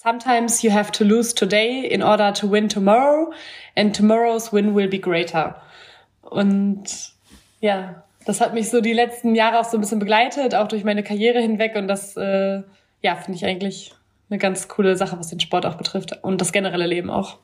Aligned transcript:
Sometimes 0.00 0.62
you 0.62 0.70
have 0.70 0.92
to 0.92 1.02
lose 1.02 1.34
today 1.34 1.84
in 1.84 2.04
order 2.04 2.32
to 2.34 2.46
win 2.46 2.68
tomorrow 2.68 3.32
and 3.74 3.92
tomorrow's 3.92 4.52
win 4.52 4.72
will 4.72 4.86
be 4.86 5.00
greater. 5.00 5.56
Und 6.22 6.84
ja, 7.60 8.04
das 8.24 8.40
hat 8.40 8.54
mich 8.54 8.70
so 8.70 8.80
die 8.80 8.92
letzten 8.92 9.34
Jahre 9.34 9.58
auch 9.58 9.64
so 9.64 9.76
ein 9.76 9.80
bisschen 9.80 9.98
begleitet, 9.98 10.54
auch 10.54 10.68
durch 10.68 10.84
meine 10.84 11.02
Karriere 11.02 11.40
hinweg. 11.40 11.74
Und 11.74 11.88
das, 11.88 12.16
äh, 12.16 12.62
ja, 13.02 13.16
finde 13.16 13.38
ich 13.38 13.44
eigentlich 13.44 13.92
eine 14.30 14.38
ganz 14.38 14.68
coole 14.68 14.96
Sache, 14.96 15.18
was 15.18 15.30
den 15.30 15.40
Sport 15.40 15.66
auch 15.66 15.74
betrifft 15.74 16.22
und 16.22 16.40
das 16.40 16.52
generelle 16.52 16.86
Leben 16.86 17.10
auch. 17.10 17.38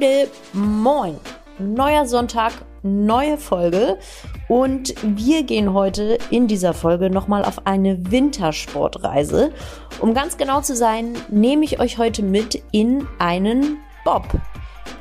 Leute, 0.00 0.30
moin! 0.54 1.18
Neuer 1.58 2.06
Sonntag, 2.06 2.52
neue 2.82 3.36
Folge 3.36 3.98
und 4.48 4.94
wir 5.02 5.42
gehen 5.42 5.74
heute 5.74 6.16
in 6.30 6.46
dieser 6.46 6.72
Folge 6.72 7.10
nochmal 7.10 7.44
auf 7.44 7.66
eine 7.66 8.10
Wintersportreise. 8.10 9.52
Um 10.00 10.14
ganz 10.14 10.38
genau 10.38 10.62
zu 10.62 10.74
sein, 10.74 11.14
nehme 11.28 11.64
ich 11.64 11.80
euch 11.80 11.98
heute 11.98 12.22
mit 12.22 12.62
in 12.72 13.06
einen 13.18 13.78
Bob. 14.04 14.24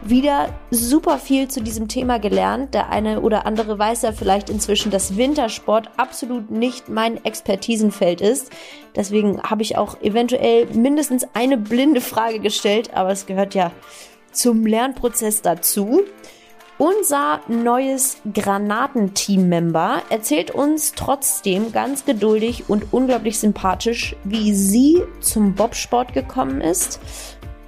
Wieder 0.02 0.50
super 0.72 1.18
viel 1.18 1.48
zu 1.48 1.62
diesem 1.62 1.88
Thema 1.88 2.20
gelernt. 2.20 2.74
Der 2.74 2.90
eine 2.90 3.22
oder 3.22 3.46
andere 3.46 3.80
weiß 3.80 4.02
ja 4.02 4.12
vielleicht 4.12 4.50
inzwischen, 4.50 4.92
dass 4.92 5.16
Wintersport 5.16 5.90
absolut 5.98 6.52
nicht 6.52 6.90
mein 6.90 7.24
Expertisenfeld 7.24 8.20
ist. 8.20 8.50
Deswegen 8.96 9.42
habe 9.44 9.62
ich 9.62 9.78
auch 9.78 10.02
eventuell 10.02 10.66
mindestens 10.74 11.26
eine 11.34 11.58
blinde 11.58 12.02
Frage 12.02 12.40
gestellt, 12.40 12.92
aber 12.94 13.12
es 13.12 13.26
gehört 13.28 13.56
ja 13.56 13.72
zum 14.32 14.66
Lernprozess 14.66 15.42
dazu. 15.42 16.02
Unser 16.78 17.42
neues 17.50 18.20
Granatenteam-Member 18.34 20.02
erzählt 20.10 20.52
uns 20.52 20.94
trotzdem 20.94 21.74
ganz 21.74 22.06
geduldig 22.06 22.70
und 22.70 22.94
unglaublich 22.94 23.38
sympathisch, 23.38 24.16
wie 24.24 24.54
sie 24.54 25.04
zum 25.20 25.56
Bobsport 25.56 26.14
gekommen 26.14 26.62
ist, 26.62 27.02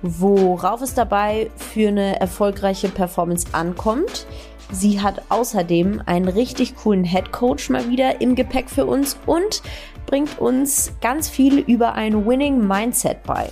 worauf 0.01 0.81
es 0.81 0.93
dabei 0.93 1.51
für 1.57 1.89
eine 1.89 2.21
erfolgreiche 2.21 2.87
Performance 2.87 3.47
ankommt. 3.51 4.25
Sie 4.71 5.01
hat 5.01 5.23
außerdem 5.27 6.01
einen 6.05 6.29
richtig 6.29 6.77
coolen 6.77 7.03
Head 7.03 7.33
Coach 7.33 7.69
mal 7.69 7.89
wieder 7.89 8.21
im 8.21 8.35
Gepäck 8.35 8.69
für 8.69 8.85
uns 8.85 9.17
und 9.25 9.61
bringt 10.05 10.39
uns 10.39 10.93
ganz 11.01 11.27
viel 11.27 11.59
über 11.59 11.95
ein 11.95 12.25
Winning 12.25 12.65
Mindset 12.65 13.23
bei. 13.23 13.49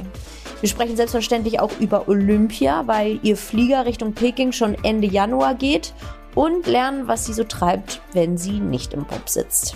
Wir 0.62 0.68
sprechen 0.68 0.98
selbstverständlich 0.98 1.60
auch 1.60 1.72
über 1.80 2.10
Olympia, 2.10 2.86
weil 2.86 3.20
ihr 3.24 3.38
Flieger 3.38 3.86
Richtung 3.86 4.14
Peking 4.14 4.52
schon 4.52 4.76
Ende 4.84 5.08
Januar 5.08 5.56
geht 5.56 5.94
und 6.36 6.68
lernen, 6.68 7.08
was 7.08 7.26
sie 7.26 7.34
so 7.34 7.46
treibt, 7.46 8.02
wenn 8.14 8.38
sie 8.38 8.60
nicht 8.60 8.94
im 8.94 9.06
Bob 9.06 9.30
sitzt. 9.30 9.76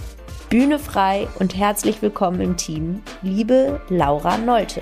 Bühne 0.50 0.80
frei 0.80 1.28
und 1.40 1.56
herzlich 1.56 2.02
willkommen 2.02 2.42
im 2.42 2.58
Team, 2.58 3.02
liebe 3.22 3.82
Laura 3.90 4.38
Nolte. 4.38 4.82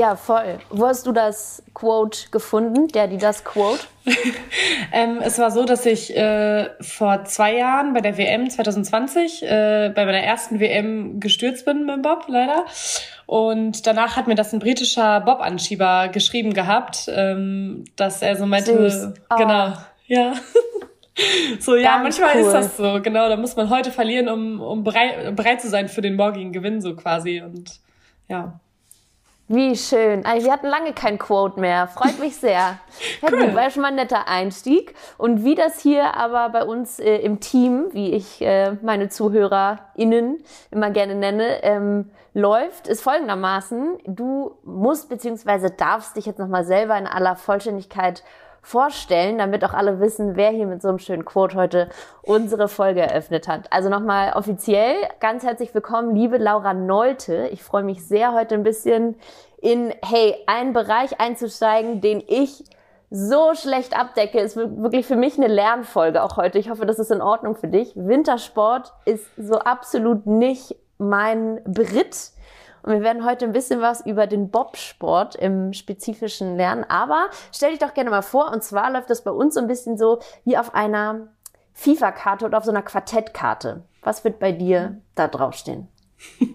Ja, 0.00 0.16
voll. 0.16 0.60
Wo 0.70 0.86
hast 0.86 1.06
du 1.06 1.12
das 1.12 1.62
Quote 1.74 2.30
gefunden, 2.30 2.88
der, 2.88 3.06
die 3.06 3.18
das 3.18 3.44
Quote? 3.44 3.82
ähm, 4.92 5.18
es 5.22 5.38
war 5.38 5.50
so, 5.50 5.66
dass 5.66 5.84
ich 5.84 6.16
äh, 6.16 6.70
vor 6.80 7.24
zwei 7.24 7.54
Jahren 7.54 7.92
bei 7.92 8.00
der 8.00 8.16
WM 8.16 8.48
2020, 8.48 9.42
äh, 9.42 9.92
bei 9.94 10.06
meiner 10.06 10.22
ersten 10.22 10.58
WM 10.58 11.20
gestürzt 11.20 11.66
bin 11.66 11.84
mit 11.84 12.00
Bob, 12.00 12.24
leider. 12.28 12.64
Und 13.26 13.86
danach 13.86 14.16
hat 14.16 14.26
mir 14.26 14.36
das 14.36 14.54
ein 14.54 14.58
britischer 14.58 15.20
Bob-Anschieber 15.20 16.08
geschrieben 16.08 16.54
gehabt, 16.54 17.04
ähm, 17.14 17.84
dass 17.96 18.22
er 18.22 18.36
so 18.36 18.46
meinte, 18.46 19.12
oh. 19.28 19.36
genau, 19.36 19.74
ja. 20.06 20.32
so, 21.60 21.76
ja, 21.76 21.98
Ganz 21.98 22.18
manchmal 22.18 22.36
cool. 22.36 22.46
ist 22.46 22.54
das 22.54 22.76
so, 22.78 23.02
genau, 23.02 23.28
da 23.28 23.36
muss 23.36 23.54
man 23.54 23.68
heute 23.68 23.90
verlieren, 23.90 24.30
um, 24.30 24.62
um 24.62 24.82
bereit, 24.82 25.36
bereit 25.36 25.60
zu 25.60 25.68
sein 25.68 25.90
für 25.90 26.00
den 26.00 26.16
morgigen 26.16 26.52
Gewinn, 26.52 26.80
so 26.80 26.96
quasi. 26.96 27.42
Und 27.42 27.80
ja. 28.28 28.58
Wie 29.52 29.76
schön. 29.76 30.24
Also 30.24 30.46
wir 30.46 30.52
hatten 30.52 30.68
lange 30.68 30.92
kein 30.92 31.18
Quote 31.18 31.58
mehr. 31.58 31.88
Freut 31.88 32.20
mich 32.20 32.36
sehr. 32.36 32.78
Ja, 33.20 33.28
cool. 33.32 33.46
gut, 33.46 33.54
war 33.56 33.68
schon 33.70 33.82
mal 33.82 33.88
ein 33.88 33.96
netter 33.96 34.28
Einstieg. 34.28 34.94
Und 35.18 35.44
wie 35.44 35.56
das 35.56 35.80
hier 35.80 36.14
aber 36.14 36.50
bei 36.50 36.64
uns 36.64 37.00
äh, 37.00 37.16
im 37.16 37.40
Team, 37.40 37.88
wie 37.90 38.12
ich 38.12 38.40
äh, 38.42 38.76
meine 38.80 39.08
ZuhörerInnen 39.08 40.38
immer 40.70 40.90
gerne 40.90 41.16
nenne, 41.16 41.64
ähm, 41.64 42.10
läuft, 42.32 42.86
ist 42.86 43.00
folgendermaßen. 43.00 43.98
Du 44.06 44.56
musst 44.62 45.08
bzw. 45.08 45.70
darfst 45.76 46.16
dich 46.16 46.26
jetzt 46.26 46.38
nochmal 46.38 46.64
selber 46.64 46.96
in 46.96 47.08
aller 47.08 47.34
Vollständigkeit 47.34 48.22
vorstellen, 48.62 49.38
damit 49.38 49.64
auch 49.64 49.74
alle 49.74 50.00
wissen, 50.00 50.36
wer 50.36 50.50
hier 50.50 50.66
mit 50.66 50.82
so 50.82 50.88
einem 50.88 50.98
schönen 50.98 51.24
Quote 51.24 51.56
heute 51.56 51.88
unsere 52.22 52.68
Folge 52.68 53.00
eröffnet 53.00 53.48
hat. 53.48 53.72
Also 53.72 53.88
nochmal 53.88 54.32
offiziell 54.34 54.96
ganz 55.20 55.44
herzlich 55.44 55.74
willkommen, 55.74 56.14
liebe 56.14 56.38
Laura 56.38 56.74
Nolte. 56.74 57.48
Ich 57.52 57.62
freue 57.62 57.82
mich 57.82 58.06
sehr, 58.06 58.32
heute 58.32 58.54
ein 58.54 58.62
bisschen 58.62 59.16
in, 59.60 59.92
hey, 60.04 60.34
einen 60.46 60.72
Bereich 60.72 61.20
einzusteigen, 61.20 62.00
den 62.00 62.22
ich 62.26 62.64
so 63.10 63.54
schlecht 63.54 63.98
abdecke, 63.98 64.38
ist 64.38 64.56
wirklich 64.56 65.04
für 65.04 65.16
mich 65.16 65.36
eine 65.36 65.48
Lernfolge 65.48 66.22
auch 66.22 66.36
heute. 66.36 66.58
Ich 66.58 66.70
hoffe, 66.70 66.86
das 66.86 67.00
ist 67.00 67.10
in 67.10 67.20
Ordnung 67.20 67.56
für 67.56 67.66
dich. 67.66 67.92
Wintersport 67.96 68.92
ist 69.04 69.26
so 69.36 69.58
absolut 69.58 70.26
nicht 70.26 70.76
mein 70.98 71.60
Brit. 71.64 72.30
Und 72.82 72.92
wir 72.92 73.02
werden 73.02 73.24
heute 73.24 73.44
ein 73.44 73.52
bisschen 73.52 73.80
was 73.80 74.04
über 74.04 74.26
den 74.26 74.50
Bobsport 74.50 75.34
im 75.34 75.72
Spezifischen 75.72 76.56
lernen. 76.56 76.84
Aber 76.88 77.28
stell 77.52 77.70
dich 77.70 77.78
doch 77.78 77.94
gerne 77.94 78.10
mal 78.10 78.22
vor, 78.22 78.50
und 78.52 78.62
zwar 78.62 78.90
läuft 78.90 79.10
das 79.10 79.24
bei 79.24 79.30
uns 79.30 79.54
so 79.54 79.60
ein 79.60 79.66
bisschen 79.66 79.98
so 79.98 80.20
wie 80.44 80.56
auf 80.56 80.74
einer 80.74 81.28
FIFA-Karte 81.74 82.44
oder 82.44 82.58
auf 82.58 82.64
so 82.64 82.70
einer 82.70 82.82
Quartettkarte. 82.82 83.84
Was 84.02 84.24
wird 84.24 84.38
bei 84.38 84.52
dir 84.52 85.00
da 85.14 85.28
draufstehen? 85.28 85.88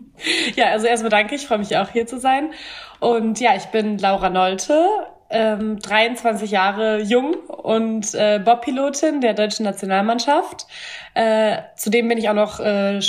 Ja, 0.55 0.67
also 0.67 0.87
erstmal 0.87 1.09
danke, 1.09 1.35
ich 1.35 1.45
freue 1.45 1.57
mich 1.57 1.75
auch 1.75 1.89
hier 1.89 2.07
zu 2.07 2.19
sein. 2.19 2.53
Und 3.01 3.39
ja, 3.41 3.55
ich 3.55 3.65
bin 3.65 3.97
Laura 3.97 4.29
Nolte, 4.29 4.87
ähm, 5.29 5.79
23 5.79 6.51
Jahre 6.51 7.01
jung 7.01 7.35
und 7.47 8.13
äh, 8.13 8.39
Bobpilotin 8.39 9.21
der 9.21 9.33
deutschen 9.33 9.65
Nationalmannschaft. 9.65 10.67
Äh, 11.13 11.57
zudem 11.75 12.07
bin 12.07 12.17
ich 12.17 12.29
auch 12.29 12.33
noch 12.33 12.59
äh, 12.59 12.99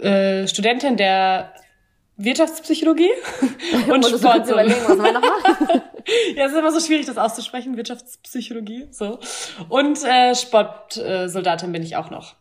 äh, 0.00 0.48
Studentin 0.48 0.96
der 0.96 1.52
Wirtschaftspsychologie 2.24 3.10
und 3.92 4.04
Sport. 4.04 4.48
überlegen, 4.48 4.80
was 4.86 4.98
wir 4.98 5.12
noch 5.12 5.20
machen. 5.20 5.82
ja, 6.36 6.44
es 6.44 6.52
ist 6.52 6.58
immer 6.58 6.72
so 6.72 6.80
schwierig, 6.80 7.06
das 7.06 7.18
auszusprechen. 7.18 7.76
Wirtschaftspsychologie, 7.76 8.88
so. 8.90 9.18
Und 9.68 10.04
äh, 10.04 10.34
Sportsoldatin 10.34 11.72
bin 11.72 11.82
ich 11.82 11.96
auch 11.96 12.10
noch. 12.10 12.34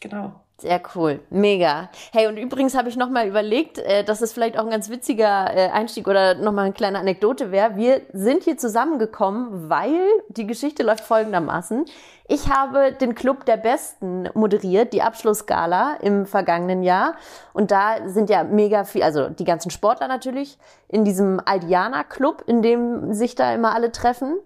Genau. 0.00 0.32
Sehr 0.58 0.80
cool, 0.94 1.20
mega. 1.30 1.90
Hey, 2.12 2.28
und 2.28 2.36
übrigens 2.36 2.76
habe 2.76 2.88
ich 2.88 2.96
nochmal 2.96 3.26
überlegt, 3.26 3.78
äh, 3.78 4.04
dass 4.04 4.22
es 4.22 4.32
vielleicht 4.32 4.56
auch 4.56 4.62
ein 4.62 4.70
ganz 4.70 4.88
witziger 4.88 5.52
äh, 5.52 5.68
Einstieg 5.70 6.06
oder 6.06 6.36
nochmal 6.36 6.66
eine 6.66 6.72
kleine 6.72 7.00
Anekdote 7.00 7.50
wäre. 7.50 7.74
Wir 7.74 8.02
sind 8.12 8.44
hier 8.44 8.56
zusammengekommen, 8.56 9.68
weil 9.68 10.00
die 10.28 10.46
Geschichte 10.46 10.84
läuft 10.84 11.02
folgendermaßen. 11.02 11.86
Ich 12.28 12.48
habe 12.50 12.92
den 12.92 13.16
Club 13.16 13.44
der 13.46 13.56
Besten 13.56 14.28
moderiert, 14.34 14.92
die 14.92 15.02
Abschlussgala 15.02 15.96
im 16.00 16.24
vergangenen 16.24 16.84
Jahr. 16.84 17.16
Und 17.52 17.72
da 17.72 18.08
sind 18.08 18.30
ja 18.30 18.44
mega 18.44 18.84
viel, 18.84 19.02
also 19.02 19.28
die 19.28 19.44
ganzen 19.44 19.70
Sportler 19.70 20.06
natürlich, 20.06 20.56
in 20.86 21.04
diesem 21.04 21.40
Aldiana 21.44 22.04
Club, 22.04 22.44
in 22.46 22.62
dem 22.62 23.12
sich 23.12 23.34
da 23.34 23.52
immer 23.52 23.74
alle 23.74 23.90
treffen 23.90 24.36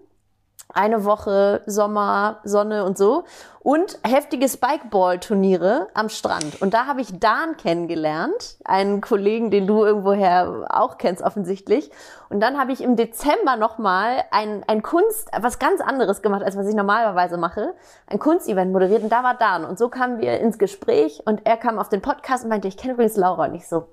eine 0.73 1.03
Woche 1.03 1.61
Sommer, 1.65 2.39
Sonne 2.43 2.85
und 2.85 2.97
so 2.97 3.23
und 3.61 3.99
heftige 4.07 4.47
Spikeball-Turniere 4.47 5.87
am 5.93 6.09
Strand. 6.09 6.61
Und 6.61 6.73
da 6.73 6.85
habe 6.85 7.01
ich 7.01 7.19
Dan 7.19 7.57
kennengelernt, 7.57 8.57
einen 8.63 9.01
Kollegen, 9.01 9.51
den 9.51 9.67
du 9.67 9.83
irgendwoher 9.83 10.67
auch 10.69 10.97
kennst 10.97 11.23
offensichtlich. 11.23 11.91
Und 12.29 12.39
dann 12.39 12.59
habe 12.59 12.71
ich 12.71 12.81
im 12.81 12.95
Dezember 12.95 13.57
nochmal 13.57 14.23
ein, 14.31 14.63
ein 14.67 14.83
Kunst, 14.83 15.29
was 15.39 15.59
ganz 15.59 15.81
anderes 15.81 16.21
gemacht, 16.21 16.43
als 16.43 16.55
was 16.55 16.67
ich 16.67 16.75
normalerweise 16.75 17.37
mache, 17.37 17.73
ein 18.07 18.19
Kunstevent 18.19 18.71
moderiert 18.71 19.03
und 19.03 19.11
da 19.11 19.23
war 19.23 19.35
Dan. 19.35 19.65
Und 19.65 19.79
so 19.79 19.89
kamen 19.89 20.19
wir 20.19 20.39
ins 20.39 20.57
Gespräch 20.57 21.23
und 21.25 21.45
er 21.45 21.57
kam 21.57 21.79
auf 21.79 21.89
den 21.89 22.01
Podcast 22.01 22.43
und 22.43 22.49
meinte, 22.49 22.67
ich 22.67 22.77
kenne 22.77 22.93
übrigens 22.93 23.17
Laura 23.17 23.45
und 23.45 23.55
ich 23.55 23.67
so, 23.67 23.87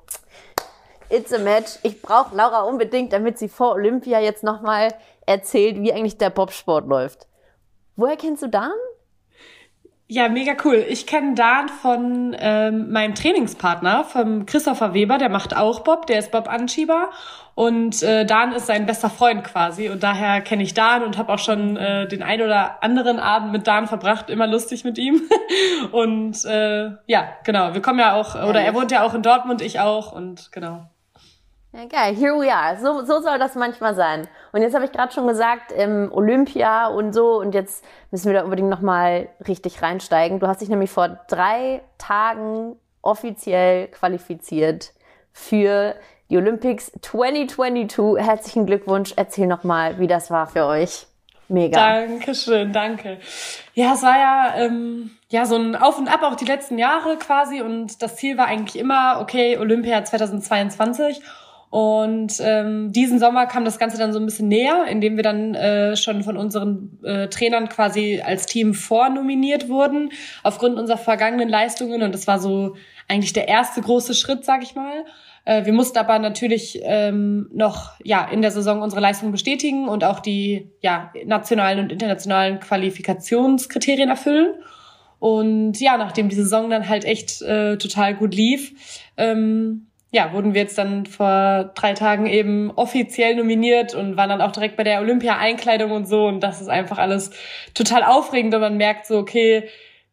It's 1.09 1.33
a 1.33 1.39
match. 1.39 1.79
Ich 1.83 2.03
brauche 2.03 2.35
Laura 2.35 2.63
unbedingt, 2.63 3.13
damit 3.13 3.39
sie 3.39 3.49
vor 3.49 3.73
Olympia 3.73 4.21
jetzt 4.21 4.43
nochmal 4.43 4.93
erzählt, 5.25 5.81
wie 5.81 5.93
eigentlich 5.93 6.19
der 6.19 6.31
Bobsport 6.31 6.87
läuft. 6.87 7.27
Woher 7.97 8.17
kennst 8.17 8.43
du 8.43 8.49
Dan? 8.49 8.73
Ja, 10.09 10.29
mega 10.29 10.53
cool. 10.65 10.85
Ich 10.89 11.07
kenne 11.07 11.35
Dan 11.35 11.69
von 11.69 12.37
ähm, 12.39 12.93
meinem 12.93 13.17
Trainingspartner, 13.17 14.05
vom 14.05 14.47
Christopher 14.47 14.95
Weber, 14.95 15.19
der 15.19 15.29
macht 15.29 15.57
auch 15.57 15.81
Bob, 15.81 16.07
der 16.07 16.21
ist 16.21 16.31
Bob-Anschieber. 16.31 17.11
Und 17.57 18.03
äh, 18.05 18.25
Dan 18.25 18.53
ist 18.53 18.67
sein 18.67 18.87
bester 18.87 19.11
Freund 19.11 19.43
quasi. 19.43 19.89
Und 19.89 20.05
daher 20.05 20.43
kenne 20.43 20.63
ich 20.63 20.75
Dan 20.75 21.03
und 21.03 21.19
habe 21.19 21.33
auch 21.33 21.41
schon 21.41 21.77
äh, 21.77 22.07
den 22.07 22.23
ein 22.23 22.41
oder 22.41 22.85
anderen 22.85 23.19
Abend 23.19 23.51
mit 23.51 23.67
Dan 23.67 23.89
verbracht, 23.89 24.31
immer 24.31 24.47
lustig 24.47 24.85
mit 24.85 24.97
ihm. 24.97 25.23
und 25.91 26.45
äh, 26.45 26.91
ja, 27.07 27.29
genau, 27.43 27.75
wir 27.75 27.83
kommen 27.83 27.99
ja 27.99 28.15
auch, 28.15 28.35
oder 28.35 28.61
er 28.61 28.75
wohnt 28.75 28.93
ja 28.93 29.03
auch 29.03 29.15
in 29.15 29.23
Dortmund, 29.23 29.61
ich 29.61 29.81
auch 29.81 30.13
und 30.13 30.53
genau. 30.53 30.89
Geil, 31.91 32.17
here 32.17 32.33
we 32.41 32.51
are. 32.51 32.79
So, 32.81 33.05
so 33.05 33.21
soll 33.21 33.39
das 33.39 33.55
manchmal 33.55 33.95
sein. 33.95 34.27
Und 34.53 34.63
jetzt 34.63 34.75
habe 34.75 34.87
ich 34.87 34.93
gerade 34.93 35.13
schon 35.13 35.27
gesagt, 35.27 35.73
im 35.73 36.11
Olympia 36.11 36.87
und 36.87 37.13
so, 37.13 37.39
und 37.39 37.55
jetzt 37.55 37.85
müssen 38.11 38.33
wir 38.33 38.39
da 38.39 38.45
unbedingt 38.45 38.71
nochmal 38.71 39.29
richtig 39.47 39.83
reinsteigen. 39.83 40.41
Du 40.41 40.47
hast 40.47 40.63
dich 40.63 40.71
nämlich 40.71 40.91
vor 40.91 41.21
drei 41.29 41.83
Tagen 41.99 42.77
offiziell 43.03 43.89
qualifiziert 43.89 44.95
für 45.33 45.95
die 46.31 46.39
Olympics 46.39 46.93
2022. 47.03 48.25
Herzlichen 48.25 48.65
Glückwunsch. 48.65 49.13
Erzähl 49.15 49.47
nochmal, 49.47 49.99
wie 49.99 50.07
das 50.07 50.31
war 50.31 50.47
für 50.47 50.65
euch. 50.65 51.07
Mega. 51.49 51.79
Dankeschön, 51.79 52.73
danke. 52.73 53.19
Ja, 53.75 53.93
es 53.93 54.03
war 54.03 54.19
ja, 54.19 54.55
ähm, 54.57 55.11
ja 55.29 55.45
so 55.45 55.57
ein 55.57 55.77
Auf 55.77 55.99
und 55.99 56.09
Ab 56.09 56.23
auch 56.23 56.37
die 56.37 56.47
letzten 56.47 56.79
Jahre 56.79 57.19
quasi 57.19 57.61
und 57.61 58.01
das 58.03 58.17
Ziel 58.17 58.39
war 58.39 58.47
eigentlich 58.47 58.77
immer, 58.77 59.19
okay, 59.21 59.59
Olympia 59.59 60.03
2022 60.03 61.23
und 61.77 62.41
ähm, 62.41 62.91
diesen 62.91 63.19
Sommer 63.19 63.45
kam 63.45 63.67
das 63.67 63.79
Ganze 63.79 63.99
dann 63.99 64.15
so 64.15 64.19
ein 64.19 64.25
bisschen 64.25 64.49
näher, 64.49 64.87
indem 64.89 65.17
wir 65.17 65.23
dann 65.23 65.55
äh, 65.55 65.95
schon 65.95 66.23
von 66.23 66.39
unseren 66.39 66.99
äh, 67.05 67.29
Trainern 67.29 67.69
quasi 67.69 68.23
als 68.25 68.47
Team 68.47 68.73
vornominiert 68.73 69.69
wurden, 69.69 70.09
aufgrund 70.43 70.79
unserer 70.79 70.97
vergangenen 70.97 71.51
Leistungen. 71.51 72.03
Und 72.03 72.15
das 72.15 72.27
war 72.27 72.39
so 72.39 72.77
eigentlich 73.09 73.35
der 73.35 73.49
erste 73.49 73.83
große 73.83 74.15
Schritt, 74.15 74.47
sag 74.47 74.63
ich 74.63 74.75
mal. 74.75 75.05
Äh, 75.45 75.67
wir 75.67 75.75
mussten 75.75 75.99
aber 75.99 76.19
natürlich 76.19 76.81
ähm, 76.83 77.51
noch 77.53 78.01
ja 78.03 78.27
in 78.27 78.41
der 78.41 78.53
Saison 78.53 78.81
unsere 78.81 79.03
Leistung 79.03 79.31
bestätigen 79.31 79.87
und 79.87 80.03
auch 80.03 80.21
die 80.21 80.71
ja 80.81 81.13
nationalen 81.27 81.81
und 81.81 81.93
internationalen 81.93 82.59
Qualifikationskriterien 82.59 84.09
erfüllen. 84.09 84.55
Und 85.19 85.79
ja, 85.79 85.99
nachdem 85.99 86.31
die 86.31 86.37
Saison 86.37 86.71
dann 86.71 86.89
halt 86.89 87.05
echt 87.05 87.43
äh, 87.43 87.77
total 87.77 88.15
gut 88.15 88.35
lief, 88.35 88.73
ähm, 89.19 89.86
ja, 90.13 90.33
wurden 90.33 90.55
wir 90.55 90.63
jetzt 90.63 90.79
dann 90.79 91.05
vor 91.07 91.71
drei 91.75 91.93
Tagen 91.93 92.27
eben 92.27 92.71
offiziell 92.77 93.35
nominiert 93.35 93.95
und 93.95 94.17
waren 94.17 94.31
dann 94.31 94.41
auch 94.41 94.53
direkt 94.53 94.77
bei 94.77 94.85
der 94.85 95.01
Olympia-Einkleidung 95.01 95.91
und 95.91 96.07
so. 96.07 96.27
Und 96.27 96.41
das 96.41 96.61
ist 96.61 96.69
einfach 96.69 96.99
alles 96.99 97.31
total 97.75 98.03
aufregend 98.05 98.55
und 98.55 98.61
man 98.61 98.77
merkt 98.77 99.07
so, 99.07 99.19
okay, 99.19 99.69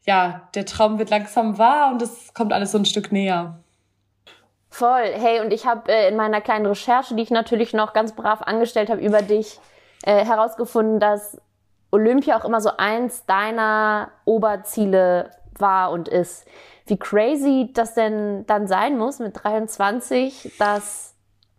ja, 0.05 0.49
der 0.55 0.65
Traum 0.65 0.99
wird 0.99 1.09
langsam 1.09 1.57
wahr 1.57 1.91
und 1.91 2.01
es 2.01 2.33
kommt 2.33 2.53
alles 2.53 2.71
so 2.71 2.77
ein 2.77 2.85
Stück 2.85 3.11
näher. 3.11 3.59
Voll. 4.69 5.13
Hey, 5.13 5.39
und 5.39 5.53
ich 5.53 5.67
habe 5.67 5.91
äh, 5.91 6.09
in 6.09 6.15
meiner 6.15 6.41
kleinen 6.41 6.65
Recherche, 6.65 7.15
die 7.15 7.21
ich 7.21 7.29
natürlich 7.29 7.73
noch 7.73 7.93
ganz 7.93 8.13
brav 8.13 8.41
angestellt 8.41 8.89
habe 8.89 9.01
über 9.01 9.21
dich, 9.21 9.59
äh, 10.03 10.25
herausgefunden, 10.25 10.99
dass 10.99 11.39
Olympia 11.91 12.37
auch 12.39 12.43
immer 12.43 12.59
so 12.59 12.71
eins 12.77 13.25
deiner 13.27 14.09
Oberziele 14.25 15.29
war 15.59 15.91
und 15.91 16.07
ist 16.07 16.47
wie 16.85 16.97
crazy 16.97 17.69
das 17.73 17.93
denn 17.93 18.45
dann 18.45 18.67
sein 18.67 18.97
muss 18.97 19.19
mit 19.19 19.43
23, 19.43 20.53
das 20.59 21.13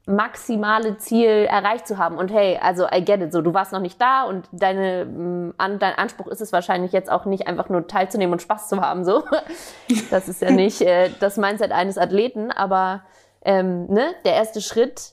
maximale 0.07 0.99
Ziel 0.99 1.47
erreicht 1.49 1.87
zu 1.87 1.97
haben. 1.97 2.19
Und 2.19 2.31
hey, 2.31 2.59
also 2.61 2.87
I 2.95 3.03
get 3.03 3.23
it, 3.23 3.33
so 3.33 3.41
du 3.41 3.55
warst 3.55 3.73
noch 3.73 3.81
nicht 3.81 4.01
da 4.01 4.25
und 4.25 4.47
deine, 4.53 5.07
mm, 5.07 5.55
an, 5.57 5.79
dein 5.79 5.95
Anspruch 5.95 6.27
ist 6.27 6.43
es 6.43 6.53
wahrscheinlich 6.53 6.93
jetzt 6.93 7.11
auch 7.11 7.25
nicht 7.25 7.47
einfach 7.47 7.71
nur 7.71 7.87
teilzunehmen 7.87 8.35
und 8.35 8.43
Spaß 8.43 8.69
zu 8.69 8.81
haben. 8.81 9.05
So, 9.05 9.23
das 10.11 10.29
ist 10.29 10.43
ja 10.43 10.51
nicht 10.51 10.83
äh, 10.83 11.11
das 11.21 11.39
Mindset 11.39 11.73
eines 11.73 11.97
Athleten, 11.97 12.51
aber 12.51 13.03
ähm, 13.45 13.87
ne, 13.87 14.15
der 14.27 14.35
erste 14.35 14.61
Schritt, 14.61 15.13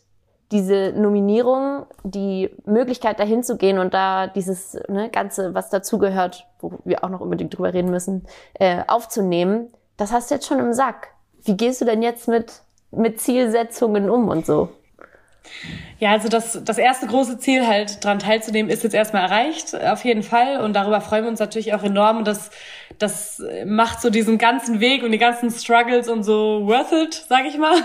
diese 0.51 0.91
Nominierung, 0.93 1.85
die 2.03 2.49
Möglichkeit 2.65 3.17
dahin 3.21 3.43
zu 3.43 3.55
gehen 3.55 3.79
und 3.79 3.93
da 3.93 4.27
dieses 4.27 4.77
ne, 4.89 5.09
ganze, 5.09 5.53
was 5.53 5.69
dazugehört, 5.69 6.47
wo 6.59 6.79
wir 6.83 7.05
auch 7.05 7.09
noch 7.09 7.21
unbedingt 7.21 7.57
drüber 7.57 7.73
reden 7.73 7.89
müssen, 7.89 8.25
äh, 8.55 8.83
aufzunehmen 8.87 9.69
das 9.97 10.11
hast 10.11 10.29
du 10.29 10.35
jetzt 10.35 10.47
schon 10.47 10.59
im 10.59 10.73
Sack. 10.73 11.09
Wie 11.43 11.57
gehst 11.57 11.81
du 11.81 11.85
denn 11.85 12.01
jetzt 12.01 12.27
mit, 12.27 12.61
mit 12.91 13.19
Zielsetzungen 13.19 14.09
um 14.09 14.29
und 14.29 14.45
so? 14.45 14.69
Ja, 15.99 16.11
also 16.11 16.29
das, 16.29 16.59
das 16.63 16.79
erste 16.79 17.05
große 17.05 17.38
Ziel 17.38 17.67
halt 17.67 18.03
dran 18.03 18.17
teilzunehmen 18.17 18.71
ist 18.71 18.83
jetzt 18.83 18.95
erstmal 18.95 19.21
erreicht, 19.21 19.75
auf 19.75 20.03
jeden 20.03 20.23
Fall. 20.23 20.59
Und 20.61 20.73
darüber 20.73 20.99
freuen 20.99 21.25
wir 21.25 21.29
uns 21.29 21.39
natürlich 21.39 21.75
auch 21.75 21.83
enorm. 21.83 22.17
Und 22.17 22.27
das, 22.27 22.49
das 22.97 23.39
macht 23.67 24.01
so 24.01 24.09
diesen 24.09 24.39
ganzen 24.39 24.79
Weg 24.79 25.03
und 25.03 25.11
die 25.11 25.19
ganzen 25.19 25.51
Struggles 25.51 26.09
und 26.09 26.23
so 26.23 26.65
worth 26.65 26.91
it, 26.91 27.25
sag 27.29 27.45
ich 27.45 27.55
mal. 27.59 27.75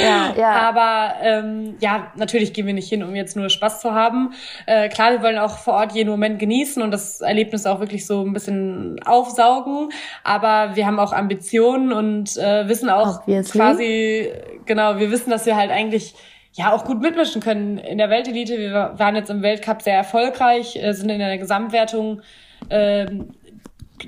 Ja, 0.00 0.34
ja. 0.38 0.52
Aber 0.68 1.14
ähm, 1.20 1.76
ja, 1.80 2.12
natürlich 2.14 2.52
gehen 2.52 2.66
wir 2.66 2.74
nicht 2.74 2.88
hin, 2.88 3.02
um 3.02 3.16
jetzt 3.16 3.34
nur 3.34 3.48
Spaß 3.48 3.80
zu 3.80 3.92
haben. 3.92 4.34
Äh, 4.66 4.88
klar, 4.88 5.10
wir 5.10 5.22
wollen 5.22 5.38
auch 5.38 5.58
vor 5.58 5.74
Ort 5.74 5.92
jeden 5.92 6.10
Moment 6.10 6.38
genießen 6.38 6.80
und 6.80 6.92
das 6.92 7.20
Erlebnis 7.20 7.66
auch 7.66 7.80
wirklich 7.80 8.06
so 8.06 8.24
ein 8.24 8.32
bisschen 8.32 9.00
aufsaugen. 9.04 9.88
Aber 10.22 10.76
wir 10.76 10.86
haben 10.86 11.00
auch 11.00 11.12
Ambitionen 11.12 11.92
und 11.92 12.36
äh, 12.36 12.68
wissen 12.68 12.88
auch 12.88 13.22
Obviously. 13.22 13.58
quasi, 13.58 14.32
genau, 14.64 15.00
wir 15.00 15.10
wissen, 15.10 15.30
dass 15.30 15.44
wir 15.44 15.56
halt 15.56 15.72
eigentlich 15.72 16.14
ja 16.58 16.72
auch 16.72 16.84
gut 16.84 17.00
mitmischen 17.00 17.40
können 17.40 17.78
in 17.78 17.98
der 17.98 18.10
Weltelite. 18.10 18.58
Wir 18.58 18.94
waren 18.96 19.14
jetzt 19.14 19.30
im 19.30 19.42
Weltcup 19.42 19.80
sehr 19.80 19.94
erfolgreich, 19.94 20.76
äh, 20.76 20.92
sind 20.92 21.08
in 21.08 21.20
der 21.20 21.38
Gesamtwertung 21.38 22.20
äh, 22.68 23.06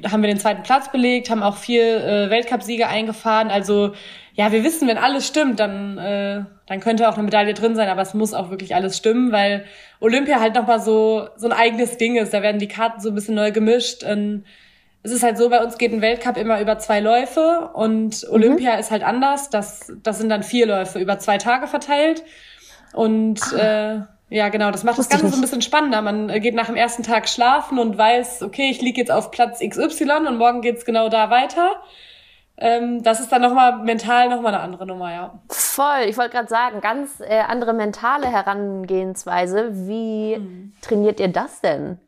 haben 0.09 0.23
wir 0.23 0.29
den 0.29 0.39
zweiten 0.39 0.63
Platz 0.63 0.91
belegt, 0.93 1.31
haben 1.31 1.43
auch 1.43 1.57
vier 1.57 2.05
äh, 2.05 2.31
Weltcupsiege 2.31 2.87
eingefahren. 2.89 3.51
Also 3.51 3.93
ja, 4.35 4.53
wir 4.53 4.65
wissen, 4.65 4.89
wenn 4.89 4.99
alles 4.99 5.27
stimmt, 5.27 5.61
dann 5.61 5.99
äh, 5.99 6.45
dann 6.67 6.81
könnte 6.81 7.09
auch 7.09 7.15
eine 7.15 7.25
Medaille 7.25 7.55
drin 7.55 7.75
sein, 7.75 7.89
aber 7.89 8.03
es 8.03 8.15
muss 8.15 8.33
auch 8.33 8.51
wirklich 8.51 8.75
alles 8.75 8.97
stimmen, 8.97 9.33
weil 9.33 9.65
Olympia 9.99 10.41
halt 10.41 10.55
nochmal 10.55 10.81
so 10.81 11.29
so 11.37 11.49
ein 11.49 11.53
eigenes 11.53 11.97
Ding 11.97 12.17
ist. 12.17 12.33
Da 12.33 12.43
werden 12.43 12.59
die 12.59 12.69
Karten 12.69 13.01
so 13.01 13.09
ein 13.11 13.15
bisschen 13.15 13.35
neu 13.35 13.53
gemischt. 13.53 14.05
Und 14.05 14.45
es 15.03 15.13
ist 15.13 15.23
halt 15.23 15.39
so, 15.39 15.49
bei 15.49 15.63
uns 15.63 15.79
geht 15.79 15.93
ein 15.93 16.03
Weltcup 16.03 16.37
immer 16.37 16.61
über 16.61 16.79
zwei 16.79 17.01
Läufe 17.01 17.71
und 17.73 18.27
Olympia 18.31 18.75
mhm. 18.75 18.81
ist 18.81 18.91
halt 18.91 19.03
anders. 19.03 19.49
Das, 19.49 19.93
das 20.03 20.19
sind 20.19 20.29
dann 20.29 20.43
vier 20.43 20.67
Läufe 20.67 20.99
über 20.99 21.19
zwei 21.19 21.39
Tage 21.39 21.67
verteilt. 21.67 22.23
Und 22.93 23.41
ah. 23.55 23.57
äh, 23.59 24.01
ja, 24.29 24.49
genau, 24.49 24.71
das 24.71 24.85
macht 24.85 24.99
das 24.99 25.09
Ganze 25.09 25.29
so 25.29 25.37
ein 25.37 25.41
bisschen 25.41 25.63
spannender. 25.63 26.03
Man 26.03 26.29
äh, 26.29 26.41
geht 26.41 26.55
nach 26.55 26.67
dem 26.67 26.77
ersten 26.77 27.03
Tag 27.03 27.29
schlafen 27.29 27.79
und 27.79 27.97
weiß, 27.97 28.43
okay, 28.43 28.71
ich 28.71 28.81
liege 28.83 29.01
jetzt 29.01 29.11
auf 29.11 29.31
Platz 29.31 29.61
XY 29.61 30.27
und 30.29 30.37
morgen 30.37 30.61
geht's 30.61 30.85
genau 30.85 31.09
da 31.09 31.31
weiter. 31.31 31.83
Ähm, 32.59 33.03
das 33.03 33.21
ist 33.21 33.33
dann 33.33 33.41
nochmal 33.41 33.79
mental 33.79 34.29
nochmal 34.29 34.55
eine 34.55 34.63
andere 34.63 34.87
Nummer, 34.87 35.11
ja. 35.13 35.39
Voll, 35.49 36.03
ich 36.07 36.19
wollte 36.19 36.33
gerade 36.33 36.49
sagen, 36.49 36.83
ganz 36.83 37.21
äh, 37.21 37.41
andere 37.41 37.73
mentale 37.73 38.27
Herangehensweise. 38.27 39.71
Wie 39.89 40.37
mhm. 40.37 40.75
trainiert 40.83 41.21
ihr 41.21 41.29
das 41.29 41.63
denn? 41.63 41.99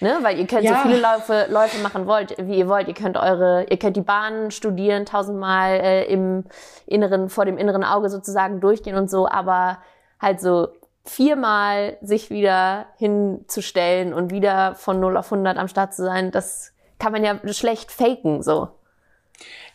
Ne? 0.00 0.18
Weil 0.22 0.38
ihr 0.38 0.46
könnt 0.46 0.62
ja. 0.62 0.76
so 0.76 0.88
viele 0.88 1.00
Läufe, 1.00 1.46
Läufe 1.50 1.82
machen 1.82 2.06
wollt, 2.06 2.36
wie 2.38 2.58
ihr 2.58 2.68
wollt. 2.68 2.88
Ihr 2.88 2.94
könnt 2.94 3.16
eure, 3.16 3.66
ihr 3.68 3.78
könnt 3.78 3.96
die 3.96 4.02
Bahn 4.02 4.50
studieren, 4.50 5.06
tausendmal 5.06 5.72
äh, 5.80 6.04
im 6.04 6.44
inneren, 6.86 7.28
vor 7.28 7.44
dem 7.44 7.58
inneren 7.58 7.82
Auge 7.82 8.08
sozusagen 8.08 8.60
durchgehen 8.60 8.96
und 8.96 9.10
so, 9.10 9.28
aber 9.28 9.78
halt 10.20 10.40
so 10.40 10.68
viermal 11.04 11.96
sich 12.02 12.30
wieder 12.30 12.86
hinzustellen 12.96 14.12
und 14.12 14.30
wieder 14.30 14.74
von 14.74 15.00
0 15.00 15.16
auf 15.16 15.32
100 15.32 15.56
am 15.56 15.68
Start 15.68 15.94
zu 15.94 16.04
sein, 16.04 16.30
das 16.30 16.72
kann 16.98 17.12
man 17.12 17.24
ja 17.24 17.36
schlecht 17.52 17.90
faken, 17.90 18.42
so. 18.42 18.68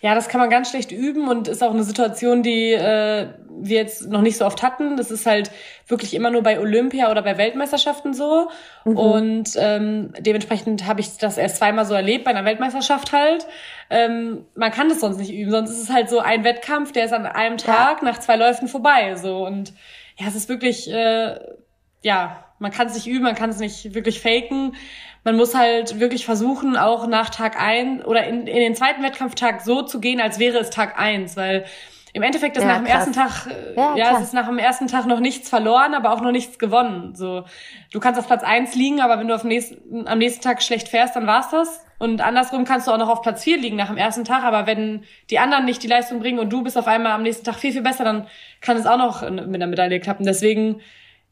Ja, 0.02 0.16
das 0.16 0.28
kann 0.28 0.42
man 0.42 0.50
ganz 0.50 0.70
schlecht 0.70 0.92
üben 0.92 1.30
und 1.30 1.48
ist 1.48 1.64
auch 1.64 1.74
eine 1.74 1.84
Situation, 1.84 2.44
die 2.44 2.74
äh, 2.74 3.28
wir 3.50 3.78
jetzt 3.78 4.10
noch 4.10 4.22
nicht 4.22 4.38
so 4.38 4.46
oft 4.46 4.62
hatten. 4.62 4.98
Das 4.98 5.12
ist 5.12 5.26
halt 5.26 5.50
wirklich 5.88 6.14
immer 6.14 6.30
nur 6.30 6.44
bei 6.44 6.60
Olympia 6.60 7.10
oder 7.10 7.22
bei 7.22 7.38
Weltmeisterschaften 7.38 8.14
so. 8.14 8.50
Mhm. 8.84 8.98
Und 8.98 9.50
ähm, 9.56 10.14
dementsprechend 10.20 10.86
habe 10.86 11.00
ich 11.00 11.18
das 11.18 11.38
erst 11.38 11.58
zweimal 11.58 11.86
so 11.86 11.94
erlebt, 11.94 12.26
bei 12.26 12.32
einer 12.32 12.44
Weltmeisterschaft 12.44 13.14
halt. 13.14 13.48
Ähm, 13.90 14.46
man 14.56 14.72
kann 14.72 14.90
das 14.90 15.00
sonst 15.00 15.20
nicht 15.20 15.34
üben, 15.34 15.52
sonst 15.52 15.70
ist 15.70 15.84
es 15.84 15.90
halt 15.90 16.10
so 16.10 16.20
ein 16.20 16.44
Wettkampf, 16.44 16.92
der 16.92 17.06
ist 17.06 17.14
an 17.14 17.26
einem 17.26 17.58
Tag 17.58 18.02
ja. 18.02 18.04
nach 18.04 18.20
zwei 18.20 18.36
Läufen 18.36 18.68
vorbei. 18.68 19.16
So 19.16 19.46
Und 19.46 19.74
ja, 20.18 20.28
es 20.28 20.36
ist 20.36 20.50
wirklich, 20.50 20.92
äh, 20.92 21.40
ja, 22.02 22.44
man 22.60 22.72
kann 22.72 22.88
es 22.88 22.96
nicht 22.96 23.08
üben, 23.08 23.24
man 23.24 23.36
kann 23.36 23.52
es 23.52 23.60
nicht 23.60 23.94
wirklich 23.94 24.20
faken 24.20 24.76
man 25.24 25.36
muss 25.38 25.56
halt 25.56 26.00
wirklich 26.00 26.26
versuchen, 26.26 26.76
auch 26.76 27.08
nach 27.08 27.30
Tag 27.30 27.60
ein 27.60 28.04
oder 28.04 28.26
in, 28.26 28.48
in 28.48 28.60
den 28.60 28.76
zweiten 28.76 29.04
Wettkampftag 29.04 29.62
so 29.62 29.82
zu 29.82 30.00
gehen, 30.00 30.20
als 30.20 30.40
wäre 30.40 30.58
es 30.58 30.70
Tag 30.70 31.00
eins, 31.00 31.38
weil 31.38 31.66
im 32.16 32.22
Endeffekt 32.22 32.56
ist 32.58 32.64
ja, 32.64 32.70
nach 32.70 32.78
dem 32.78 32.86
krass. 32.86 33.08
ersten 33.08 33.14
Tag, 33.14 33.48
äh, 33.48 33.76
ja, 33.76 33.96
ja 33.96 34.18
es 34.18 34.26
ist 34.26 34.34
nach 34.34 34.46
dem 34.46 34.60
ersten 34.60 34.88
Tag 34.88 35.08
noch 35.08 35.20
nichts 35.20 35.50
verloren, 35.50 35.96
aber 35.96 36.14
auch 36.14 36.22
noch 36.22 36.32
nichts 36.32 36.60
gewonnen. 36.60 37.16
So, 37.16 37.44
du 37.92 38.00
kannst 38.00 38.20
auf 38.20 38.28
Platz 38.28 38.44
eins 38.44 38.76
liegen, 38.76 39.02
aber 39.02 39.18
wenn 39.18 39.28
du 39.28 39.34
auf 39.34 39.44
nächsten, 39.44 40.08
am 40.08 40.20
nächsten 40.20 40.44
Tag 40.44 40.62
schlecht 40.62 40.90
fährst, 40.90 41.16
dann 41.16 41.26
war's 41.26 41.50
das. 41.50 41.84
Und 41.98 42.22
andersrum 42.22 42.66
kannst 42.66 42.88
du 42.88 42.92
auch 42.92 42.98
noch 42.98 43.10
auf 43.10 43.24
Platz 43.24 43.44
vier 43.44 43.58
liegen 43.58 43.78
nach 43.78 43.88
dem 43.88 43.98
ersten 43.98 44.26
Tag, 44.26 44.44
aber 44.44 44.68
wenn 44.68 45.06
die 45.32 45.40
anderen 45.40 45.66
nicht 45.66 45.82
die 45.82 45.88
Leistung 45.88 46.20
bringen 46.20 46.38
und 46.38 46.52
du 46.52 46.62
bist 46.62 46.78
auf 46.78 46.86
einmal 46.86 47.14
am 47.14 47.24
nächsten 47.24 47.46
Tag 47.46 47.56
viel, 47.56 47.72
viel 47.72 47.82
besser, 47.82 48.04
dann 48.04 48.28
kann 48.62 48.78
es 48.78 48.86
auch 48.86 48.98
noch 48.98 49.28
mit 49.28 49.60
der 49.60 49.68
Medaille 49.68 50.00
klappen. 50.00 50.26
Deswegen, 50.26 50.82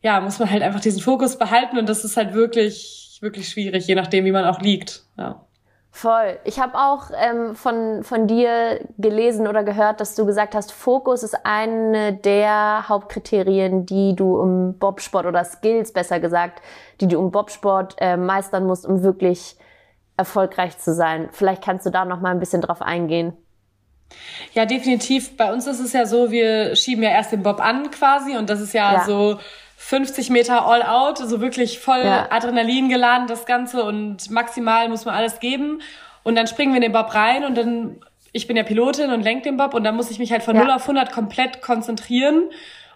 ja, 0.01 0.19
muss 0.19 0.39
man 0.39 0.50
halt 0.50 0.63
einfach 0.63 0.79
diesen 0.79 1.01
Fokus 1.01 1.38
behalten 1.38 1.77
und 1.77 1.88
das 1.89 2.03
ist 2.03 2.17
halt 2.17 2.33
wirklich 2.33 3.11
wirklich 3.22 3.48
schwierig, 3.50 3.88
je 3.88 3.96
nachdem, 3.96 4.25
wie 4.25 4.32
man 4.32 4.46
auch 4.46 4.60
liegt. 4.60 5.04
Ja. 5.18 5.46
Voll. 5.94 6.40
Ich 6.46 6.58
habe 6.58 6.78
auch 6.78 7.12
ähm, 7.22 7.54
von, 7.54 8.04
von 8.04 8.25
dir 8.25 8.80
gelesen 8.98 9.46
oder 9.46 9.63
gehört, 9.63 10.00
dass 10.00 10.16
du 10.16 10.25
gesagt 10.25 10.56
hast, 10.56 10.72
Fokus 10.72 11.22
ist 11.22 11.36
eine 11.44 12.13
der 12.13 12.88
Hauptkriterien, 12.88 13.86
die 13.86 14.16
du 14.16 14.42
im 14.42 14.80
Bobsport 14.80 15.25
oder 15.25 15.44
Skills 15.44 15.92
besser 15.92 16.22
gesagt, 16.22 16.62
die 17.01 17.08
du 17.08 17.20
im 17.20 17.30
Bobsport 17.32 17.96
äh, 18.00 18.16
meistern 18.16 18.66
musst, 18.66 18.86
um 18.86 19.04
wirklich 19.04 19.58
erfolgreich 20.16 20.78
zu 20.78 20.94
sein. 20.94 21.28
Vielleicht 21.34 21.62
kannst 21.62 21.86
du 21.86 21.90
da 21.90 22.06
noch 22.06 22.22
mal 22.22 22.32
ein 22.32 22.40
bisschen 22.40 22.62
drauf 22.62 22.82
eingehen. 22.82 23.34
Ja, 24.54 24.66
definitiv. 24.66 25.36
Bei 25.36 25.51
uns 25.51 25.68
ist 25.68 25.80
es 25.80 25.94
ja 25.94 26.06
so, 26.06 26.32
wir 26.32 26.75
schieben 26.75 27.04
ja 27.04 27.10
erst 27.10 27.34
den 27.34 27.44
Bob 27.44 27.60
an 27.60 27.92
quasi 27.92 28.38
und 28.38 28.50
das 28.50 28.62
ist 28.62 28.74
ja, 28.74 28.94
ja. 28.94 29.04
so 29.06 29.40
50 29.91 30.29
Meter 30.29 30.65
all 30.65 30.83
out, 30.83 31.17
so 31.17 31.41
wirklich 31.41 31.79
voll 31.79 32.00
ja. 32.01 32.27
Adrenalin 32.31 32.88
geladen 32.88 33.27
das 33.27 33.45
Ganze 33.45 33.83
und 33.83 34.31
maximal 34.31 34.88
muss 34.88 35.03
man 35.03 35.15
alles 35.15 35.41
geben. 35.41 35.81
Und 36.24 36.36
dann 36.38 36.48
springen 36.48 36.71
wir 36.71 36.77
in 36.77 36.83
den 36.83 36.93
Bob 36.93 37.13
rein 37.13 37.43
und 37.43 37.57
dann, 37.57 37.98
ich 38.31 38.48
bin 38.48 38.55
ja 38.55 38.63
Pilotin 38.63 39.12
und 39.12 39.21
lenk 39.21 39.43
den 39.43 39.57
Bob 39.57 39.74
und 39.74 39.83
dann 39.83 39.98
muss 39.98 40.10
ich 40.10 40.17
mich 40.17 40.31
halt 40.31 40.43
von 40.43 40.55
ja. 40.55 40.63
0 40.63 40.71
auf 40.71 40.83
100 40.83 41.12
komplett 41.12 41.62
konzentrieren 41.62 42.43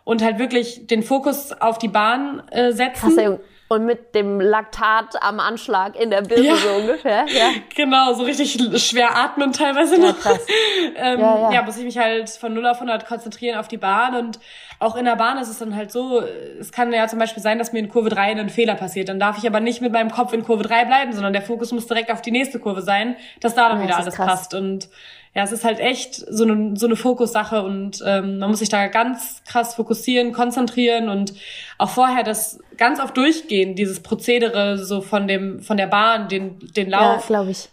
und 0.06 0.24
halt 0.24 0.40
wirklich 0.40 0.88
den 0.88 1.04
Fokus 1.04 1.52
auf 1.52 1.80
die 1.80 1.90
Bahn 1.90 2.44
äh, 2.52 2.72
setzen 2.72 3.40
und 3.68 3.86
mit 3.86 4.14
dem 4.14 4.40
Laktat 4.40 5.22
am 5.22 5.40
Anschlag 5.40 6.00
in 6.00 6.12
der 6.12 6.22
Birne 6.22 6.50
ja. 6.50 6.56
so 6.56 6.70
ungefähr. 6.70 7.26
Ja. 7.28 7.50
Genau, 7.76 8.14
so 8.14 8.24
richtig 8.24 8.52
schwer 8.84 9.18
atmen 9.18 9.54
teilweise 9.54 10.00
noch. 10.00 10.10
Ja, 10.10 10.14
krass. 10.14 10.46
ähm, 10.96 11.20
ja, 11.20 11.40
ja. 11.40 11.52
ja, 11.54 11.62
muss 11.64 11.78
ich 11.78 11.84
mich 11.84 11.98
halt 11.98 12.30
von 12.30 12.54
0 12.54 12.66
auf 12.68 12.78
100 12.78 13.08
konzentrieren 13.08 13.58
auf 13.58 13.68
die 13.68 13.78
Bahn 13.78 14.16
und 14.16 14.40
auch 14.80 14.96
in 14.96 15.06
der 15.06 15.16
Bahn 15.16 15.38
ist 15.38 15.50
es 15.50 15.58
dann 15.58 15.76
halt 15.76 15.92
so, 15.92 16.22
es 16.60 16.72
kann 16.72 16.94
ja 16.94 17.08
zum 17.08 17.18
Beispiel 17.18 17.42
sein, 17.42 17.58
dass 17.58 17.74
mir 17.74 17.80
in 17.80 17.90
Kurve 17.90 18.10
3 18.10 18.32
ein 18.40 18.50
Fehler 18.50 18.76
passiert. 18.76 19.10
Dann 19.10 19.20
darf 19.20 19.38
ich 19.38 19.48
aber 19.48 19.60
nicht 19.60 19.82
mit 19.82 19.92
meinem 19.92 20.12
Kopf 20.12 20.34
in 20.34 20.44
Kurve 20.44 20.64
3 20.64 20.86
bleiben, 20.86 21.14
sondern 21.14 21.34
der 21.34 21.42
Fokus 21.42 21.72
muss 21.72 21.88
direkt 21.88 22.12
auf 22.12 22.22
die 22.22 22.32
nächste 22.32 22.60
Kurve 22.60 22.82
sein, 22.82 23.16
dass 23.40 23.56
da 23.56 23.70
dann 23.70 23.82
wieder 23.82 23.98
alles 23.98 24.16
krass. 24.16 24.28
passt 24.28 24.54
und 24.54 24.90
ja, 25.36 25.44
es 25.44 25.52
ist 25.52 25.66
halt 25.66 25.80
echt 25.82 26.16
so 26.16 26.46
eine, 26.46 26.78
so 26.78 26.86
eine 26.86 26.96
Fokussache 26.96 27.62
und 27.62 28.02
ähm, 28.06 28.40
man 28.40 28.50
muss 28.50 28.60
sich 28.60 28.70
da 28.70 28.88
ganz 28.88 29.44
krass 29.46 29.76
fokussieren, 29.76 30.32
konzentrieren 30.32 31.10
und 31.10 31.34
auch 31.78 31.90
vorher 31.90 32.24
das 32.24 32.60
ganz 32.78 33.02
oft 33.02 33.18
durchgehen, 33.18 33.76
dieses 33.76 34.02
Prozedere 34.02 34.78
so 34.78 35.02
von 35.02 35.28
dem, 35.28 35.62
von 35.62 35.76
der 35.76 35.88
Bahn, 35.88 36.30
den, 36.30 36.60
den 36.74 36.90
Lauf. 36.90 37.24
Ja, 37.24 37.28
glaube 37.28 37.52
ich. 37.52 37.70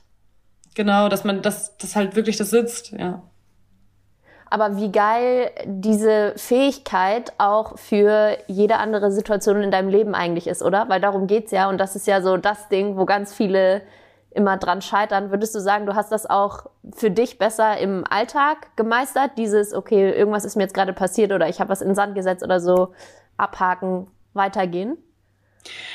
Genau, 0.74 1.08
dass 1.08 1.22
man, 1.22 1.40
das, 1.40 1.76
das 1.76 1.94
halt 1.94 2.16
wirklich 2.16 2.36
das 2.36 2.50
sitzt, 2.50 2.92
ja. 2.92 3.22
Aber 4.50 4.76
wie 4.76 4.90
geil 4.90 5.50
diese 5.64 6.34
Fähigkeit 6.36 7.32
auch 7.38 7.78
für 7.78 8.36
jede 8.48 8.78
andere 8.78 9.12
Situation 9.12 9.62
in 9.62 9.70
deinem 9.70 9.88
Leben 9.88 10.14
eigentlich 10.14 10.48
ist, 10.48 10.62
oder? 10.62 10.88
Weil 10.88 11.00
darum 11.00 11.28
geht's 11.28 11.52
ja 11.52 11.70
und 11.70 11.78
das 11.78 11.94
ist 11.94 12.08
ja 12.08 12.20
so 12.20 12.36
das 12.36 12.68
Ding, 12.68 12.96
wo 12.96 13.06
ganz 13.06 13.32
viele 13.32 13.82
immer 14.34 14.56
dran 14.56 14.82
scheitern. 14.82 15.30
Würdest 15.30 15.54
du 15.54 15.60
sagen, 15.60 15.86
du 15.86 15.94
hast 15.94 16.12
das 16.12 16.28
auch 16.28 16.66
für 16.94 17.10
dich 17.10 17.38
besser 17.38 17.78
im 17.78 18.04
Alltag 18.08 18.76
gemeistert? 18.76 19.32
Dieses, 19.36 19.74
okay, 19.74 20.10
irgendwas 20.12 20.44
ist 20.44 20.56
mir 20.56 20.64
jetzt 20.64 20.74
gerade 20.74 20.92
passiert 20.92 21.32
oder 21.32 21.48
ich 21.48 21.60
habe 21.60 21.70
was 21.70 21.82
in 21.82 21.88
den 21.88 21.94
Sand 21.94 22.14
gesetzt 22.14 22.42
oder 22.42 22.60
so, 22.60 22.94
abhaken, 23.36 24.06
weitergehen? 24.32 24.96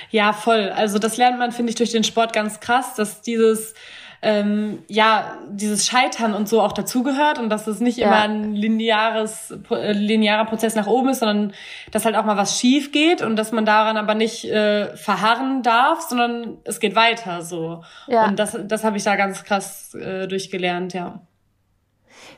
Ja, 0.09 0.33
voll. 0.33 0.69
Also 0.69 0.99
das 0.99 1.17
lernt 1.17 1.39
man, 1.39 1.51
finde 1.51 1.71
ich, 1.71 1.75
durch 1.75 1.91
den 1.91 2.03
Sport 2.03 2.33
ganz 2.33 2.59
krass, 2.59 2.95
dass 2.95 3.21
dieses 3.21 3.73
ähm, 4.21 4.79
ja, 4.87 5.37
dieses 5.49 5.85
Scheitern 5.85 6.33
und 6.33 6.49
so 6.49 6.61
auch 6.61 6.71
dazugehört 6.71 7.39
und 7.39 7.49
dass 7.49 7.67
es 7.67 7.79
nicht 7.79 7.97
ja. 7.97 8.07
immer 8.07 8.21
ein 8.21 8.55
lineares, 8.55 9.53
äh, 9.71 9.91
linearer 9.91 10.45
Prozess 10.45 10.75
nach 10.75 10.87
oben 10.87 11.09
ist, 11.09 11.19
sondern 11.19 11.53
dass 11.91 12.05
halt 12.05 12.15
auch 12.15 12.25
mal 12.25 12.37
was 12.37 12.59
schief 12.59 12.91
geht 12.91 13.21
und 13.21 13.35
dass 13.35 13.51
man 13.51 13.65
daran 13.65 13.97
aber 13.97 14.15
nicht 14.15 14.45
äh, 14.45 14.95
verharren 14.95 15.61
darf, 15.61 16.01
sondern 16.01 16.57
es 16.63 16.79
geht 16.79 16.95
weiter 16.95 17.41
so. 17.41 17.83
Ja. 18.07 18.25
Und 18.25 18.39
das, 18.39 18.57
das 18.65 18.83
habe 18.83 18.97
ich 18.97 19.03
da 19.03 19.15
ganz 19.15 19.43
krass 19.43 19.93
äh, 19.93 20.27
durchgelernt, 20.27 20.93
ja. 20.93 21.21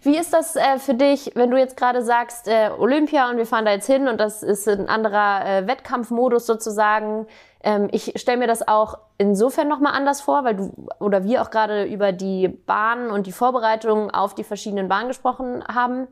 Wie 0.01 0.17
ist 0.17 0.33
das 0.33 0.55
äh, 0.55 0.79
für 0.79 0.93
dich, 0.93 1.31
wenn 1.35 1.51
du 1.51 1.57
jetzt 1.57 1.75
gerade 1.75 2.01
sagst, 2.01 2.47
äh, 2.47 2.69
Olympia 2.77 3.29
und 3.29 3.37
wir 3.37 3.45
fahren 3.45 3.65
da 3.65 3.71
jetzt 3.71 3.87
hin 3.87 4.07
und 4.07 4.19
das 4.19 4.43
ist 4.43 4.67
ein 4.67 4.87
anderer 4.87 5.45
äh, 5.45 5.67
Wettkampfmodus 5.67 6.45
sozusagen? 6.45 7.27
Ähm, 7.61 7.89
ich 7.91 8.13
stelle 8.15 8.37
mir 8.37 8.47
das 8.47 8.65
auch 8.65 8.97
insofern 9.17 9.67
nochmal 9.67 9.93
anders 9.93 10.21
vor, 10.21 10.45
weil 10.45 10.55
du 10.55 10.71
oder 10.99 11.25
wir 11.25 11.41
auch 11.41 11.51
gerade 11.51 11.83
über 11.83 12.13
die 12.13 12.47
Bahnen 12.47 13.11
und 13.11 13.27
die 13.27 13.33
Vorbereitungen 13.33 14.09
auf 14.11 14.33
die 14.33 14.45
verschiedenen 14.45 14.87
Bahnen 14.87 15.09
gesprochen 15.09 15.63
haben. 15.67 16.07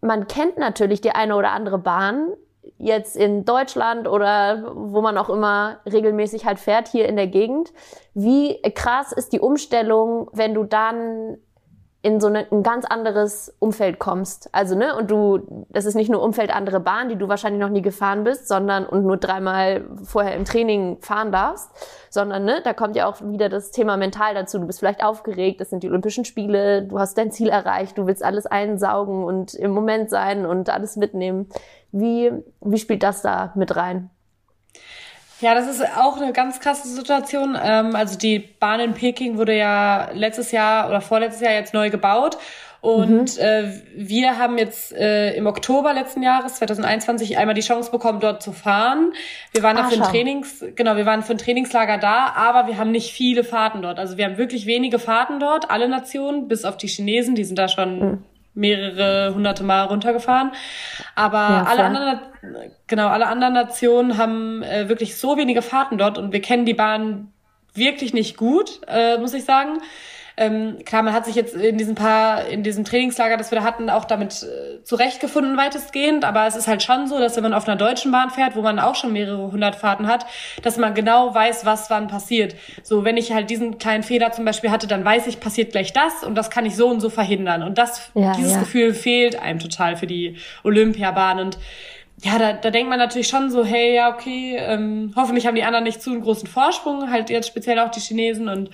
Man 0.00 0.26
kennt 0.26 0.56
natürlich 0.56 1.02
die 1.02 1.12
eine 1.12 1.36
oder 1.36 1.52
andere 1.52 1.78
Bahn 1.78 2.32
jetzt 2.78 3.16
in 3.16 3.44
Deutschland 3.44 4.08
oder 4.08 4.72
wo 4.74 5.02
man 5.02 5.18
auch 5.18 5.28
immer 5.28 5.78
regelmäßig 5.84 6.46
halt 6.46 6.58
fährt 6.58 6.88
hier 6.88 7.08
in 7.08 7.16
der 7.16 7.26
Gegend. 7.26 7.72
Wie 8.14 8.60
krass 8.74 9.12
ist 9.12 9.32
die 9.32 9.40
Umstellung, 9.40 10.30
wenn 10.32 10.54
du 10.54 10.64
dann 10.64 11.38
in 12.04 12.20
so 12.20 12.26
ein 12.26 12.62
ganz 12.64 12.84
anderes 12.84 13.54
Umfeld 13.60 14.00
kommst. 14.00 14.52
Also, 14.52 14.74
ne, 14.76 14.96
und 14.96 15.08
du, 15.08 15.66
das 15.68 15.84
ist 15.84 15.94
nicht 15.94 16.10
nur 16.10 16.20
Umfeld 16.20 16.52
andere 16.52 16.80
Bahn, 16.80 17.08
die 17.08 17.14
du 17.14 17.28
wahrscheinlich 17.28 17.60
noch 17.60 17.68
nie 17.68 17.80
gefahren 17.80 18.24
bist, 18.24 18.48
sondern 18.48 18.84
und 18.84 19.04
nur 19.04 19.18
dreimal 19.18 19.84
vorher 20.02 20.34
im 20.34 20.44
Training 20.44 20.98
fahren 21.00 21.30
darfst, 21.30 21.70
sondern, 22.10 22.44
ne, 22.44 22.60
da 22.64 22.72
kommt 22.72 22.96
ja 22.96 23.06
auch 23.06 23.20
wieder 23.20 23.48
das 23.48 23.70
Thema 23.70 23.96
mental 23.96 24.34
dazu. 24.34 24.58
Du 24.58 24.66
bist 24.66 24.80
vielleicht 24.80 25.04
aufgeregt, 25.04 25.60
das 25.60 25.70
sind 25.70 25.84
die 25.84 25.88
Olympischen 25.88 26.24
Spiele, 26.24 26.82
du 26.82 26.98
hast 26.98 27.16
dein 27.16 27.30
Ziel 27.30 27.48
erreicht, 27.48 27.96
du 27.96 28.06
willst 28.08 28.24
alles 28.24 28.46
einsaugen 28.46 29.22
und 29.22 29.54
im 29.54 29.70
Moment 29.70 30.10
sein 30.10 30.44
und 30.44 30.70
alles 30.70 30.96
mitnehmen. 30.96 31.48
Wie, 31.92 32.32
wie 32.60 32.78
spielt 32.78 33.04
das 33.04 33.22
da 33.22 33.52
mit 33.54 33.76
rein? 33.76 34.10
Ja, 35.42 35.56
das 35.56 35.66
ist 35.66 35.82
auch 35.96 36.18
eine 36.18 36.32
ganz 36.32 36.60
krasse 36.60 36.86
Situation. 36.88 37.58
Ähm, 37.60 37.96
also 37.96 38.16
die 38.16 38.38
Bahn 38.38 38.78
in 38.78 38.94
Peking 38.94 39.36
wurde 39.38 39.56
ja 39.56 40.10
letztes 40.12 40.52
Jahr 40.52 40.88
oder 40.88 41.00
vorletztes 41.00 41.42
Jahr 41.42 41.52
jetzt 41.52 41.74
neu 41.74 41.90
gebaut. 41.90 42.38
Und 42.80 43.36
mhm. 43.36 43.42
äh, 43.42 43.64
wir 43.96 44.38
haben 44.38 44.56
jetzt 44.56 44.92
äh, 44.92 45.34
im 45.34 45.46
Oktober 45.46 45.94
letzten 45.94 46.22
Jahres, 46.22 46.54
2021, 46.54 47.38
einmal 47.38 47.54
die 47.54 47.60
Chance 47.60 47.90
bekommen, 47.90 48.20
dort 48.20 48.42
zu 48.42 48.52
fahren. 48.52 49.12
Wir 49.52 49.64
waren 49.64 49.76
ah, 49.76 49.82
da 49.82 49.88
für 49.88 50.02
ein 50.02 50.10
Trainings, 50.10 50.64
genau, 50.74 50.96
wir 50.96 51.06
waren 51.06 51.22
für 51.22 51.32
ein 51.32 51.38
Trainingslager 51.38 51.98
da, 51.98 52.32
aber 52.34 52.68
wir 52.68 52.78
haben 52.78 52.90
nicht 52.90 53.12
viele 53.12 53.44
Fahrten 53.44 53.82
dort. 53.82 53.98
Also 53.98 54.16
wir 54.16 54.24
haben 54.24 54.36
wirklich 54.36 54.66
wenige 54.66 54.98
Fahrten 54.98 55.38
dort, 55.38 55.70
alle 55.70 55.88
Nationen, 55.88 56.48
bis 56.48 56.64
auf 56.64 56.76
die 56.76 56.88
Chinesen, 56.88 57.34
die 57.36 57.44
sind 57.44 57.58
da 57.58 57.68
schon 57.68 57.98
mhm 57.98 58.24
mehrere 58.54 59.34
hunderte 59.34 59.64
Mal 59.64 59.84
runtergefahren. 59.84 60.52
Aber 61.14 61.38
ja, 61.38 61.64
alle 61.64 61.84
anderen, 61.84 62.20
genau, 62.86 63.08
alle 63.08 63.26
anderen 63.26 63.54
Nationen 63.54 64.18
haben 64.18 64.62
äh, 64.62 64.88
wirklich 64.88 65.16
so 65.16 65.36
wenige 65.36 65.62
Fahrten 65.62 65.98
dort 65.98 66.18
und 66.18 66.32
wir 66.32 66.42
kennen 66.42 66.66
die 66.66 66.74
Bahn 66.74 67.32
wirklich 67.74 68.12
nicht 68.12 68.36
gut, 68.36 68.80
äh, 68.86 69.18
muss 69.18 69.34
ich 69.34 69.44
sagen. 69.44 69.80
Ähm, 70.42 70.78
klar, 70.84 71.02
man 71.02 71.12
hat 71.14 71.24
sich 71.24 71.34
jetzt 71.34 71.54
in 71.54 71.78
diesen 71.78 71.94
paar, 71.94 72.46
in 72.46 72.62
diesem 72.62 72.84
Trainingslager, 72.84 73.36
das 73.36 73.50
wir 73.50 73.58
da 73.58 73.64
hatten, 73.64 73.88
auch 73.90 74.04
damit 74.04 74.42
äh, 74.42 74.82
zurechtgefunden, 74.82 75.56
weitestgehend. 75.56 76.24
Aber 76.24 76.46
es 76.46 76.56
ist 76.56 76.66
halt 76.66 76.82
schon 76.82 77.06
so, 77.06 77.18
dass 77.18 77.36
wenn 77.36 77.42
man 77.44 77.54
auf 77.54 77.68
einer 77.68 77.76
deutschen 77.76 78.10
Bahn 78.10 78.30
fährt, 78.30 78.56
wo 78.56 78.62
man 78.62 78.78
auch 78.78 78.94
schon 78.94 79.12
mehrere 79.12 79.52
hundert 79.52 79.76
Fahrten 79.76 80.06
hat, 80.06 80.26
dass 80.62 80.76
man 80.76 80.94
genau 80.94 81.34
weiß, 81.34 81.64
was 81.64 81.90
wann 81.90 82.08
passiert. 82.08 82.56
So, 82.82 83.04
wenn 83.04 83.16
ich 83.16 83.32
halt 83.32 83.50
diesen 83.50 83.78
kleinen 83.78 84.02
Fehler 84.02 84.32
zum 84.32 84.44
Beispiel 84.44 84.70
hatte, 84.70 84.86
dann 84.86 85.04
weiß 85.04 85.26
ich, 85.26 85.40
passiert 85.40 85.72
gleich 85.72 85.92
das 85.92 86.24
und 86.24 86.34
das 86.34 86.50
kann 86.50 86.66
ich 86.66 86.76
so 86.76 86.88
und 86.88 87.00
so 87.00 87.08
verhindern. 87.08 87.62
Und 87.62 87.78
das, 87.78 88.10
ja, 88.14 88.32
dieses 88.32 88.52
ja. 88.52 88.60
Gefühl 88.60 88.94
fehlt 88.94 89.40
einem 89.40 89.60
total 89.60 89.96
für 89.96 90.06
die 90.06 90.36
Olympiabahn 90.64 91.38
und 91.38 91.58
ja, 92.24 92.38
da, 92.38 92.52
da 92.52 92.70
denkt 92.70 92.88
man 92.88 93.00
natürlich 93.00 93.26
schon 93.26 93.50
so, 93.50 93.64
hey, 93.64 93.96
ja, 93.96 94.12
okay, 94.14 94.56
ähm, 94.56 95.12
hoffentlich 95.16 95.46
haben 95.46 95.56
die 95.56 95.64
anderen 95.64 95.82
nicht 95.82 96.00
zu 96.00 96.10
einen 96.10 96.20
großen 96.20 96.46
Vorsprung, 96.46 97.10
halt 97.10 97.30
jetzt 97.30 97.48
speziell 97.48 97.80
auch 97.80 97.90
die 97.90 98.00
Chinesen 98.00 98.48
und 98.48 98.70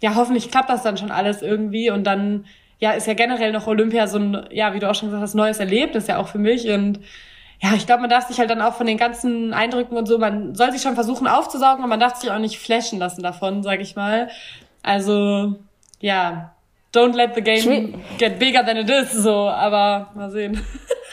ja, 0.00 0.14
hoffentlich 0.14 0.50
klappt 0.50 0.70
das 0.70 0.82
dann 0.82 0.96
schon 0.96 1.10
alles 1.10 1.42
irgendwie 1.42 1.90
und 1.90 2.04
dann 2.04 2.44
ja, 2.78 2.92
ist 2.92 3.06
ja 3.06 3.14
generell 3.14 3.52
noch 3.52 3.66
Olympia 3.66 4.06
so 4.06 4.18
ein, 4.18 4.46
ja, 4.50 4.74
wie 4.74 4.78
du 4.78 4.90
auch 4.90 4.94
schon 4.94 5.08
gesagt 5.08 5.22
hast, 5.22 5.34
neues 5.34 5.58
Erlebnis 5.58 6.06
ja 6.06 6.18
auch 6.18 6.28
für 6.28 6.38
mich 6.38 6.68
und 6.68 7.00
ja, 7.62 7.72
ich 7.74 7.86
glaube, 7.86 8.02
man 8.02 8.10
darf 8.10 8.26
sich 8.26 8.38
halt 8.38 8.50
dann 8.50 8.60
auch 8.60 8.74
von 8.74 8.86
den 8.86 8.98
ganzen 8.98 9.54
Eindrücken 9.54 9.96
und 9.96 10.06
so, 10.06 10.18
man 10.18 10.54
soll 10.54 10.72
sich 10.72 10.82
schon 10.82 10.94
versuchen 10.94 11.26
aufzusaugen, 11.26 11.78
aber 11.78 11.88
man 11.88 12.00
darf 12.00 12.16
sich 12.16 12.30
auch 12.30 12.38
nicht 12.38 12.58
flashen 12.58 12.98
lassen 12.98 13.22
davon, 13.22 13.62
sag 13.62 13.80
ich 13.80 13.96
mal. 13.96 14.28
Also, 14.82 15.54
ja, 16.00 16.54
don't 16.94 17.14
let 17.14 17.34
the 17.34 17.40
game 17.40 18.02
get 18.18 18.38
bigger 18.38 18.64
than 18.64 18.76
it 18.76 18.90
is, 18.90 19.12
so, 19.12 19.48
aber 19.48 20.10
mal 20.14 20.30
sehen. 20.30 20.62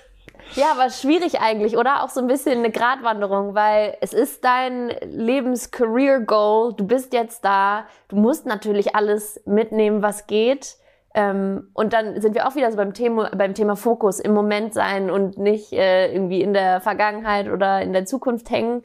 Ja, 0.56 0.72
aber 0.72 0.92
schwierig 0.92 1.42
eigentlich, 1.42 1.78
oder? 1.78 2.04
Auch 2.04 2.10
so 2.10 2.20
ein 2.20 2.28
bisschen 2.28 2.60
eine 2.60 2.70
Gratwanderung, 2.70 3.56
weil 3.56 3.98
es 4.02 4.14
ist 4.14 4.46
dein 4.46 4.90
Lebens-Career-Goal. 5.02 6.74
Du 6.76 6.86
bist 6.86 7.12
jetzt 7.14 7.44
da. 7.44 7.86
Du 8.08 8.18
musst 8.18 8.46
natürlich 8.46 8.96
alles 8.96 9.42
mitnehmen, 9.46 10.04
was 10.04 10.28
geht. 10.28 10.76
Ähm, 11.16 11.70
und 11.74 11.94
dann 11.94 12.22
sind 12.22 12.36
wir 12.36 12.48
auch 12.48 12.56
wieder 12.56 12.70
so 12.70 12.78
beim 12.78 12.94
Thema, 12.94 13.32
beim 13.36 13.56
Thema 13.56 13.76
Fokus 13.76 14.20
im 14.20 14.34
Moment 14.34 14.76
sein 14.76 15.10
und 15.10 15.40
nicht 15.40 15.74
äh, 15.74 16.14
irgendwie 16.14 16.42
in 16.42 16.54
der 16.54 16.82
Vergangenheit 16.82 17.50
oder 17.50 17.82
in 17.82 17.92
der 17.92 18.06
Zukunft 18.06 18.52
hängen. 18.52 18.84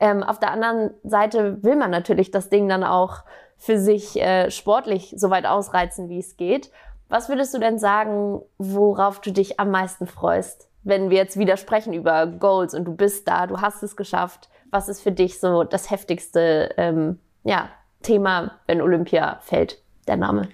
Ähm, 0.00 0.22
auf 0.22 0.38
der 0.38 0.52
anderen 0.52 0.94
Seite 1.04 1.62
will 1.62 1.76
man 1.76 1.90
natürlich 1.90 2.30
das 2.30 2.48
Ding 2.48 2.66
dann 2.66 2.84
auch 2.84 3.24
für 3.58 3.78
sich 3.78 4.18
äh, 4.18 4.50
sportlich 4.50 5.14
so 5.18 5.28
weit 5.28 5.44
ausreizen, 5.44 6.08
wie 6.08 6.18
es 6.18 6.38
geht. 6.38 6.70
Was 7.10 7.28
würdest 7.28 7.52
du 7.52 7.58
denn 7.58 7.78
sagen, 7.78 8.40
worauf 8.56 9.20
du 9.20 9.32
dich 9.32 9.60
am 9.60 9.70
meisten 9.70 10.06
freust? 10.06 10.69
Wenn 10.82 11.10
wir 11.10 11.18
jetzt 11.18 11.38
wieder 11.38 11.56
sprechen 11.56 11.92
über 11.92 12.26
Goals 12.26 12.74
und 12.74 12.84
du 12.84 12.94
bist 12.94 13.28
da, 13.28 13.46
du 13.46 13.60
hast 13.60 13.82
es 13.82 13.96
geschafft, 13.96 14.48
was 14.70 14.88
ist 14.88 15.02
für 15.02 15.12
dich 15.12 15.40
so 15.40 15.64
das 15.64 15.90
heftigste 15.90 16.74
ähm, 16.76 17.18
ja, 17.44 17.68
Thema, 18.02 18.52
wenn 18.66 18.80
Olympia 18.80 19.40
fällt, 19.42 19.82
der 20.06 20.16
Name? 20.16 20.48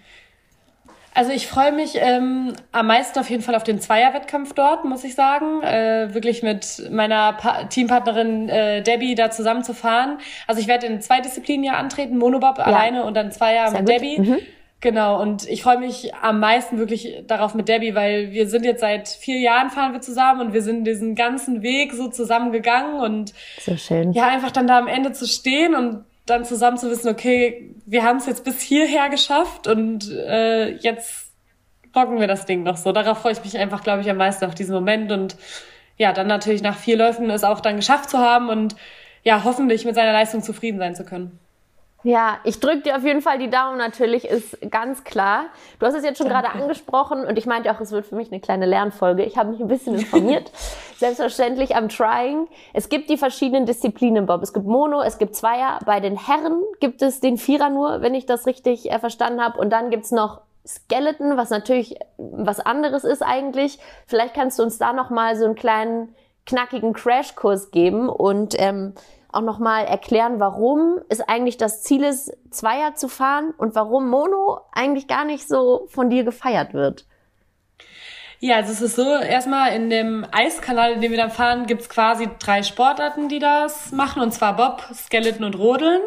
Also 1.17 1.33
ich 1.33 1.47
freue 1.47 1.73
mich 1.73 1.95
ähm, 1.95 2.53
am 2.73 2.89
meisten 2.89 3.19
auf 3.19 3.31
jeden 3.31 3.43
Fall 3.43 3.55
auf 3.55 3.65
den 3.65 3.81
Zweierwettkampf 3.81 4.53
dort, 4.53 4.85
muss 4.85 5.03
ich 5.03 5.15
sagen. 5.15 5.63
Äh, 5.63 6.13
wirklich 6.13 6.43
mit 6.43 6.91
meiner 6.91 7.33
pa 7.33 7.65
Teampartnerin 7.65 8.51
äh, 8.51 8.83
Debbie 8.83 9.15
da 9.15 9.31
zusammen 9.31 9.65
zu 9.65 9.73
fahren. 9.73 10.19
Also 10.47 10.61
ich 10.61 10.69
werde 10.69 10.87
in 10.87 11.01
zwei 11.01 11.23
Disziplinen 11.23 11.65
ja 11.65 11.79
antreten, 11.79 12.19
Monobob 12.19 12.59
ja. 12.59 12.65
alleine 12.65 13.05
und 13.05 13.15
dann 13.15 13.33
Zweier 13.33 13.69
Sehr 13.69 13.81
mit 13.81 13.89
gut. 13.89 13.97
Debbie. 13.97 14.21
Mhm. 14.21 14.39
Genau, 14.87 15.21
und 15.21 15.49
ich 15.49 15.65
freue 15.65 15.81
mich 15.81 16.15
am 16.15 16.39
meisten 16.39 16.79
wirklich 16.79 17.25
darauf 17.27 17.57
mit 17.57 17.67
Debbie, 17.67 17.97
weil 17.97 18.31
wir 18.31 18.49
sind 18.49 18.65
jetzt 18.65 18.83
seit 18.83 19.09
vier 19.09 19.41
Jahren 19.41 19.69
fahren 19.69 19.93
wir 19.93 20.01
zusammen 20.01 20.41
und 20.41 20.53
wir 20.53 20.63
sind 20.63 20.85
diesen 20.85 21.17
ganzen 21.17 21.63
Weg 21.63 21.93
so 21.93 22.07
zusammengegangen 22.07 23.01
und 23.01 23.35
so 23.59 23.77
schön. 23.77 24.13
ja, 24.13 24.29
einfach 24.29 24.53
dann 24.53 24.69
da 24.69 24.79
am 24.79 24.87
Ende 24.87 25.11
zu 25.11 25.27
stehen 25.27 25.75
und 25.75 26.05
dann 26.25 26.45
zusammen 26.45 26.77
zu 26.77 26.89
wissen, 26.89 27.09
okay, 27.09 27.75
wir 27.85 28.05
haben 28.05 28.19
es 28.19 28.27
jetzt 28.27 28.45
bis 28.45 28.61
hierher 28.61 29.09
geschafft 29.09 29.67
und 29.67 30.09
äh, 30.09 30.77
jetzt 30.77 31.33
rocken 31.97 32.21
wir 32.21 32.29
das 32.29 32.47
Ding 32.47 32.63
noch 32.63 32.77
so. 32.77 32.93
Darauf 32.93 33.19
freue 33.19 33.33
ich 33.33 33.43
mich 33.43 33.59
einfach, 33.59 33.83
glaube 33.83 34.03
ich, 34.03 34.09
am 34.09 34.19
meisten 34.19 34.45
auf 34.45 34.55
diesen 34.55 34.73
Moment 34.73 35.11
und 35.11 35.35
ja, 35.97 36.13
dann 36.13 36.29
natürlich 36.29 36.63
nach 36.63 36.77
vier 36.77 36.97
Läufen 36.97 37.29
es 37.29 37.43
auch 37.43 37.59
dann 37.59 37.75
geschafft 37.75 38.09
zu 38.09 38.19
haben 38.19 38.51
und 38.51 38.77
ja, 39.25 39.43
hoffentlich 39.43 39.85
mit 39.85 39.97
seiner 39.97 40.13
Leistung 40.13 40.45
zufrieden 40.45 40.79
sein 40.79 40.95
zu 40.95 41.05
können. 41.05 41.41
Ja, 42.07 42.39
ich 42.45 42.61
drücke 42.61 42.83
dir 42.83 42.97
auf 42.97 43.03
jeden 43.03 43.21
Fall 43.21 43.41
die 43.41 43.51
Daumen 43.51 43.79
natürlich, 43.79 44.27
ist 44.27 44.57
ganz 44.71 45.03
klar. 45.03 45.47
Du 45.81 45.87
hast 45.87 45.95
es 45.95 46.05
jetzt 46.05 46.19
schon 46.19 46.29
Danke. 46.29 46.51
gerade 46.51 46.63
angesprochen 46.63 47.25
und 47.27 47.37
ich 47.37 47.47
meinte 47.47 47.69
auch, 47.73 47.81
es 47.81 47.91
wird 47.91 48.07
für 48.07 48.15
mich 48.15 48.31
eine 48.31 48.39
kleine 48.39 48.65
Lernfolge. 48.65 49.25
Ich 49.25 49.37
habe 49.37 49.51
mich 49.51 49.59
ein 49.59 49.67
bisschen 49.67 49.97
informiert. 49.97 50.53
Selbstverständlich 50.99 51.75
am 51.75 51.89
Trying. 51.89 52.47
Es 52.73 52.89
gibt 52.91 53.11
die 53.11 53.17
verschiedenen 53.17 53.67
Disziplinen, 53.67 54.25
Bob. 54.25 54.41
Es 54.45 54.53
gibt 54.53 54.67
Mono, 54.67 55.03
es 55.03 55.19
gibt 55.19 55.35
Zweier. 55.35 55.81
Bei 55.85 55.99
den 55.99 56.17
Herren 56.17 56.63
gibt 56.79 57.03
es 57.03 57.19
den 57.19 57.39
Vierer 57.39 57.71
nur, 57.71 58.03
wenn 58.03 58.15
ich 58.15 58.25
das 58.25 58.47
richtig 58.47 58.89
äh, 58.89 59.01
verstanden 59.01 59.43
habe. 59.43 59.59
Und 59.59 59.71
dann 59.71 59.91
gibt's 59.91 60.13
noch 60.13 60.43
Skeleton, 60.65 61.37
was 61.37 61.51
natürlich 61.51 61.99
was 62.19 62.61
anderes 62.61 63.03
ist 63.03 63.23
eigentlich. 63.23 63.81
Vielleicht 64.07 64.35
kannst 64.35 64.61
du 64.61 64.63
uns 64.63 64.79
da 64.79 64.93
noch 64.93 65.11
mal 65.11 65.37
so 65.37 65.45
einen 65.45 65.57
kleinen 65.57 66.15
knackigen 66.45 66.93
Crashkurs 66.93 67.73
geben 67.73 68.09
und 68.09 68.55
ähm, 68.59 68.95
auch 69.37 69.43
nochmal 69.43 69.85
erklären, 69.85 70.41
warum 70.41 70.99
es 71.09 71.21
eigentlich 71.21 71.57
das 71.57 71.83
Ziel 71.83 72.03
ist, 72.03 72.37
Zweier 72.51 72.95
zu 72.95 73.09
fahren 73.09 73.53
und 73.57 73.75
warum 73.75 74.09
Mono 74.09 74.61
eigentlich 74.73 75.07
gar 75.07 75.25
nicht 75.25 75.47
so 75.47 75.87
von 75.89 76.11
dir 76.11 76.25
gefeiert 76.25 76.75
wird. 76.75 77.07
Ja, 78.39 78.57
also 78.57 78.73
es 78.73 78.83
ist 78.83 78.97
so, 78.97 79.03
erstmal 79.03 79.73
in 79.73 79.89
dem 79.89 80.27
Eiskanal, 80.31 80.93
in 80.93 81.01
dem 81.01 81.11
wir 81.11 81.19
dann 81.19 81.31
fahren, 81.31 81.67
gibt's 81.67 81.89
quasi 81.89 82.29
drei 82.39 82.63
Sportarten, 82.63 83.29
die 83.29 83.39
das 83.39 83.93
machen, 83.93 84.21
und 84.21 84.33
zwar 84.33 84.57
Bob, 84.57 84.83
Skeleton 84.95 85.45
und 85.45 85.59
Rodeln. 85.59 86.03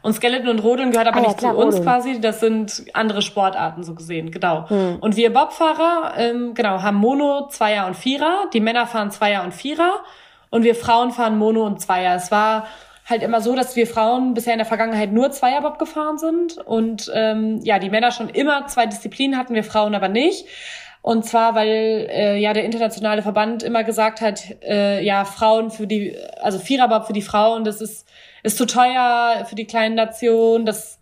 Und 0.00 0.14
Skeleton 0.14 0.48
und 0.48 0.60
Rodeln 0.60 0.92
gehört 0.92 1.08
aber 1.08 1.18
ah, 1.18 1.20
nicht 1.20 1.32
ja, 1.32 1.38
klar, 1.38 1.52
zu 1.52 1.58
uns 1.58 1.74
Rodeln. 1.76 1.84
quasi, 1.84 2.20
das 2.20 2.40
sind 2.40 2.86
andere 2.94 3.20
Sportarten 3.20 3.84
so 3.84 3.94
gesehen, 3.94 4.30
genau. 4.30 4.68
Hm. 4.68 4.96
Und 5.00 5.16
wir 5.16 5.32
Bobfahrer, 5.32 6.14
ähm, 6.16 6.54
genau, 6.54 6.80
haben 6.80 6.96
Mono, 6.96 7.48
Zweier 7.48 7.86
und 7.86 7.96
Vierer. 7.96 8.46
Die 8.54 8.60
Männer 8.60 8.86
fahren 8.86 9.10
Zweier 9.10 9.44
und 9.44 9.52
Vierer 9.52 10.00
und 10.54 10.62
wir 10.62 10.76
Frauen 10.76 11.10
fahren 11.10 11.36
Mono 11.36 11.66
und 11.66 11.80
Zweier. 11.80 12.14
Es 12.14 12.30
war 12.30 12.68
halt 13.06 13.24
immer 13.24 13.40
so, 13.40 13.56
dass 13.56 13.74
wir 13.74 13.88
Frauen 13.88 14.34
bisher 14.34 14.52
in 14.52 14.60
der 14.60 14.66
Vergangenheit 14.66 15.10
nur 15.10 15.32
Zweierbob 15.32 15.80
gefahren 15.80 16.16
sind 16.16 16.58
und 16.58 17.10
ähm, 17.12 17.58
ja, 17.64 17.80
die 17.80 17.90
Männer 17.90 18.12
schon 18.12 18.28
immer 18.28 18.68
zwei 18.68 18.86
Disziplinen 18.86 19.36
hatten, 19.36 19.54
wir 19.54 19.64
Frauen 19.64 19.96
aber 19.96 20.06
nicht. 20.06 20.46
Und 21.02 21.24
zwar, 21.26 21.56
weil 21.56 22.06
äh, 22.08 22.38
ja 22.38 22.52
der 22.52 22.64
internationale 22.64 23.22
Verband 23.22 23.64
immer 23.64 23.82
gesagt 23.82 24.20
hat, 24.20 24.44
äh, 24.62 25.04
ja 25.04 25.24
Frauen 25.24 25.72
für 25.72 25.88
die, 25.88 26.16
also 26.40 26.60
Viererbob 26.60 27.08
für 27.08 27.12
die 27.12 27.22
Frauen, 27.22 27.64
das 27.64 27.80
ist 27.80 28.06
ist 28.44 28.56
zu 28.56 28.64
teuer 28.64 29.44
für 29.48 29.56
die 29.56 29.66
kleinen 29.66 29.96
Nationen, 29.96 30.66
das 30.66 31.00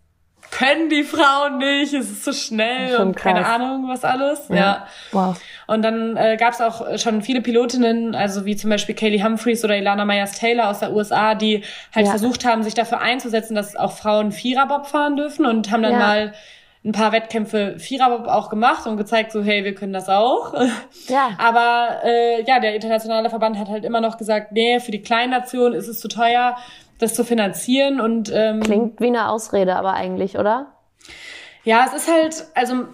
können 0.53 0.89
die 0.89 1.03
Frauen 1.03 1.57
nicht, 1.57 1.93
es 1.93 2.11
ist 2.11 2.23
zu 2.23 2.31
schnell 2.31 2.97
und 2.97 3.15
keine 3.15 3.45
Ahnung 3.45 3.87
was 3.87 4.03
alles. 4.03 4.49
Ja. 4.49 4.55
ja. 4.55 4.87
Wow. 5.11 5.41
Und 5.65 5.81
dann 5.81 6.15
äh, 6.15 6.37
gab 6.37 6.53
es 6.53 6.61
auch 6.61 6.97
schon 6.99 7.23
viele 7.23 7.41
Pilotinnen, 7.41 8.13
also 8.13 8.45
wie 8.45 8.55
zum 8.55 8.69
Beispiel 8.69 8.93
Kaylee 8.93 9.23
Humphreys 9.23 9.63
oder 9.63 9.75
Ilana 9.77 10.05
Myers-Taylor 10.05 10.69
aus 10.69 10.79
der 10.79 10.93
USA, 10.93 11.33
die 11.33 11.63
halt 11.93 12.05
ja. 12.05 12.11
versucht 12.11 12.45
haben, 12.45 12.61
sich 12.61 12.75
dafür 12.75 13.01
einzusetzen, 13.01 13.55
dass 13.55 13.75
auch 13.75 13.93
Frauen 13.93 14.31
Viererbob 14.31 14.85
fahren 14.85 15.15
dürfen 15.15 15.45
und 15.45 15.71
haben 15.71 15.81
dann 15.81 15.93
ja. 15.93 15.99
mal 15.99 16.33
ein 16.85 16.91
paar 16.91 17.11
Wettkämpfe 17.11 17.79
Viererbob 17.79 18.27
auch 18.27 18.49
gemacht 18.49 18.85
und 18.87 18.97
gezeigt, 18.97 19.31
so 19.31 19.41
hey, 19.41 19.63
wir 19.63 19.73
können 19.73 19.93
das 19.93 20.09
auch. 20.09 20.53
Ja. 21.07 21.31
Aber 21.37 22.01
äh, 22.03 22.43
ja, 22.43 22.59
der 22.59 22.75
internationale 22.75 23.29
Verband 23.29 23.57
hat 23.57 23.69
halt 23.69 23.85
immer 23.85 24.01
noch 24.01 24.17
gesagt, 24.17 24.51
nee, 24.51 24.79
für 24.79 24.91
die 24.91 25.01
kleinen 25.01 25.31
Nationen 25.31 25.73
ist 25.73 25.87
es 25.87 25.99
zu 25.99 26.07
teuer 26.07 26.55
das 26.99 27.13
zu 27.13 27.23
finanzieren 27.23 27.99
und 27.99 28.31
ähm, 28.33 28.61
klingt 28.61 28.99
wie 28.99 29.07
eine 29.07 29.29
Ausrede, 29.29 29.75
aber 29.75 29.93
eigentlich, 29.93 30.37
oder? 30.37 30.67
Ja, 31.63 31.85
es 31.87 31.93
ist 31.93 32.11
halt, 32.11 32.45
also 32.55 32.85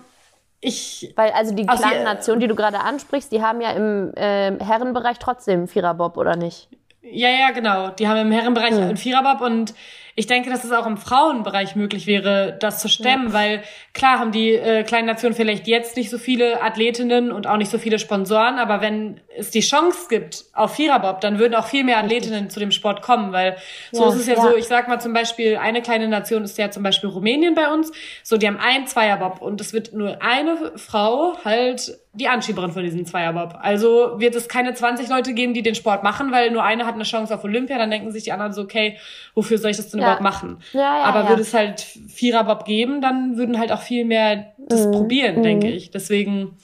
ich. 0.61 1.13
Weil 1.15 1.31
also 1.31 1.55
die 1.55 1.65
kleinen 1.65 2.03
Nationen, 2.03 2.39
die 2.39 2.47
du 2.47 2.55
gerade 2.55 2.79
ansprichst, 2.81 3.31
die 3.31 3.41
haben 3.41 3.61
ja 3.61 3.71
im 3.71 4.13
äh, 4.15 4.57
Herrenbereich 4.63 5.19
trotzdem 5.19 5.67
Viererbob, 5.67 6.17
oder 6.17 6.35
nicht? 6.35 6.69
Ja, 7.01 7.29
ja, 7.29 7.51
genau. 7.51 7.89
Die 7.89 8.07
haben 8.07 8.17
im 8.17 8.31
Herrenbereich 8.31 8.71
hm. 8.71 8.81
einen 8.81 8.97
Viererbob 8.97 9.41
und 9.41 9.73
ich 10.19 10.27
denke, 10.27 10.49
dass 10.49 10.65
es 10.65 10.73
auch 10.73 10.85
im 10.85 10.97
Frauenbereich 10.97 11.77
möglich 11.77 12.05
wäre, 12.05 12.57
das 12.59 12.81
zu 12.81 12.89
stemmen, 12.89 13.27
ja. 13.27 13.33
weil 13.33 13.63
klar 13.93 14.19
haben 14.19 14.33
die 14.33 14.51
äh, 14.51 14.83
kleinen 14.83 15.07
Nationen 15.07 15.33
vielleicht 15.33 15.65
jetzt 15.65 15.95
nicht 15.95 16.09
so 16.09 16.17
viele 16.17 16.61
Athletinnen 16.61 17.31
und 17.31 17.47
auch 17.47 17.55
nicht 17.55 17.71
so 17.71 17.77
viele 17.77 17.99
Sponsoren, 17.99 18.59
aber 18.59 18.81
wenn 18.81 19.21
es 19.37 19.49
die 19.49 19.61
Chance 19.61 20.07
gibt 20.09 20.43
auf 20.53 20.75
Viererbob, 20.75 21.21
dann 21.21 21.39
würden 21.39 21.55
auch 21.55 21.67
viel 21.67 21.85
mehr 21.85 21.99
Athletinnen 21.99 22.49
zu 22.49 22.59
dem 22.59 22.71
Sport 22.71 23.01
kommen, 23.01 23.31
weil 23.31 23.55
so 23.93 24.03
ja, 24.03 24.09
ist 24.09 24.15
es 24.15 24.27
ja, 24.27 24.33
ja, 24.33 24.41
so, 24.41 24.57
ich 24.57 24.67
sag 24.67 24.89
mal 24.89 24.99
zum 24.99 25.13
Beispiel, 25.13 25.55
eine 25.55 25.81
kleine 25.81 26.09
Nation 26.09 26.43
ist 26.43 26.57
ja 26.57 26.69
zum 26.69 26.83
Beispiel 26.83 27.09
Rumänien 27.09 27.55
bei 27.55 27.71
uns, 27.71 27.89
so 28.21 28.35
die 28.35 28.45
haben 28.45 28.59
einen 28.59 28.87
Zweierbob 28.87 29.41
und 29.41 29.61
es 29.61 29.71
wird 29.71 29.93
nur 29.93 30.21
eine 30.21 30.73
Frau 30.75 31.37
halt 31.45 31.97
die 32.13 32.27
Anschieberin 32.27 32.71
von 32.71 32.83
diesem 32.83 33.05
Zweierbob. 33.05 33.57
Also 33.61 34.19
wird 34.19 34.35
es 34.35 34.49
keine 34.49 34.73
20 34.73 35.09
Leute 35.09 35.33
geben, 35.33 35.53
die 35.53 35.61
den 35.61 35.75
Sport 35.75 36.03
machen, 36.03 36.31
weil 36.31 36.49
nur 36.49 36.63
eine 36.63 36.85
hat 36.85 36.95
eine 36.95 37.03
Chance 37.03 37.33
auf 37.33 37.43
Olympia, 37.43 37.77
dann 37.77 37.91
denken 37.91 38.11
sich 38.11 38.23
die 38.23 38.31
anderen 38.31 38.51
so, 38.51 38.63
okay, 38.63 38.97
wofür 39.35 39.59
soll 39.59 39.71
ich 39.71 39.77
das 39.77 39.89
denn 39.89 40.01
überhaupt 40.17 40.21
machen. 40.21 40.57
Ja, 40.73 40.79
ja, 40.79 41.03
Aber 41.03 41.29
würde 41.29 41.41
es 41.41 41.53
halt 41.53 41.81
Viererbob 41.81 42.65
geben, 42.65 43.01
dann 43.01 43.37
würden 43.37 43.59
halt 43.59 43.71
auch 43.71 43.81
viel 43.81 44.05
mehr 44.05 44.53
das 44.57 44.85
mhm. 44.85 44.91
probieren, 44.91 45.37
mhm. 45.37 45.43
denke 45.43 45.69
ich. 45.69 45.91
Deswegen, 45.91 46.57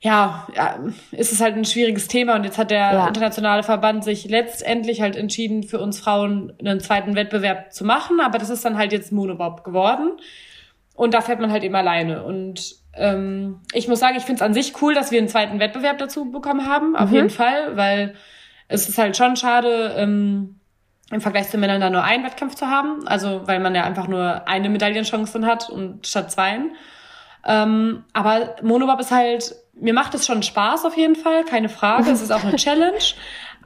ja, 0.00 0.48
ist 1.12 1.32
es 1.32 1.40
halt 1.40 1.56
ein 1.56 1.64
schwieriges 1.64 2.08
Thema 2.08 2.34
und 2.34 2.44
jetzt 2.44 2.58
hat 2.58 2.70
der 2.70 3.06
internationale 3.06 3.62
Verband 3.62 4.02
sich 4.02 4.28
letztendlich 4.28 5.00
halt 5.00 5.16
entschieden, 5.16 5.62
für 5.62 5.78
uns 5.78 6.00
Frauen 6.00 6.52
einen 6.58 6.80
zweiten 6.80 7.14
Wettbewerb 7.14 7.72
zu 7.72 7.84
machen, 7.84 8.20
aber 8.20 8.38
das 8.38 8.50
ist 8.50 8.64
dann 8.64 8.76
halt 8.76 8.92
jetzt 8.92 9.12
Monobob 9.12 9.62
geworden 9.62 10.12
und 10.94 11.14
da 11.14 11.20
fährt 11.20 11.40
man 11.40 11.52
halt 11.52 11.62
eben 11.62 11.76
alleine 11.76 12.24
und 12.24 12.82
ähm, 12.94 13.60
ich 13.72 13.86
muss 13.88 14.00
sagen, 14.00 14.16
ich 14.16 14.24
finde 14.24 14.36
es 14.36 14.42
an 14.42 14.54
sich 14.54 14.82
cool, 14.82 14.94
dass 14.94 15.12
wir 15.12 15.18
einen 15.18 15.28
zweiten 15.28 15.60
Wettbewerb 15.60 15.98
dazu 15.98 16.30
bekommen 16.30 16.66
haben, 16.66 16.96
auf 16.96 17.10
mhm. 17.10 17.16
jeden 17.16 17.30
Fall, 17.30 17.76
weil 17.76 18.14
es 18.68 18.88
ist 18.88 18.98
halt 18.98 19.16
schon 19.16 19.36
schade, 19.36 19.94
ähm, 19.96 20.56
im 21.12 21.20
Vergleich 21.20 21.48
zu 21.50 21.58
Männern 21.58 21.80
da 21.80 21.90
nur 21.90 22.02
einen 22.02 22.24
Wettkampf 22.24 22.54
zu 22.54 22.66
haben. 22.68 23.06
Also 23.06 23.42
weil 23.46 23.60
man 23.60 23.74
ja 23.74 23.84
einfach 23.84 24.08
nur 24.08 24.48
eine 24.48 24.68
Medaillenchance 24.68 25.32
dann 25.32 25.46
hat 25.46 25.70
und 25.70 26.06
statt 26.06 26.32
zweien. 26.32 26.74
Ähm, 27.44 28.04
aber 28.12 28.56
Monobob 28.62 29.00
ist 29.00 29.10
halt, 29.10 29.54
mir 29.74 29.94
macht 29.94 30.14
es 30.14 30.26
schon 30.26 30.42
Spaß 30.42 30.84
auf 30.84 30.96
jeden 30.96 31.16
Fall, 31.16 31.44
keine 31.44 31.68
Frage. 31.68 32.10
Es 32.10 32.22
ist 32.22 32.30
auch 32.32 32.44
eine 32.44 32.56
Challenge. 32.56 32.98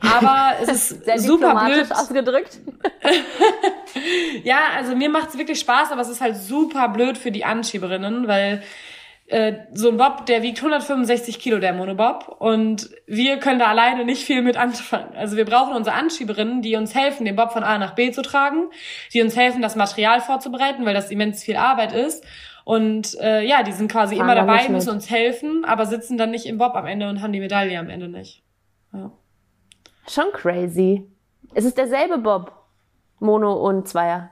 Aber 0.01 0.53
es 0.61 0.69
ist 0.69 1.05
Sehr 1.05 1.19
super 1.19 1.55
blöd. 1.65 1.91
ausgedrückt. 1.91 2.59
ja, 4.45 4.59
also 4.77 4.95
mir 4.95 5.09
macht 5.09 5.31
es 5.31 5.39
wirklich 5.39 5.59
Spaß, 5.61 5.91
aber 5.93 6.03
es 6.03 6.09
ist 6.09 6.21
halt 6.21 6.37
super 6.37 6.89
blöd 6.89 7.17
für 7.17 7.31
die 7.31 7.45
Anschieberinnen, 7.45 8.29
weil 8.29 8.63
äh, 9.29 9.55
so 9.73 9.91
ein 9.91 9.97
Bob, 9.97 10.27
der 10.27 10.43
wiegt 10.43 10.59
165 10.59 11.39
Kilo, 11.41 11.59
der 11.59 11.73
Monobob. 11.73 12.37
Und 12.39 12.91
wir 13.07 13.39
können 13.39 13.59
da 13.59 13.67
alleine 13.67 14.05
nicht 14.05 14.25
viel 14.25 14.43
mit 14.43 14.57
anfangen. 14.57 15.15
Also 15.17 15.37
wir 15.37 15.45
brauchen 15.45 15.75
unsere 15.75 15.97
Anschieberinnen, 15.97 16.63
die 16.63 16.77
uns 16.77 16.95
helfen, 16.95 17.25
den 17.25 17.37
Bob 17.37 17.53
von 17.53 17.65
A 17.65 17.79
nach 17.79 17.95
B 17.95 18.13
zu 18.13 18.23
tragen, 18.23 18.71
die 19.13 19.23
uns 19.23 19.37
helfen, 19.37 19.63
das 19.63 19.77
Material 19.77 20.21
vorzubereiten, 20.21 20.85
weil 20.87 20.95
das 20.95 21.11
immens 21.11 21.43
viel 21.43 21.57
Arbeit 21.57 21.93
ist. 21.93 22.25
Und 22.65 23.17
äh, 23.21 23.45
ja, 23.45 23.63
die 23.63 23.73
sind 23.73 23.91
quasi 23.91 24.17
Fahren 24.17 24.27
immer 24.27 24.35
dabei, 24.35 24.69
müssen 24.69 24.91
uns 24.91 25.09
helfen, 25.11 25.65
aber 25.65 25.87
sitzen 25.87 26.19
dann 26.19 26.31
nicht 26.31 26.47
im 26.47 26.59
Bob 26.59 26.75
am 26.75 26.87
Ende 26.87 27.09
und 27.09 27.23
haben 27.23 27.33
die 27.33 27.41
Medaille 27.41 27.79
am 27.79 27.89
Ende 27.89 28.09
nicht. 28.09 28.43
Ja. 28.93 29.13
Schon 30.09 30.33
crazy. 30.33 31.05
Es 31.55 31.65
ist 31.65 31.79
derselbe 31.79 32.19
Bob. 32.19 32.53
Mono 33.19 33.55
und 33.55 33.89
Zweier. 33.89 34.31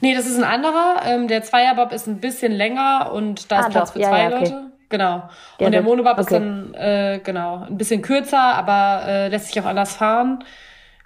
Nee, 0.00 0.14
das 0.14 0.26
ist 0.26 0.38
ein 0.38 0.44
anderer. 0.44 1.02
Ähm, 1.04 1.28
der 1.28 1.42
Zweierbob 1.42 1.92
ist 1.92 2.06
ein 2.06 2.20
bisschen 2.20 2.52
länger 2.52 3.10
und 3.12 3.50
da 3.50 3.60
ist 3.60 3.66
ah, 3.66 3.70
Platz 3.70 3.88
doch. 3.88 3.94
für 3.94 4.00
zwei 4.00 4.22
ja, 4.22 4.26
okay. 4.28 4.38
Leute. 4.38 4.72
Genau. 4.88 5.22
Ja, 5.58 5.66
und 5.66 5.72
der 5.72 5.82
Monobob 5.82 6.12
okay. 6.12 6.20
ist 6.20 6.32
dann 6.32 6.74
äh, 6.74 7.20
genau 7.22 7.66
ein 7.68 7.76
bisschen 7.76 8.00
kürzer, 8.00 8.40
aber 8.40 9.06
äh, 9.06 9.28
lässt 9.28 9.48
sich 9.48 9.60
auch 9.60 9.66
anders 9.66 9.94
fahren. 9.94 10.42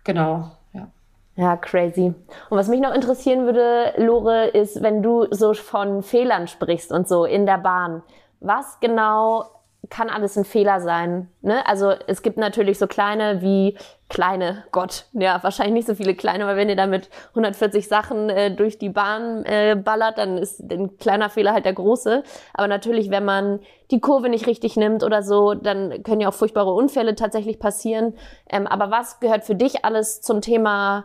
Genau. 0.04 0.50
Ja. 0.72 0.88
Ja, 1.34 1.56
crazy. 1.56 2.14
Und 2.50 2.58
was 2.58 2.68
mich 2.68 2.80
noch 2.80 2.94
interessieren 2.94 3.44
würde, 3.44 3.94
Lore, 3.96 4.46
ist, 4.48 4.82
wenn 4.82 5.02
du 5.02 5.26
so 5.30 5.54
von 5.54 6.02
Fehlern 6.02 6.46
sprichst 6.46 6.92
und 6.92 7.08
so 7.08 7.24
in 7.24 7.46
der 7.46 7.58
Bahn. 7.58 8.02
Was 8.40 8.78
genau 8.80 9.46
kann 9.92 10.08
alles 10.08 10.38
ein 10.38 10.46
Fehler 10.46 10.80
sein. 10.80 11.28
Ne? 11.42 11.66
Also 11.66 11.92
es 12.06 12.22
gibt 12.22 12.38
natürlich 12.38 12.78
so 12.78 12.86
kleine 12.86 13.42
wie 13.42 13.76
kleine, 14.08 14.64
Gott, 14.72 15.04
ja, 15.12 15.42
wahrscheinlich 15.42 15.74
nicht 15.74 15.86
so 15.86 15.94
viele 15.94 16.14
kleine, 16.14 16.46
weil 16.46 16.56
wenn 16.56 16.70
ihr 16.70 16.76
damit 16.76 17.10
140 17.30 17.88
Sachen 17.88 18.30
äh, 18.30 18.50
durch 18.54 18.78
die 18.78 18.88
Bahn 18.88 19.44
äh, 19.44 19.76
ballert, 19.76 20.16
dann 20.16 20.38
ist 20.38 20.60
ein 20.60 20.96
kleiner 20.96 21.28
Fehler 21.28 21.52
halt 21.52 21.66
der 21.66 21.74
große. 21.74 22.22
Aber 22.54 22.68
natürlich, 22.68 23.10
wenn 23.10 23.26
man 23.26 23.60
die 23.90 24.00
Kurve 24.00 24.30
nicht 24.30 24.46
richtig 24.46 24.76
nimmt 24.76 25.04
oder 25.04 25.22
so, 25.22 25.52
dann 25.52 26.02
können 26.02 26.22
ja 26.22 26.30
auch 26.30 26.34
furchtbare 26.34 26.72
Unfälle 26.72 27.14
tatsächlich 27.14 27.58
passieren. 27.58 28.14
Ähm, 28.48 28.66
aber 28.66 28.90
was 28.90 29.20
gehört 29.20 29.44
für 29.44 29.54
dich 29.54 29.84
alles 29.84 30.22
zum 30.22 30.40
Thema, 30.40 31.04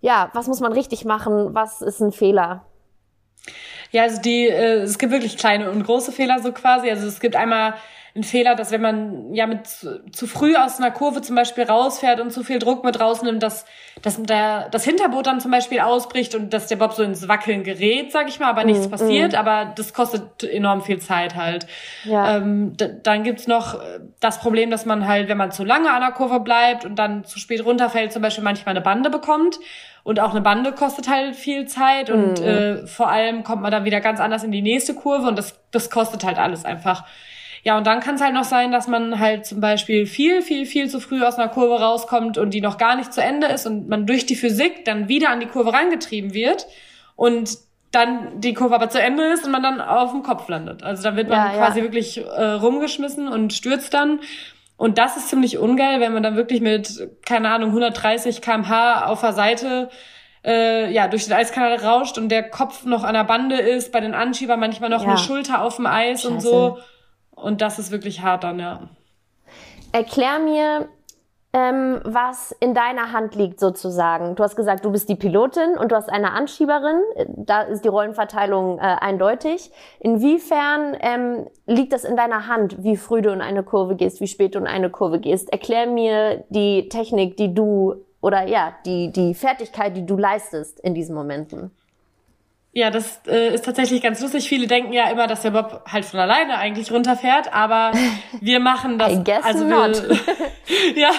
ja, 0.00 0.30
was 0.32 0.48
muss 0.48 0.60
man 0.60 0.72
richtig 0.72 1.04
machen, 1.04 1.54
was 1.54 1.82
ist 1.82 2.00
ein 2.00 2.12
Fehler? 2.12 2.64
Ja, 3.90 4.04
also 4.04 4.22
die, 4.22 4.48
äh, 4.48 4.80
es 4.80 4.96
gibt 4.96 5.12
wirklich 5.12 5.36
kleine 5.36 5.70
und 5.70 5.84
große 5.84 6.12
Fehler 6.12 6.38
so 6.40 6.52
quasi. 6.52 6.88
Also 6.90 7.06
es 7.06 7.20
gibt 7.20 7.36
einmal 7.36 7.74
einen 8.16 8.24
Fehler, 8.24 8.56
dass 8.56 8.72
wenn 8.72 8.80
man 8.80 9.32
ja 9.32 9.46
mit 9.46 9.66
zu, 9.66 10.02
zu 10.10 10.26
früh 10.26 10.56
aus 10.56 10.78
einer 10.78 10.90
Kurve 10.90 11.22
zum 11.22 11.36
Beispiel 11.36 11.64
rausfährt 11.64 12.18
und 12.20 12.32
zu 12.32 12.42
viel 12.42 12.58
Druck 12.58 12.82
mit 12.82 12.98
rausnimmt, 12.98 13.42
dass, 13.42 13.64
dass 14.02 14.20
der, 14.20 14.68
das 14.70 14.84
Hinterboot 14.84 15.26
dann 15.26 15.40
zum 15.40 15.52
Beispiel 15.52 15.80
ausbricht 15.80 16.34
und 16.34 16.52
dass 16.52 16.66
der 16.66 16.76
Bob 16.76 16.94
so 16.94 17.02
ins 17.02 17.28
Wackeln 17.28 17.62
gerät, 17.62 18.10
sag 18.10 18.28
ich 18.28 18.40
mal, 18.40 18.48
aber 18.48 18.64
nichts 18.64 18.88
mm, 18.88 18.90
passiert, 18.90 19.32
mm. 19.32 19.36
aber 19.36 19.72
das 19.76 19.92
kostet 19.92 20.42
enorm 20.42 20.82
viel 20.82 20.98
Zeit 20.98 21.36
halt. 21.36 21.66
Ja. 22.04 22.38
Ähm, 22.38 22.74
dann 23.02 23.22
gibt's 23.22 23.46
noch 23.46 23.78
das 24.20 24.40
Problem, 24.40 24.70
dass 24.70 24.86
man 24.86 25.06
halt, 25.06 25.28
wenn 25.28 25.38
man 25.38 25.52
zu 25.52 25.64
lange 25.64 25.90
an 25.90 26.00
der 26.00 26.12
Kurve 26.12 26.40
bleibt 26.40 26.84
und 26.84 26.98
dann 26.98 27.24
zu 27.24 27.38
spät 27.38 27.64
runterfällt, 27.64 28.12
zum 28.12 28.22
Beispiel 28.22 28.44
manchmal 28.44 28.74
eine 28.74 28.82
Bande 28.82 29.10
bekommt. 29.10 29.58
Und 30.06 30.20
auch 30.20 30.30
eine 30.30 30.40
Bande 30.40 30.70
kostet 30.70 31.10
halt 31.10 31.34
viel 31.34 31.66
Zeit 31.66 32.10
und 32.10 32.40
mhm. 32.40 32.46
äh, 32.46 32.86
vor 32.86 33.08
allem 33.08 33.42
kommt 33.42 33.62
man 33.62 33.72
dann 33.72 33.84
wieder 33.84 34.00
ganz 34.00 34.20
anders 34.20 34.44
in 34.44 34.52
die 34.52 34.62
nächste 34.62 34.94
Kurve 34.94 35.26
und 35.26 35.36
das, 35.36 35.58
das 35.72 35.90
kostet 35.90 36.22
halt 36.22 36.38
alles 36.38 36.64
einfach. 36.64 37.04
Ja, 37.66 37.76
und 37.76 37.84
dann 37.84 37.98
kann 37.98 38.14
es 38.14 38.20
halt 38.20 38.32
noch 38.32 38.44
sein, 38.44 38.70
dass 38.70 38.86
man 38.86 39.18
halt 39.18 39.44
zum 39.44 39.60
Beispiel 39.60 40.06
viel, 40.06 40.40
viel, 40.40 40.66
viel 40.66 40.88
zu 40.88 41.00
früh 41.00 41.24
aus 41.24 41.36
einer 41.36 41.48
Kurve 41.48 41.80
rauskommt 41.80 42.38
und 42.38 42.50
die 42.54 42.60
noch 42.60 42.78
gar 42.78 42.94
nicht 42.94 43.12
zu 43.12 43.20
Ende 43.20 43.48
ist 43.48 43.66
und 43.66 43.88
man 43.88 44.06
durch 44.06 44.24
die 44.24 44.36
Physik 44.36 44.84
dann 44.84 45.08
wieder 45.08 45.30
an 45.30 45.40
die 45.40 45.46
Kurve 45.46 45.72
reingetrieben 45.72 46.32
wird 46.32 46.68
und 47.16 47.58
dann 47.90 48.40
die 48.40 48.54
Kurve 48.54 48.76
aber 48.76 48.88
zu 48.88 49.02
Ende 49.02 49.24
ist 49.32 49.44
und 49.44 49.50
man 49.50 49.64
dann 49.64 49.80
auf 49.80 50.12
dem 50.12 50.22
Kopf 50.22 50.48
landet. 50.48 50.84
Also 50.84 51.02
da 51.02 51.16
wird 51.16 51.28
man 51.28 51.38
ja, 51.38 51.58
quasi 51.58 51.80
ja. 51.80 51.84
wirklich 51.84 52.18
äh, 52.18 52.44
rumgeschmissen 52.52 53.26
und 53.26 53.52
stürzt 53.52 53.92
dann. 53.92 54.20
Und 54.76 54.98
das 54.98 55.16
ist 55.16 55.28
ziemlich 55.28 55.58
ungeil, 55.58 55.98
wenn 55.98 56.12
man 56.12 56.22
dann 56.22 56.36
wirklich 56.36 56.60
mit, 56.60 57.08
keine 57.26 57.48
Ahnung, 57.50 57.70
130 57.70 58.42
kmh 58.42 59.06
auf 59.06 59.22
der 59.22 59.32
Seite 59.32 59.90
äh, 60.44 60.88
ja, 60.92 61.08
durch 61.08 61.24
den 61.24 61.32
Eiskanal 61.32 61.74
rauscht 61.78 62.16
und 62.16 62.28
der 62.28 62.48
Kopf 62.48 62.84
noch 62.84 63.02
an 63.02 63.14
der 63.14 63.24
Bande 63.24 63.56
ist, 63.56 63.90
bei 63.90 63.98
den 63.98 64.14
Anschiebern 64.14 64.60
manchmal 64.60 64.88
noch 64.88 65.02
ja. 65.02 65.08
eine 65.08 65.18
Schulter 65.18 65.62
auf 65.62 65.74
dem 65.74 65.86
Eis 65.86 66.22
Scheiße. 66.22 66.28
und 66.32 66.40
so. 66.40 66.78
Und 67.36 67.60
das 67.60 67.78
ist 67.78 67.92
wirklich 67.92 68.22
hart 68.22 68.42
dann, 68.42 68.58
ja. 68.58 68.88
Erklär 69.92 70.40
mir, 70.40 70.88
ähm, 71.52 72.00
was 72.04 72.52
in 72.60 72.74
deiner 72.74 73.12
Hand 73.12 73.34
liegt 73.34 73.60
sozusagen. 73.60 74.34
Du 74.34 74.42
hast 74.42 74.56
gesagt, 74.56 74.84
du 74.84 74.90
bist 74.90 75.08
die 75.08 75.14
Pilotin 75.14 75.78
und 75.78 75.92
du 75.92 75.96
hast 75.96 76.10
eine 76.10 76.32
Anschieberin. 76.32 77.00
Da 77.36 77.62
ist 77.62 77.84
die 77.84 77.88
Rollenverteilung 77.88 78.78
äh, 78.78 78.82
eindeutig. 78.82 79.70
Inwiefern 80.00 80.96
ähm, 81.00 81.46
liegt 81.66 81.92
das 81.92 82.04
in 82.04 82.16
deiner 82.16 82.46
Hand, 82.46 82.82
wie 82.82 82.96
früh 82.96 83.22
du 83.22 83.30
in 83.30 83.40
eine 83.40 83.62
Kurve 83.62 83.96
gehst, 83.96 84.20
wie 84.20 84.26
spät 84.26 84.54
du 84.54 84.58
in 84.58 84.66
eine 84.66 84.90
Kurve 84.90 85.18
gehst? 85.18 85.50
Erklär 85.50 85.86
mir 85.86 86.44
die 86.50 86.88
Technik, 86.88 87.36
die 87.36 87.54
du 87.54 88.04
oder 88.20 88.46
ja, 88.46 88.74
die, 88.84 89.12
die 89.12 89.34
Fertigkeit, 89.34 89.96
die 89.96 90.04
du 90.04 90.16
leistest 90.16 90.80
in 90.80 90.94
diesen 90.94 91.14
Momenten. 91.14 91.70
Ja, 92.76 92.90
das 92.90 93.22
äh, 93.26 93.54
ist 93.54 93.64
tatsächlich 93.64 94.02
ganz 94.02 94.20
lustig. 94.20 94.50
Viele 94.50 94.66
denken 94.66 94.92
ja 94.92 95.08
immer, 95.08 95.26
dass 95.26 95.40
der 95.40 95.50
Bob 95.50 95.80
halt 95.90 96.04
von 96.04 96.20
alleine 96.20 96.58
eigentlich 96.58 96.92
runterfährt, 96.92 97.50
aber 97.50 97.92
wir 98.42 98.60
machen 98.60 98.98
das. 98.98 99.14
I 99.14 99.24
guess 99.24 99.42
also 99.44 99.64
not. 99.64 100.02
wir, 100.06 100.94
ja, 100.94 101.10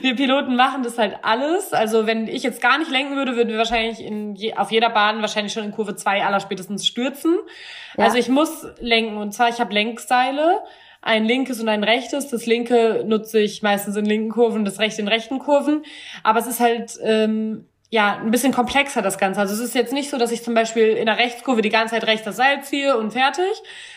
wir 0.00 0.16
Piloten 0.16 0.56
machen 0.56 0.82
das 0.82 0.96
halt 0.96 1.18
alles. 1.20 1.74
Also 1.74 2.06
wenn 2.06 2.28
ich 2.28 2.42
jetzt 2.42 2.62
gar 2.62 2.78
nicht 2.78 2.90
lenken 2.90 3.14
würde, 3.14 3.36
würden 3.36 3.50
wir 3.50 3.58
wahrscheinlich 3.58 4.02
in 4.02 4.34
je, 4.36 4.54
auf 4.54 4.72
jeder 4.72 4.88
Bahn 4.88 5.20
wahrscheinlich 5.20 5.52
schon 5.52 5.64
in 5.64 5.72
Kurve 5.72 5.96
2 5.96 6.24
aller 6.24 6.40
spätestens 6.40 6.86
stürzen. 6.86 7.36
Ja. 7.98 8.04
Also 8.04 8.16
ich 8.16 8.30
muss 8.30 8.66
lenken 8.80 9.18
und 9.18 9.32
zwar 9.32 9.50
ich 9.50 9.60
habe 9.60 9.74
Lenkseile, 9.74 10.62
ein 11.02 11.26
linkes 11.26 11.60
und 11.60 11.68
ein 11.68 11.84
rechtes. 11.84 12.28
Das 12.28 12.46
linke 12.46 13.04
nutze 13.06 13.38
ich 13.38 13.60
meistens 13.60 13.96
in 13.96 14.06
linken 14.06 14.30
Kurven, 14.30 14.64
das 14.64 14.78
rechte 14.78 15.02
in 15.02 15.08
rechten 15.08 15.40
Kurven. 15.40 15.84
Aber 16.22 16.38
es 16.38 16.46
ist 16.46 16.60
halt 16.60 16.98
ähm, 17.02 17.66
ja, 17.92 18.16
ein 18.16 18.30
bisschen 18.30 18.54
komplexer 18.54 19.02
das 19.02 19.18
Ganze. 19.18 19.38
Also 19.38 19.52
es 19.52 19.60
ist 19.60 19.74
jetzt 19.74 19.92
nicht 19.92 20.08
so, 20.08 20.16
dass 20.16 20.32
ich 20.32 20.42
zum 20.42 20.54
Beispiel 20.54 20.96
in 20.96 21.04
der 21.04 21.18
Rechtskurve 21.18 21.60
die 21.60 21.68
ganze 21.68 21.92
Zeit 21.94 22.06
rechts 22.06 22.24
das 22.24 22.36
Seil 22.36 22.62
ziehe 22.62 22.96
und 22.96 23.10
fertig, 23.10 23.52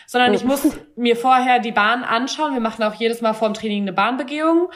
sondern 0.06 0.34
ich 0.34 0.44
muss 0.44 0.68
mir 0.96 1.16
vorher 1.16 1.60
die 1.60 1.72
Bahn 1.72 2.04
anschauen. 2.04 2.52
Wir 2.52 2.60
machen 2.60 2.84
auch 2.84 2.92
jedes 2.92 3.22
Mal 3.22 3.32
vor 3.32 3.48
dem 3.48 3.54
Training 3.54 3.84
eine 3.84 3.94
Bahnbegehung 3.94 4.68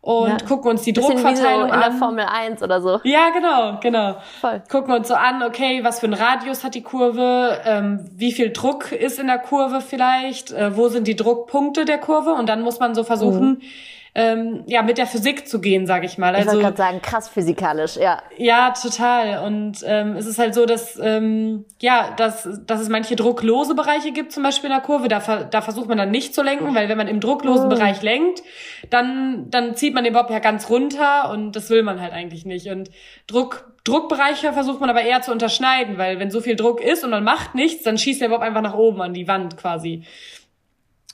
und 0.00 0.28
ja. 0.28 0.46
gucken 0.46 0.70
uns 0.70 0.82
die 0.82 0.92
Druckverteilung 0.92 1.70
so. 1.70 1.74
In 1.74 1.80
der 1.80 1.90
Formel 1.90 2.24
1 2.24 2.62
oder 2.62 2.80
so. 2.80 3.00
Ja, 3.02 3.30
genau, 3.30 3.80
genau. 3.80 4.18
Voll. 4.40 4.62
Gucken 4.70 4.94
uns 4.94 5.08
so 5.08 5.14
an, 5.14 5.42
okay, 5.42 5.82
was 5.82 5.98
für 5.98 6.06
ein 6.06 6.14
Radius 6.14 6.62
hat 6.62 6.76
die 6.76 6.84
Kurve, 6.84 7.60
ähm, 7.64 8.08
wie 8.14 8.30
viel 8.30 8.52
Druck 8.52 8.92
ist 8.92 9.18
in 9.18 9.26
der 9.26 9.40
Kurve 9.40 9.80
vielleicht, 9.80 10.52
äh, 10.52 10.76
wo 10.76 10.86
sind 10.86 11.08
die 11.08 11.16
Druckpunkte 11.16 11.84
der 11.84 11.98
Kurve 11.98 12.30
und 12.30 12.48
dann 12.48 12.60
muss 12.60 12.78
man 12.78 12.94
so 12.94 13.02
versuchen, 13.02 13.48
mhm 13.48 13.62
ähm, 14.18 14.64
ja 14.66 14.82
mit 14.82 14.98
der 14.98 15.06
Physik 15.06 15.46
zu 15.46 15.60
gehen, 15.60 15.86
sage 15.86 16.04
ich 16.04 16.18
mal. 16.18 16.34
Also, 16.34 16.48
ich 16.48 16.54
wollte 16.54 16.64
gerade 16.64 16.76
sagen, 16.76 17.02
krass 17.02 17.28
physikalisch, 17.28 17.96
ja. 17.96 18.20
Ja, 18.36 18.72
total. 18.72 19.46
Und 19.46 19.84
ähm, 19.86 20.16
es 20.16 20.26
ist 20.26 20.40
halt 20.40 20.54
so, 20.54 20.66
dass 20.66 20.98
ähm, 21.00 21.64
ja, 21.80 22.14
dass, 22.16 22.48
dass 22.66 22.80
es 22.80 22.88
manche 22.88 23.14
drucklose 23.14 23.76
Bereiche 23.76 24.10
gibt, 24.10 24.32
zum 24.32 24.42
Beispiel 24.42 24.70
in 24.70 24.74
der 24.74 24.82
Kurve. 24.82 25.06
Da, 25.06 25.20
da 25.44 25.60
versucht 25.60 25.88
man 25.88 25.98
dann 25.98 26.10
nicht 26.10 26.34
zu 26.34 26.42
lenken, 26.42 26.74
weil 26.74 26.88
wenn 26.88 26.98
man 26.98 27.06
im 27.06 27.20
drucklosen 27.20 27.66
oh. 27.66 27.68
Bereich 27.68 28.02
lenkt, 28.02 28.42
dann 28.90 29.48
dann 29.50 29.76
zieht 29.76 29.94
man 29.94 30.02
den 30.02 30.14
Bob 30.14 30.30
ja 30.30 30.40
ganz 30.40 30.68
runter 30.68 31.30
und 31.30 31.52
das 31.52 31.70
will 31.70 31.84
man 31.84 32.00
halt 32.00 32.12
eigentlich 32.12 32.44
nicht. 32.44 32.66
Und 32.66 32.90
Druck 33.28 33.72
Druckbereiche 33.84 34.52
versucht 34.52 34.80
man 34.80 34.90
aber 34.90 35.02
eher 35.02 35.22
zu 35.22 35.30
unterschneiden, 35.32 35.96
weil 35.96 36.18
wenn 36.18 36.30
so 36.30 36.40
viel 36.40 36.56
Druck 36.56 36.82
ist 36.82 37.04
und 37.04 37.10
man 37.10 37.24
macht 37.24 37.54
nichts, 37.54 37.84
dann 37.84 37.96
schießt 37.96 38.20
der 38.20 38.28
Bob 38.28 38.40
einfach 38.40 38.60
nach 38.60 38.74
oben 38.74 39.00
an 39.00 39.14
die 39.14 39.28
Wand 39.28 39.56
quasi. 39.56 40.02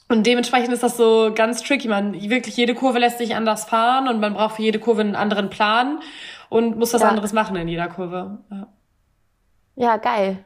Und 0.09 0.27
dementsprechend 0.27 0.73
ist 0.73 0.83
das 0.83 0.97
so 0.97 1.33
ganz 1.35 1.63
tricky. 1.63 1.89
Man 1.89 2.15
wirklich 2.15 2.57
jede 2.57 2.75
Kurve 2.75 2.99
lässt 2.99 3.19
sich 3.19 3.35
anders 3.35 3.65
fahren 3.65 4.09
und 4.09 4.21
man 4.21 4.35
braucht 4.35 4.57
für 4.57 4.63
jede 4.63 4.79
Kurve 4.79 5.01
einen 5.01 5.17
anderen 5.17 5.51
Plan 5.51 6.01
und 6.51 6.77
muss 6.79 6.93
was 6.93 7.03
ja. 7.03 7.09
anderes 7.09 7.33
machen 7.33 7.57
in 7.57 7.69
jeder 7.69 7.89
Kurve. 7.89 8.39
Ja, 8.51 8.67
ja 9.77 9.97
geil. 9.97 10.45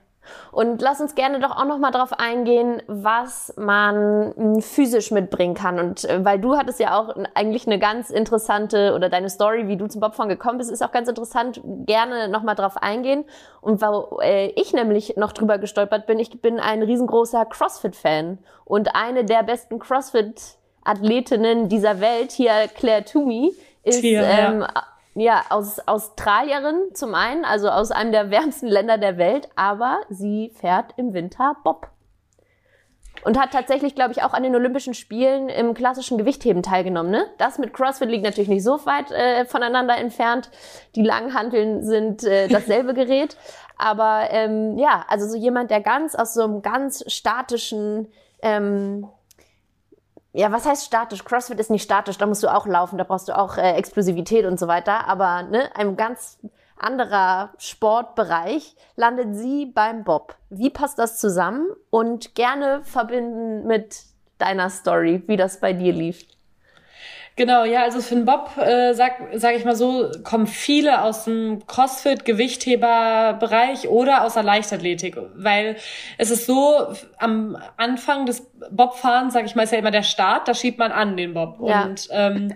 Und 0.53 0.81
lass 0.83 1.01
uns 1.01 1.15
gerne 1.15 1.41
doch 1.41 1.57
auch 1.57 1.65
noch 1.65 1.79
mal 1.79 1.91
drauf 1.91 2.13
eingehen, 2.13 2.83
was 2.87 3.55
man 3.57 4.33
hm, 4.37 4.63
physisch 4.63 5.11
mitbringen 5.11 5.55
kann. 5.55 5.79
Und 5.79 6.05
äh, 6.05 6.25
weil 6.25 6.39
du 6.39 6.57
hattest 6.57 6.81
ja 6.81 6.99
auch 6.99 7.15
eigentlich 7.35 7.67
eine 7.67 7.79
ganz 7.79 8.11
interessante 8.11 8.95
oder 8.95 9.09
deine 9.09 9.31
Story, 9.31 9.69
wie 9.69 9.77
du 9.77 9.87
zum 9.87 10.01
Bobfahren 10.01 10.29
gekommen 10.29 10.59
bist, 10.59 10.71
ist 10.71 10.83
auch 10.83 10.93
ganz 10.93 11.09
interessant. 11.09 11.61
Gerne 11.87 12.29
noch 12.29 12.43
mal 12.43 12.55
drauf 12.55 12.77
eingehen. 12.77 13.25
Und 13.61 13.83
wo 13.83 14.21
äh, 14.21 14.49
ich 14.57 14.73
nämlich 14.73 15.17
noch 15.17 15.33
drüber 15.33 15.59
gestolpert 15.59 16.07
bin, 16.07 16.19
ich 16.19 16.41
bin 16.41 16.59
ein 16.61 16.83
riesengroßer 16.83 17.45
CrossFit-Fan 17.47 18.39
und 18.65 18.95
eine 18.95 19.25
der 19.25 19.43
besten 19.43 19.79
CrossFit-Athletinnen 19.79 21.69
dieser 21.69 22.01
Welt, 22.01 22.33
hier 22.33 22.53
Claire 22.75 23.05
Toomey, 23.05 23.55
ist 23.83 24.01
Tier, 24.01 24.23
ähm, 24.23 24.67
ja 25.21 25.45
aus 25.51 25.81
Australierin 25.87 26.95
zum 26.95 27.15
einen, 27.15 27.45
also 27.45 27.69
aus 27.69 27.91
einem 27.91 28.13
der 28.13 28.31
wärmsten 28.31 28.69
Länder 28.69 28.99
der 28.99 29.19
Welt, 29.19 29.49
aber 29.57 30.01
sie 30.09 30.53
fährt 30.59 30.95
im 30.97 31.13
Winter 31.15 31.57
Bob. 31.65 31.89
Und 33.25 33.39
hat 33.39 33.51
tatsächlich, 33.53 33.97
glaube 33.97 34.13
ich, 34.13 34.23
auch 34.23 34.33
an 34.33 34.45
den 34.45 34.55
Olympischen 34.55 34.95
Spielen 34.95 35.49
im 35.49 35.75
klassischen 35.75 36.19
Gewichtheben 36.19 36.63
teilgenommen. 36.63 37.11
Ne? 37.11 37.27
Das 37.37 37.59
mit 37.59 37.75
CrossFit 37.75 38.09
liegt 38.09 38.23
natürlich 38.23 38.49
nicht 38.49 38.63
so 38.63 38.87
weit 38.87 39.11
äh, 39.11 39.45
voneinander 39.45 39.97
entfernt. 39.97 40.51
Die 40.95 41.03
Langhanteln 41.03 41.83
sind 41.83 42.23
äh, 42.23 42.47
dasselbe 42.49 42.95
Gerät. 42.95 43.37
Aber 43.77 44.29
ähm, 44.31 44.79
ja, 44.79 45.05
also 45.09 45.27
so 45.27 45.37
jemand, 45.37 45.71
der 45.71 45.81
ganz 45.81 46.15
aus 46.15 46.35
so 46.35 46.43
einem 46.43 46.63
ganz 46.63 47.05
statischen 47.09 48.09
ähm, 48.41 49.09
ja, 50.33 50.53
was 50.53 50.67
heißt 50.67 50.85
statisch? 50.85 51.25
CrossFit 51.25 51.59
ist 51.59 51.71
nicht 51.71 51.83
statisch, 51.83 52.19
da 52.19 52.27
musst 52.27 52.43
du 52.43 52.49
auch 52.49 52.67
laufen, 52.67 52.99
da 52.99 53.05
brauchst 53.05 53.29
du 53.29 53.37
auch 53.37 53.57
äh, 53.57 53.73
Explosivität 53.73 54.45
und 54.45 54.59
so 54.59 54.69
weiter. 54.69 55.09
Aber 55.09 55.43
ne, 55.43 55.75
ein 55.75 55.97
ganz 55.97 56.39
anderer 56.77 57.53
Sportbereich 57.59 58.77
landet 58.97 59.37
sie 59.37 59.67
beim 59.67 60.05
Bob. 60.05 60.37
Wie 60.51 60.71
passt 60.71 60.99
das 60.99 61.19
zusammen? 61.19 61.69
Und 61.91 62.35
gerne 62.35 62.83
verbinden 62.85 63.67
mit 63.67 64.03
deiner 64.39 64.71
Story, 64.71 65.23
wie 65.27 65.37
das 65.37 65.61
bei 65.61 65.73
dir 65.73 65.93
lief. 65.93 66.25
Genau, 67.39 67.65
ja, 67.65 67.85
also 67.85 68.01
für 68.01 68.17
den 68.17 68.25
Bob, 68.25 68.51
äh, 68.59 68.95
sag, 68.95 69.13
sag 69.35 69.55
ich 69.55 69.65
mal 69.65 69.77
so, 69.77 70.11
kommen 70.25 70.49
viele 70.49 71.03
aus 71.03 71.23
dem 71.23 71.65
CrossFit, 71.69 72.25
Gewichtheberbereich 72.25 73.89
oder 73.89 74.25
aus 74.25 74.35
der 74.35 74.43
Leichtathletik, 74.43 75.17
weil 75.37 75.77
es 76.19 76.33
ist 76.33 76.47
so, 76.47 76.89
am 77.17 77.57
Anfang 77.77 78.27
des 78.27 78.45
Bobfahrens, 78.73 79.35
sag 79.35 79.45
ich 79.45 79.55
mal, 79.55 79.63
ist 79.63 79.73
ja 79.73 79.79
immer 79.79 79.93
der 79.93 80.03
Start, 80.03 80.49
da 80.49 80.55
schiebt 80.55 80.81
man 80.81 80.91
an 80.91 81.17
den 81.17 81.33
Bob. 81.33 81.61
Ja. 81.65 81.85
Und 81.85 82.09
ähm, 82.11 82.55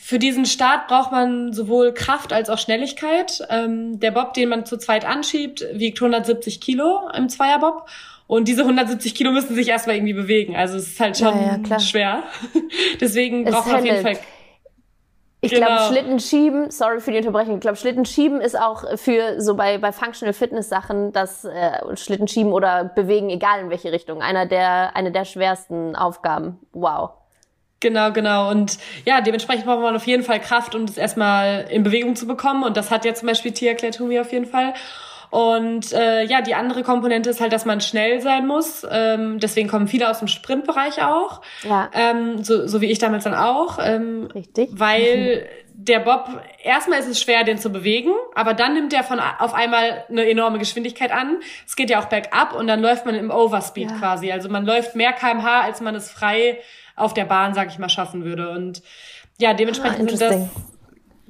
für 0.00 0.18
diesen 0.18 0.46
Start 0.46 0.88
braucht 0.88 1.12
man 1.12 1.52
sowohl 1.52 1.92
Kraft 1.92 2.32
als 2.32 2.48
auch 2.48 2.58
Schnelligkeit. 2.58 3.46
Ähm, 3.50 4.00
der 4.00 4.12
Bob, 4.12 4.32
den 4.32 4.48
man 4.48 4.64
zu 4.64 4.78
zweit 4.78 5.04
anschiebt, 5.04 5.66
wiegt 5.74 6.00
170 6.00 6.62
Kilo 6.62 7.06
im 7.14 7.28
Zweierbob 7.28 7.86
Und 8.30 8.46
diese 8.46 8.62
170 8.62 9.16
Kilo 9.16 9.32
müssen 9.32 9.56
sich 9.56 9.66
erstmal 9.66 9.96
irgendwie 9.96 10.12
bewegen. 10.12 10.54
Also 10.54 10.76
es 10.76 10.86
ist 10.86 11.00
halt 11.00 11.18
schon 11.18 11.34
ja, 11.34 11.58
ja, 11.68 11.80
schwer. 11.80 12.22
Deswegen 13.00 13.44
braucht 13.44 13.66
man 13.66 13.80
auf 13.80 13.84
jeden 13.84 14.02
Fall 14.02 14.18
ich 15.40 15.50
genau. 15.50 15.66
glaube, 15.66 15.82
Schlittenschieben, 15.92 16.70
sorry 16.70 17.00
für 17.00 17.10
die 17.10 17.16
Unterbrechung, 17.16 17.54
ich 17.54 17.60
glaube, 17.60 17.76
Schlittenschieben 17.76 18.40
ist 18.40 18.56
auch 18.56 18.84
für 18.96 19.40
so 19.40 19.56
bei, 19.56 19.78
bei 19.78 19.90
Functional 19.90 20.32
Fitness 20.32 20.68
Sachen, 20.68 21.10
das 21.12 21.44
äh, 21.44 21.96
Schlittenschieben 21.96 22.52
oder 22.52 22.84
bewegen, 22.84 23.30
egal 23.30 23.60
in 23.60 23.70
welche 23.70 23.90
Richtung, 23.90 24.22
einer 24.22 24.46
der, 24.46 24.94
eine 24.94 25.10
der 25.10 25.24
schwersten 25.24 25.96
Aufgaben. 25.96 26.60
Wow. 26.72 27.10
Genau, 27.80 28.12
genau. 28.12 28.50
Und 28.50 28.78
ja, 29.06 29.22
dementsprechend 29.22 29.64
braucht 29.64 29.80
man 29.80 29.96
auf 29.96 30.06
jeden 30.06 30.22
Fall 30.22 30.38
Kraft, 30.38 30.76
um 30.76 30.86
das 30.86 30.98
erstmal 30.98 31.66
in 31.70 31.82
Bewegung 31.82 32.14
zu 32.14 32.28
bekommen. 32.28 32.62
Und 32.62 32.76
das 32.76 32.92
hat 32.92 33.04
ja 33.04 33.12
zum 33.12 33.26
Beispiel 33.26 33.50
Tia 33.50 33.74
Kletumi 33.74 34.20
auf 34.20 34.30
jeden 34.30 34.46
Fall. 34.46 34.74
Und 35.30 35.92
äh, 35.92 36.24
ja, 36.24 36.42
die 36.42 36.54
andere 36.54 36.82
Komponente 36.82 37.30
ist 37.30 37.40
halt, 37.40 37.52
dass 37.52 37.64
man 37.64 37.80
schnell 37.80 38.20
sein 38.20 38.46
muss. 38.46 38.84
Ähm, 38.90 39.38
deswegen 39.38 39.68
kommen 39.68 39.86
viele 39.86 40.10
aus 40.10 40.18
dem 40.18 40.28
Sprintbereich 40.28 41.02
auch. 41.02 41.40
Ja. 41.62 41.88
Ähm, 41.94 42.42
so, 42.42 42.66
so 42.66 42.80
wie 42.80 42.90
ich 42.90 42.98
damals 42.98 43.24
dann 43.24 43.34
auch. 43.34 43.78
Ähm, 43.80 44.28
Richtig. 44.34 44.70
Weil 44.72 45.48
der 45.72 46.00
Bob, 46.00 46.28
erstmal 46.62 46.98
ist 46.98 47.08
es 47.08 47.20
schwer, 47.20 47.44
den 47.44 47.58
zu 47.58 47.70
bewegen, 47.70 48.12
aber 48.34 48.54
dann 48.54 48.74
nimmt 48.74 48.92
er 48.92 49.02
von 49.02 49.18
auf 49.20 49.54
einmal 49.54 50.04
eine 50.08 50.28
enorme 50.28 50.58
Geschwindigkeit 50.58 51.12
an. 51.12 51.38
Es 51.66 51.74
geht 51.76 51.90
ja 51.90 52.00
auch 52.00 52.06
bergab 52.06 52.54
und 52.54 52.66
dann 52.66 52.80
läuft 52.80 53.06
man 53.06 53.14
im 53.14 53.30
Overspeed 53.30 53.90
ja. 53.90 53.96
quasi. 53.98 54.30
Also 54.30 54.48
man 54.48 54.66
läuft 54.66 54.94
mehr 54.94 55.12
kmh, 55.12 55.62
als 55.62 55.80
man 55.80 55.94
es 55.94 56.10
frei 56.10 56.58
auf 56.96 57.14
der 57.14 57.24
Bahn, 57.24 57.54
sag 57.54 57.68
ich 57.68 57.78
mal, 57.78 57.88
schaffen 57.88 58.24
würde. 58.24 58.50
Und 58.50 58.82
ja, 59.38 59.54
dementsprechend 59.54 60.12
ah, 60.12 60.16
sind 60.16 60.30
das 60.30 60.50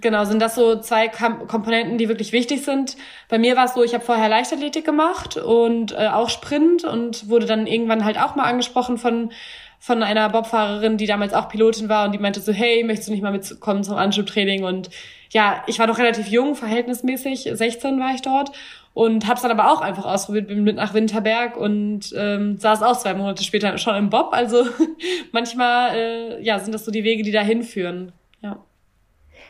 Genau, 0.01 0.25
sind 0.25 0.41
das 0.41 0.55
so 0.55 0.81
zwei 0.81 1.09
Komponenten, 1.09 1.99
die 1.99 2.09
wirklich 2.09 2.33
wichtig 2.33 2.65
sind. 2.65 2.97
Bei 3.29 3.39
mir 3.39 3.57
war 3.57 3.67
es 3.67 3.75
so, 3.75 3.83
ich 3.83 3.93
habe 3.93 4.05
vorher 4.05 4.29
Leichtathletik 4.29 4.85
gemacht 4.85 5.37
und 5.37 5.93
äh, 5.93 6.09
auch 6.09 6.31
Sprint 6.31 6.85
und 6.85 7.29
wurde 7.29 7.47
dann 7.47 7.67
irgendwann 7.67 8.05
halt 8.05 8.19
auch 8.19 8.35
mal 8.35 8.45
angesprochen 8.45 8.99
von 8.99 9.31
von 9.83 10.03
einer 10.03 10.29
Bobfahrerin, 10.29 10.99
die 10.99 11.07
damals 11.07 11.33
auch 11.33 11.49
Pilotin 11.49 11.89
war 11.89 12.05
und 12.05 12.13
die 12.13 12.19
meinte 12.19 12.41
so, 12.41 12.53
hey, 12.53 12.85
möchtest 12.85 13.09
du 13.09 13.13
nicht 13.13 13.23
mal 13.23 13.33
mitkommen 13.33 13.83
zum 13.83 13.97
Anschubtraining? 13.97 14.63
Und 14.63 14.91
ja, 15.31 15.65
ich 15.67 15.79
war 15.79 15.87
noch 15.87 15.97
relativ 15.97 16.29
jung, 16.29 16.55
verhältnismäßig, 16.55 17.49
16 17.51 17.99
war 17.99 18.15
ich 18.15 18.21
dort 18.21 18.53
und 18.93 19.27
habe 19.27 19.37
es 19.37 19.43
dann 19.43 19.51
aber 19.51 19.73
auch 19.73 19.81
einfach 19.81 20.05
ausprobiert, 20.05 20.49
bin 20.49 20.65
mit 20.65 20.77
nach 20.77 20.93
Winterberg 20.93 21.57
und 21.57 22.13
ähm, 22.15 22.59
saß 22.59 22.83
auch 22.83 22.99
zwei 22.99 23.15
Monate 23.15 23.43
später 23.43 23.79
schon 23.79 23.97
im 23.97 24.11
Bob. 24.11 24.35
Also 24.35 24.67
manchmal 25.33 25.97
äh, 25.97 26.43
ja 26.43 26.59
sind 26.59 26.73
das 26.73 26.85
so 26.85 26.91
die 26.91 27.05
Wege, 27.05 27.23
die 27.23 27.33
da 27.33 27.41
hinführen. 27.41 28.13
Ja. 28.43 28.63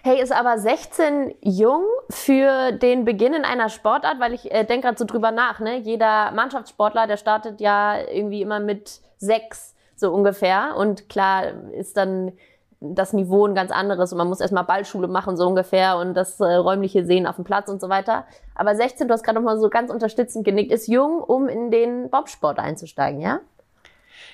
Hey, 0.03 0.23
ist 0.23 0.33
aber 0.33 0.59
16 0.59 1.35
jung 1.43 1.85
für 2.09 2.73
den 2.73 3.05
Beginn 3.05 3.35
in 3.35 3.45
einer 3.45 3.69
Sportart, 3.69 4.19
weil 4.19 4.33
ich 4.33 4.51
äh, 4.51 4.65
denke 4.65 4.87
gerade 4.87 4.99
so 4.99 5.05
drüber 5.05 5.31
nach, 5.31 5.61
ne? 5.61 5.77
Jeder 5.77 6.31
Mannschaftssportler, 6.33 7.07
der 7.07 7.19
startet 7.19 7.61
ja 7.61 7.99
irgendwie 8.11 8.41
immer 8.41 8.61
mit 8.61 9.03
sechs, 9.19 9.75
so 9.97 10.11
ungefähr. 10.11 10.75
Und 10.79 11.11
klar 11.11 11.49
ist 11.73 11.99
dann 11.99 12.33
das 12.81 13.13
Niveau 13.13 13.47
ein 13.47 13.55
ganz 13.55 13.71
anderes 13.71 14.11
und 14.11 14.17
man 14.17 14.29
muss 14.29 14.41
erstmal 14.41 14.65
Ballschule 14.65 15.07
machen, 15.07 15.37
so 15.37 15.47
ungefähr, 15.47 15.99
und 15.99 16.15
das 16.15 16.41
äh, 16.41 16.45
räumliche 16.45 17.05
Sehen 17.05 17.27
auf 17.27 17.37
dem 17.37 17.45
Platz 17.45 17.69
und 17.69 17.83
so 17.83 17.91
weiter. 17.91 18.25
Aber 18.55 18.75
16, 18.75 19.07
du 19.07 19.13
hast 19.13 19.23
gerade 19.23 19.39
noch 19.39 19.45
mal 19.45 19.59
so 19.59 19.69
ganz 19.69 19.91
unterstützend 19.91 20.47
genickt, 20.47 20.73
ist 20.73 20.89
jung, 20.89 21.23
um 21.23 21.47
in 21.47 21.71
den 21.71 22.09
Bobsport 22.09 22.59
einzusteigen, 22.59 23.21
ja? 23.21 23.41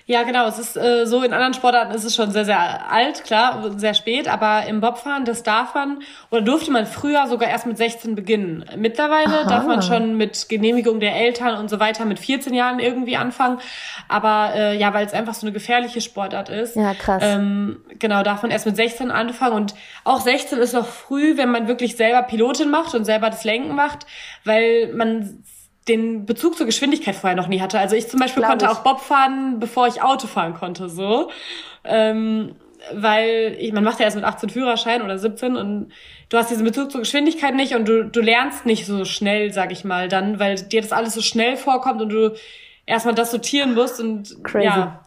Ja, 0.08 0.22
genau. 0.22 0.46
Es 0.46 0.60
ist 0.60 0.76
äh, 0.76 1.04
so, 1.04 1.24
in 1.24 1.32
anderen 1.32 1.52
Sportarten 1.52 1.92
ist 1.92 2.04
es 2.04 2.14
schon 2.14 2.30
sehr, 2.30 2.44
sehr 2.44 2.92
alt, 2.92 3.24
klar, 3.24 3.72
sehr 3.76 3.92
spät, 3.92 4.28
aber 4.28 4.64
im 4.66 4.80
Bobfahren, 4.80 5.24
das 5.24 5.42
darf 5.42 5.74
man 5.74 5.98
oder 6.30 6.42
durfte 6.42 6.70
man 6.70 6.86
früher 6.86 7.26
sogar 7.26 7.48
erst 7.48 7.66
mit 7.66 7.76
16 7.76 8.14
beginnen. 8.14 8.64
Mittlerweile 8.76 9.40
Aha. 9.40 9.48
darf 9.48 9.66
man 9.66 9.82
schon 9.82 10.16
mit 10.16 10.48
Genehmigung 10.48 11.00
der 11.00 11.16
Eltern 11.16 11.58
und 11.58 11.68
so 11.68 11.80
weiter 11.80 12.04
mit 12.04 12.20
14 12.20 12.54
Jahren 12.54 12.78
irgendwie 12.78 13.16
anfangen. 13.16 13.58
Aber 14.06 14.52
äh, 14.54 14.78
ja, 14.78 14.94
weil 14.94 15.06
es 15.06 15.12
einfach 15.12 15.34
so 15.34 15.44
eine 15.44 15.52
gefährliche 15.52 16.00
Sportart 16.00 16.50
ist. 16.50 16.76
Ja, 16.76 16.94
krass. 16.94 17.22
Ähm, 17.26 17.78
genau, 17.98 18.22
darf 18.22 18.42
man 18.42 18.52
erst 18.52 18.66
mit 18.66 18.76
16 18.76 19.10
anfangen. 19.10 19.56
Und 19.56 19.74
auch 20.04 20.20
16 20.20 20.58
ist 20.58 20.72
noch 20.72 20.86
früh, 20.86 21.36
wenn 21.36 21.50
man 21.50 21.66
wirklich 21.66 21.96
selber 21.96 22.22
Pilotin 22.22 22.70
macht 22.70 22.94
und 22.94 23.04
selber 23.04 23.28
das 23.28 23.42
Lenken 23.42 23.74
macht, 23.74 24.06
weil 24.44 24.92
man 24.94 25.42
den 25.88 26.27
Bezug 26.27 26.57
zur 26.57 26.66
Geschwindigkeit 26.66 27.14
vorher 27.14 27.37
noch 27.37 27.49
nie 27.49 27.61
hatte. 27.61 27.79
Also 27.79 27.94
ich 27.96 28.09
zum 28.09 28.18
Beispiel 28.18 28.40
Glaub 28.40 28.51
konnte 28.51 28.64
ich. 28.64 28.70
auch 28.70 28.83
Bob 28.83 29.01
fahren, 29.01 29.59
bevor 29.61 29.87
ich 29.87 30.03
Auto 30.03 30.27
fahren 30.27 30.55
konnte, 30.55 30.88
so. 30.88 31.31
Ähm, 31.85 32.57
weil 32.92 33.57
ich, 33.59 33.72
man 33.72 33.85
macht 33.85 33.99
ja 33.99 34.05
erst 34.05 34.16
mit 34.16 34.25
18 34.25 34.51
Führerschein 34.51 35.03
oder 35.03 35.18
17 35.18 35.57
und 35.57 35.92
du 36.29 36.37
hast 36.37 36.51
diesen 36.51 36.64
Bezug 36.64 36.90
zur 36.90 37.01
Geschwindigkeit 37.01 37.55
nicht 37.55 37.75
und 37.75 37.87
du, 37.88 38.05
du 38.05 38.20
lernst 38.20 38.66
nicht 38.66 38.87
so 38.87 39.05
schnell, 39.05 39.53
sag 39.53 39.72
ich 39.72 39.85
mal, 39.85 40.09
dann, 40.09 40.38
weil 40.38 40.57
dir 40.57 40.83
das 40.83 40.92
alles 40.92 41.14
so 41.14 41.22
schnell 41.22 41.57
vorkommt 41.57 42.01
und 42.03 42.11
du 42.11 42.35
erstmal 42.85 43.14
das 43.14 43.31
sortieren 43.31 43.75
musst 43.75 44.01
und 44.01 44.42
Crazy. 44.44 44.66
ja. 44.66 45.03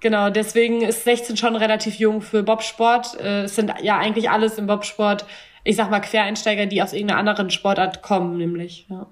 Genau, 0.00 0.30
deswegen 0.30 0.82
ist 0.82 1.04
16 1.04 1.36
schon 1.36 1.54
relativ 1.54 1.94
jung 1.94 2.22
für 2.22 2.42
Bobsport. 2.42 3.20
Äh, 3.20 3.44
es 3.44 3.54
sind 3.54 3.72
ja 3.82 3.98
eigentlich 3.98 4.30
alles 4.30 4.58
im 4.58 4.66
Bobsport, 4.66 5.24
ich 5.62 5.76
sag 5.76 5.90
mal, 5.90 6.00
Quereinsteiger, 6.00 6.66
die 6.66 6.82
aus 6.82 6.92
irgendeiner 6.92 7.20
anderen 7.20 7.50
Sportart 7.50 8.02
kommen, 8.02 8.36
nämlich. 8.36 8.86
Ja. 8.90 9.06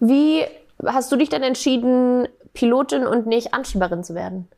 Wie 0.00 0.44
hast 0.84 1.10
du 1.10 1.16
dich 1.16 1.28
dann 1.28 1.42
entschieden, 1.42 2.28
Pilotin 2.52 3.06
und 3.06 3.26
nicht 3.26 3.54
Anschieberin 3.54 4.04
zu 4.04 4.14
werden? 4.14 4.48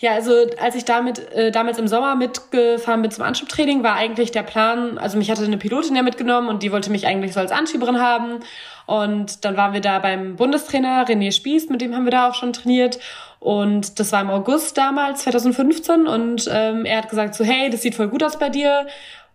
Ja, 0.00 0.12
also 0.14 0.32
als 0.58 0.74
ich 0.76 0.86
damit 0.86 1.30
äh, 1.34 1.50
damals 1.50 1.78
im 1.78 1.86
Sommer 1.86 2.16
mitgefahren 2.16 3.02
bin 3.02 3.10
zum 3.10 3.22
Anschubtraining, 3.22 3.82
war 3.82 3.96
eigentlich 3.96 4.32
der 4.32 4.42
Plan, 4.42 4.96
also 4.96 5.18
mich 5.18 5.30
hatte 5.30 5.44
eine 5.44 5.58
Pilotin 5.58 5.94
ja 5.94 6.02
mitgenommen 6.02 6.48
und 6.48 6.62
die 6.62 6.72
wollte 6.72 6.90
mich 6.90 7.06
eigentlich 7.06 7.34
so 7.34 7.40
als 7.40 7.52
Anschieberin 7.52 8.00
haben. 8.00 8.40
Und 8.86 9.44
dann 9.44 9.58
waren 9.58 9.74
wir 9.74 9.82
da 9.82 9.98
beim 9.98 10.36
Bundestrainer 10.36 11.06
René 11.06 11.32
Spieß, 11.32 11.68
mit 11.68 11.82
dem 11.82 11.94
haben 11.94 12.04
wir 12.04 12.12
da 12.12 12.30
auch 12.30 12.34
schon 12.34 12.54
trainiert. 12.54 12.98
Und 13.40 14.00
das 14.00 14.10
war 14.10 14.22
im 14.22 14.30
August 14.30 14.78
damals, 14.78 15.22
2015. 15.24 16.06
Und 16.06 16.48
ähm, 16.50 16.86
er 16.86 16.98
hat 16.98 17.10
gesagt 17.10 17.34
so, 17.34 17.44
hey, 17.44 17.68
das 17.68 17.82
sieht 17.82 17.94
voll 17.94 18.08
gut 18.08 18.22
aus 18.22 18.38
bei 18.38 18.48
dir. 18.48 18.86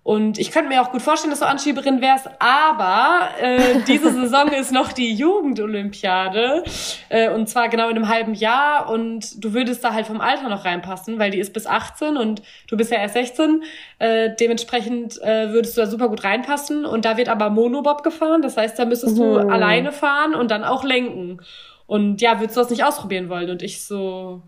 Und 0.05 0.37
ich 0.37 0.51
könnte 0.51 0.69
mir 0.69 0.83
auch 0.83 0.91
gut 0.91 1.01
vorstellen, 1.01 1.31
dass 1.31 1.39
du 1.39 1.47
Anschieberin 1.47 1.99
wärst, 1.99 2.29
aber 2.37 3.27
äh, 3.41 3.79
diese 3.87 4.11
Saison 4.11 4.49
ist 4.49 4.71
noch 4.71 4.93
die 4.93 5.11
Jugendolympiade 5.15 6.63
äh, 7.09 7.31
und 7.31 7.49
zwar 7.49 7.69
genau 7.69 7.89
in 7.89 7.95
einem 7.95 8.07
halben 8.07 8.35
Jahr 8.35 8.87
und 8.91 9.43
du 9.43 9.55
würdest 9.55 9.83
da 9.83 9.93
halt 9.95 10.05
vom 10.05 10.21
Alter 10.21 10.47
noch 10.47 10.63
reinpassen, 10.63 11.17
weil 11.17 11.31
die 11.31 11.39
ist 11.39 11.53
bis 11.53 11.65
18 11.65 12.17
und 12.17 12.43
du 12.67 12.77
bist 12.77 12.91
ja 12.91 12.99
erst 12.99 13.15
16. 13.15 13.63
Äh, 13.97 14.35
dementsprechend 14.39 15.19
äh, 15.23 15.51
würdest 15.51 15.75
du 15.75 15.81
da 15.81 15.87
super 15.87 16.07
gut 16.07 16.23
reinpassen 16.23 16.85
und 16.85 17.03
da 17.03 17.17
wird 17.17 17.27
aber 17.27 17.49
Monobob 17.49 18.03
gefahren, 18.03 18.43
das 18.43 18.57
heißt, 18.57 18.77
da 18.77 18.85
müsstest 18.85 19.17
du 19.17 19.23
mhm. 19.23 19.49
alleine 19.49 19.91
fahren 19.91 20.35
und 20.35 20.51
dann 20.51 20.63
auch 20.63 20.83
lenken. 20.83 21.39
Und 21.87 22.21
ja, 22.21 22.39
würdest 22.39 22.57
du 22.57 22.61
das 22.61 22.69
nicht 22.69 22.83
ausprobieren 22.83 23.27
wollen? 23.29 23.49
Und 23.49 23.63
ich 23.63 23.83
so, 23.83 24.43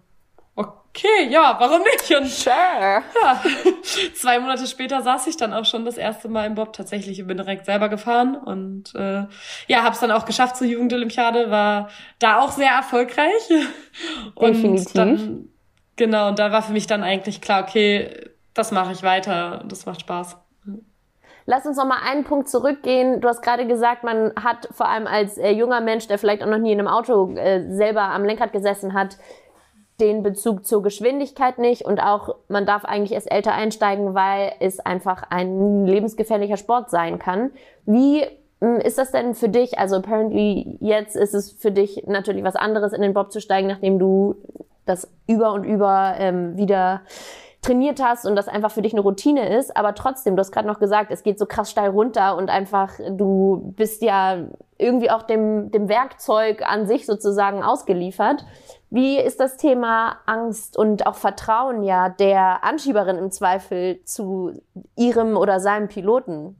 okay, 0.97 1.29
ja, 1.29 1.55
warum 1.59 1.81
nicht? 1.81 2.11
Und 2.15 2.27
sure. 2.27 2.55
ja, 2.55 3.41
zwei 4.15 4.39
Monate 4.39 4.65
später 4.67 5.01
saß 5.01 5.27
ich 5.27 5.37
dann 5.37 5.53
auch 5.53 5.65
schon 5.65 5.85
das 5.85 5.97
erste 5.97 6.27
Mal 6.29 6.45
im 6.45 6.55
Bob 6.55 6.73
tatsächlich 6.73 7.21
und 7.21 7.27
bin 7.27 7.37
direkt 7.37 7.65
selber 7.65 7.89
gefahren 7.89 8.35
und 8.35 8.95
äh, 8.95 9.25
ja, 9.67 9.83
habe 9.83 9.91
es 9.91 9.99
dann 9.99 10.11
auch 10.11 10.25
geschafft 10.25 10.57
zur 10.57 10.67
Jugendolympiade, 10.67 11.51
war 11.51 11.89
da 12.19 12.39
auch 12.39 12.51
sehr 12.51 12.71
erfolgreich. 12.71 13.49
Und 14.35 14.55
Definitiv. 14.55 14.93
dann 14.93 15.49
genau, 15.95 16.27
und 16.27 16.37
da 16.37 16.51
war 16.51 16.61
für 16.61 16.71
mich 16.71 16.85
dann 16.85 17.03
eigentlich 17.03 17.41
klar, 17.41 17.63
okay, 17.63 18.29
das 18.53 18.71
mache 18.71 18.91
ich 18.91 19.01
weiter, 19.01 19.63
das 19.67 19.87
macht 19.87 20.01
Spaß. 20.01 20.37
Lass 21.45 21.65
uns 21.65 21.77
noch 21.77 21.85
mal 21.85 22.01
einen 22.05 22.25
Punkt 22.25 22.49
zurückgehen. 22.49 23.21
Du 23.21 23.27
hast 23.27 23.41
gerade 23.41 23.65
gesagt, 23.65 24.03
man 24.03 24.33
hat 24.35 24.67
vor 24.71 24.87
allem 24.87 25.07
als 25.07 25.37
äh, 25.37 25.51
junger 25.51 25.81
Mensch, 25.81 26.07
der 26.07 26.19
vielleicht 26.19 26.43
auch 26.43 26.47
noch 26.47 26.57
nie 26.59 26.73
in 26.73 26.79
einem 26.79 26.89
Auto 26.89 27.35
äh, 27.35 27.65
selber 27.71 28.01
am 28.01 28.25
Lenkrad 28.25 28.51
gesessen 28.51 28.93
hat, 28.93 29.17
den 29.99 30.21
Bezug 30.21 30.65
zur 30.65 30.83
Geschwindigkeit 30.83 31.57
nicht 31.57 31.83
und 31.83 31.99
auch 31.99 32.35
man 32.47 32.65
darf 32.65 32.85
eigentlich 32.85 33.13
erst 33.13 33.31
älter 33.31 33.53
einsteigen, 33.53 34.13
weil 34.13 34.53
es 34.59 34.79
einfach 34.79 35.23
ein 35.29 35.85
lebensgefährlicher 35.85 36.57
Sport 36.57 36.91
sein 36.91 37.17
kann. 37.17 37.51
Wie 37.85 38.23
hm, 38.61 38.77
ist 38.77 38.97
das 38.97 39.11
denn 39.11 39.33
für 39.33 39.49
dich? 39.49 39.79
Also 39.79 39.95
apparently 39.97 40.77
jetzt 40.81 41.15
ist 41.15 41.33
es 41.33 41.51
für 41.51 41.71
dich 41.71 42.03
natürlich 42.05 42.43
was 42.43 42.55
anderes, 42.55 42.93
in 42.93 43.01
den 43.01 43.13
Bob 43.13 43.31
zu 43.31 43.41
steigen, 43.41 43.67
nachdem 43.67 43.97
du 43.97 44.35
das 44.85 45.11
über 45.27 45.53
und 45.53 45.63
über 45.63 46.15
ähm, 46.17 46.57
wieder 46.57 47.01
trainiert 47.61 48.01
hast 48.01 48.25
und 48.25 48.35
das 48.35 48.47
einfach 48.47 48.71
für 48.71 48.81
dich 48.81 48.93
eine 48.93 49.01
Routine 49.01 49.57
ist, 49.57 49.75
aber 49.75 49.95
trotzdem, 49.95 50.35
du 50.35 50.39
hast 50.39 50.51
gerade 50.51 50.67
noch 50.67 50.79
gesagt, 50.79 51.11
es 51.11 51.23
geht 51.23 51.39
so 51.39 51.45
krass 51.45 51.69
steil 51.71 51.89
runter 51.89 52.37
und 52.37 52.49
einfach 52.49 52.93
du 53.09 53.73
bist 53.75 54.01
ja 54.01 54.45
irgendwie 54.77 55.09
auch 55.09 55.23
dem, 55.23 55.71
dem 55.71 55.89
Werkzeug 55.89 56.61
an 56.65 56.85
sich 56.85 57.05
sozusagen 57.05 57.63
ausgeliefert. 57.63 58.45
Wie 58.89 59.19
ist 59.19 59.39
das 59.39 59.57
Thema 59.57 60.17
Angst 60.25 60.77
und 60.77 61.07
auch 61.07 61.15
Vertrauen 61.15 61.83
ja 61.83 62.09
der 62.09 62.63
Anschieberin 62.63 63.17
im 63.17 63.31
Zweifel 63.31 64.03
zu 64.05 64.53
ihrem 64.95 65.35
oder 65.35 65.59
seinem 65.59 65.87
Piloten? 65.87 66.55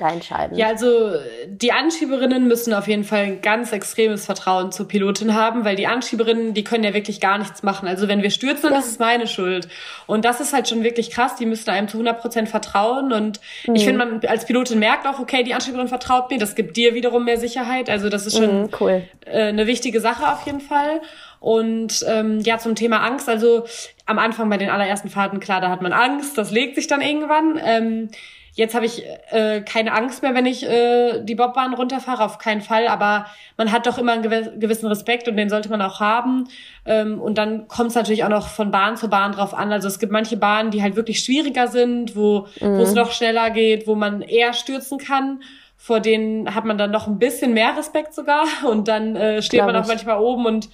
Da 0.00 0.10
entscheidend? 0.10 0.58
Ja, 0.58 0.68
also 0.68 1.12
die 1.46 1.72
Anschieberinnen 1.72 2.48
müssen 2.48 2.72
auf 2.72 2.88
jeden 2.88 3.04
Fall 3.04 3.24
ein 3.24 3.42
ganz 3.42 3.72
extremes 3.72 4.24
Vertrauen 4.24 4.72
zur 4.72 4.88
Pilotin 4.88 5.34
haben, 5.34 5.64
weil 5.64 5.76
die 5.76 5.86
Anschieberinnen, 5.86 6.54
die 6.54 6.64
können 6.64 6.84
ja 6.84 6.94
wirklich 6.94 7.20
gar 7.20 7.38
nichts 7.38 7.62
machen. 7.62 7.86
Also 7.88 8.08
wenn 8.08 8.22
wir 8.22 8.30
stürzen, 8.30 8.72
ja. 8.72 8.78
ist 8.78 8.86
es 8.86 8.98
meine 8.98 9.26
Schuld. 9.26 9.68
Und 10.06 10.24
das 10.24 10.40
ist 10.40 10.52
halt 10.52 10.68
schon 10.68 10.82
wirklich 10.82 11.10
krass. 11.10 11.36
Die 11.36 11.46
müssen 11.46 11.70
einem 11.70 11.88
zu 11.88 11.98
100 11.98 12.20
Prozent 12.20 12.48
vertrauen. 12.48 13.12
Und 13.12 13.40
mhm. 13.66 13.74
ich 13.74 13.84
finde, 13.84 14.04
man 14.04 14.20
als 14.26 14.46
Pilotin 14.46 14.78
merkt 14.78 15.06
auch, 15.06 15.18
okay, 15.18 15.42
die 15.42 15.54
Anschieberin 15.54 15.88
vertraut 15.88 16.30
mir. 16.30 16.38
Das 16.38 16.54
gibt 16.54 16.76
dir 16.76 16.94
wiederum 16.94 17.24
mehr 17.24 17.38
Sicherheit. 17.38 17.90
Also 17.90 18.08
das 18.08 18.26
ist 18.26 18.36
schon 18.36 18.62
mhm, 18.62 18.68
cool. 18.80 19.02
äh, 19.26 19.48
eine 19.48 19.66
wichtige 19.66 20.00
Sache 20.00 20.26
auf 20.32 20.46
jeden 20.46 20.60
Fall. 20.60 21.00
Und 21.40 22.04
ähm, 22.06 22.40
ja, 22.40 22.58
zum 22.58 22.74
Thema 22.74 22.98
Angst, 22.98 23.28
also 23.28 23.64
am 24.04 24.18
Anfang 24.18 24.50
bei 24.50 24.58
den 24.58 24.68
allerersten 24.68 25.08
Fahrten, 25.08 25.40
klar, 25.40 25.60
da 25.60 25.70
hat 25.70 25.80
man 25.80 25.92
Angst, 25.92 26.36
das 26.36 26.50
legt 26.50 26.74
sich 26.76 26.86
dann 26.86 27.00
irgendwann. 27.00 27.58
Ähm, 27.64 28.10
Jetzt 28.54 28.74
habe 28.74 28.84
ich 28.84 29.04
äh, 29.30 29.60
keine 29.62 29.92
Angst 29.92 30.22
mehr, 30.22 30.34
wenn 30.34 30.46
ich 30.46 30.66
äh, 30.66 31.22
die 31.22 31.34
Bobbahn 31.34 31.72
runterfahre, 31.74 32.24
auf 32.24 32.38
keinen 32.38 32.60
Fall. 32.60 32.88
Aber 32.88 33.26
man 33.56 33.70
hat 33.70 33.86
doch 33.86 33.96
immer 33.96 34.12
einen 34.12 34.22
gewissen 34.60 34.86
Respekt 34.86 35.28
und 35.28 35.36
den 35.36 35.48
sollte 35.48 35.68
man 35.68 35.80
auch 35.82 36.00
haben. 36.00 36.48
Ähm, 36.84 37.20
und 37.20 37.38
dann 37.38 37.68
kommt 37.68 37.90
es 37.90 37.94
natürlich 37.94 38.24
auch 38.24 38.28
noch 38.28 38.48
von 38.48 38.70
Bahn 38.70 38.96
zu 38.96 39.08
Bahn 39.08 39.32
drauf 39.32 39.54
an. 39.54 39.72
Also 39.72 39.86
es 39.88 39.98
gibt 39.98 40.12
manche 40.12 40.36
Bahnen, 40.36 40.70
die 40.70 40.82
halt 40.82 40.96
wirklich 40.96 41.20
schwieriger 41.20 41.68
sind, 41.68 42.16
wo 42.16 42.48
mhm. 42.60 42.80
es 42.80 42.94
noch 42.94 43.12
schneller 43.12 43.50
geht, 43.50 43.86
wo 43.86 43.94
man 43.94 44.22
eher 44.22 44.52
stürzen 44.52 44.98
kann. 44.98 45.42
Vor 45.76 46.00
denen 46.00 46.54
hat 46.54 46.64
man 46.64 46.76
dann 46.76 46.90
noch 46.90 47.06
ein 47.06 47.18
bisschen 47.18 47.54
mehr 47.54 47.76
Respekt 47.76 48.14
sogar. 48.14 48.44
Und 48.68 48.88
dann 48.88 49.14
äh, 49.14 49.42
steht 49.42 49.58
Glaub 49.58 49.68
man 49.68 49.76
auch 49.76 49.82
ich. 49.82 49.88
manchmal 49.88 50.18
oben 50.18 50.46
und 50.46 50.68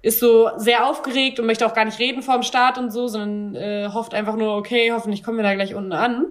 ist 0.00 0.20
so 0.20 0.50
sehr 0.56 0.86
aufgeregt 0.86 1.40
und 1.40 1.46
möchte 1.46 1.66
auch 1.66 1.74
gar 1.74 1.84
nicht 1.84 1.98
reden 1.98 2.22
vor 2.22 2.34
dem 2.34 2.44
Start 2.44 2.78
und 2.78 2.92
so, 2.92 3.08
sondern 3.08 3.56
äh, 3.56 3.88
hofft 3.92 4.14
einfach 4.14 4.36
nur, 4.36 4.56
okay, 4.56 4.92
hoffentlich 4.92 5.24
kommen 5.24 5.38
wir 5.38 5.42
da 5.42 5.54
gleich 5.54 5.74
unten 5.74 5.92
an. 5.92 6.26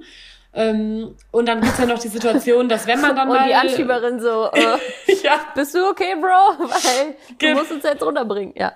Ähm, 0.58 1.16
und 1.30 1.48
dann 1.48 1.62
gibt's 1.62 1.78
ja 1.78 1.86
noch 1.86 2.00
die 2.00 2.08
Situation, 2.08 2.68
dass 2.68 2.88
wenn 2.88 3.00
man 3.00 3.16
dann 3.16 3.30
und 3.30 3.36
mal... 3.36 3.44
Und 3.44 3.50
die 3.50 3.54
Anschieberin 3.54 4.20
so, 4.20 4.50
äh, 4.52 5.14
ja. 5.24 5.40
bist 5.54 5.76
du 5.76 5.88
okay, 5.88 6.16
Bro? 6.20 6.26
Weil 6.68 7.16
du 7.38 7.60
musst 7.60 7.72
uns 7.72 7.84
jetzt 7.84 8.02
runterbringen, 8.02 8.56
ja. 8.58 8.74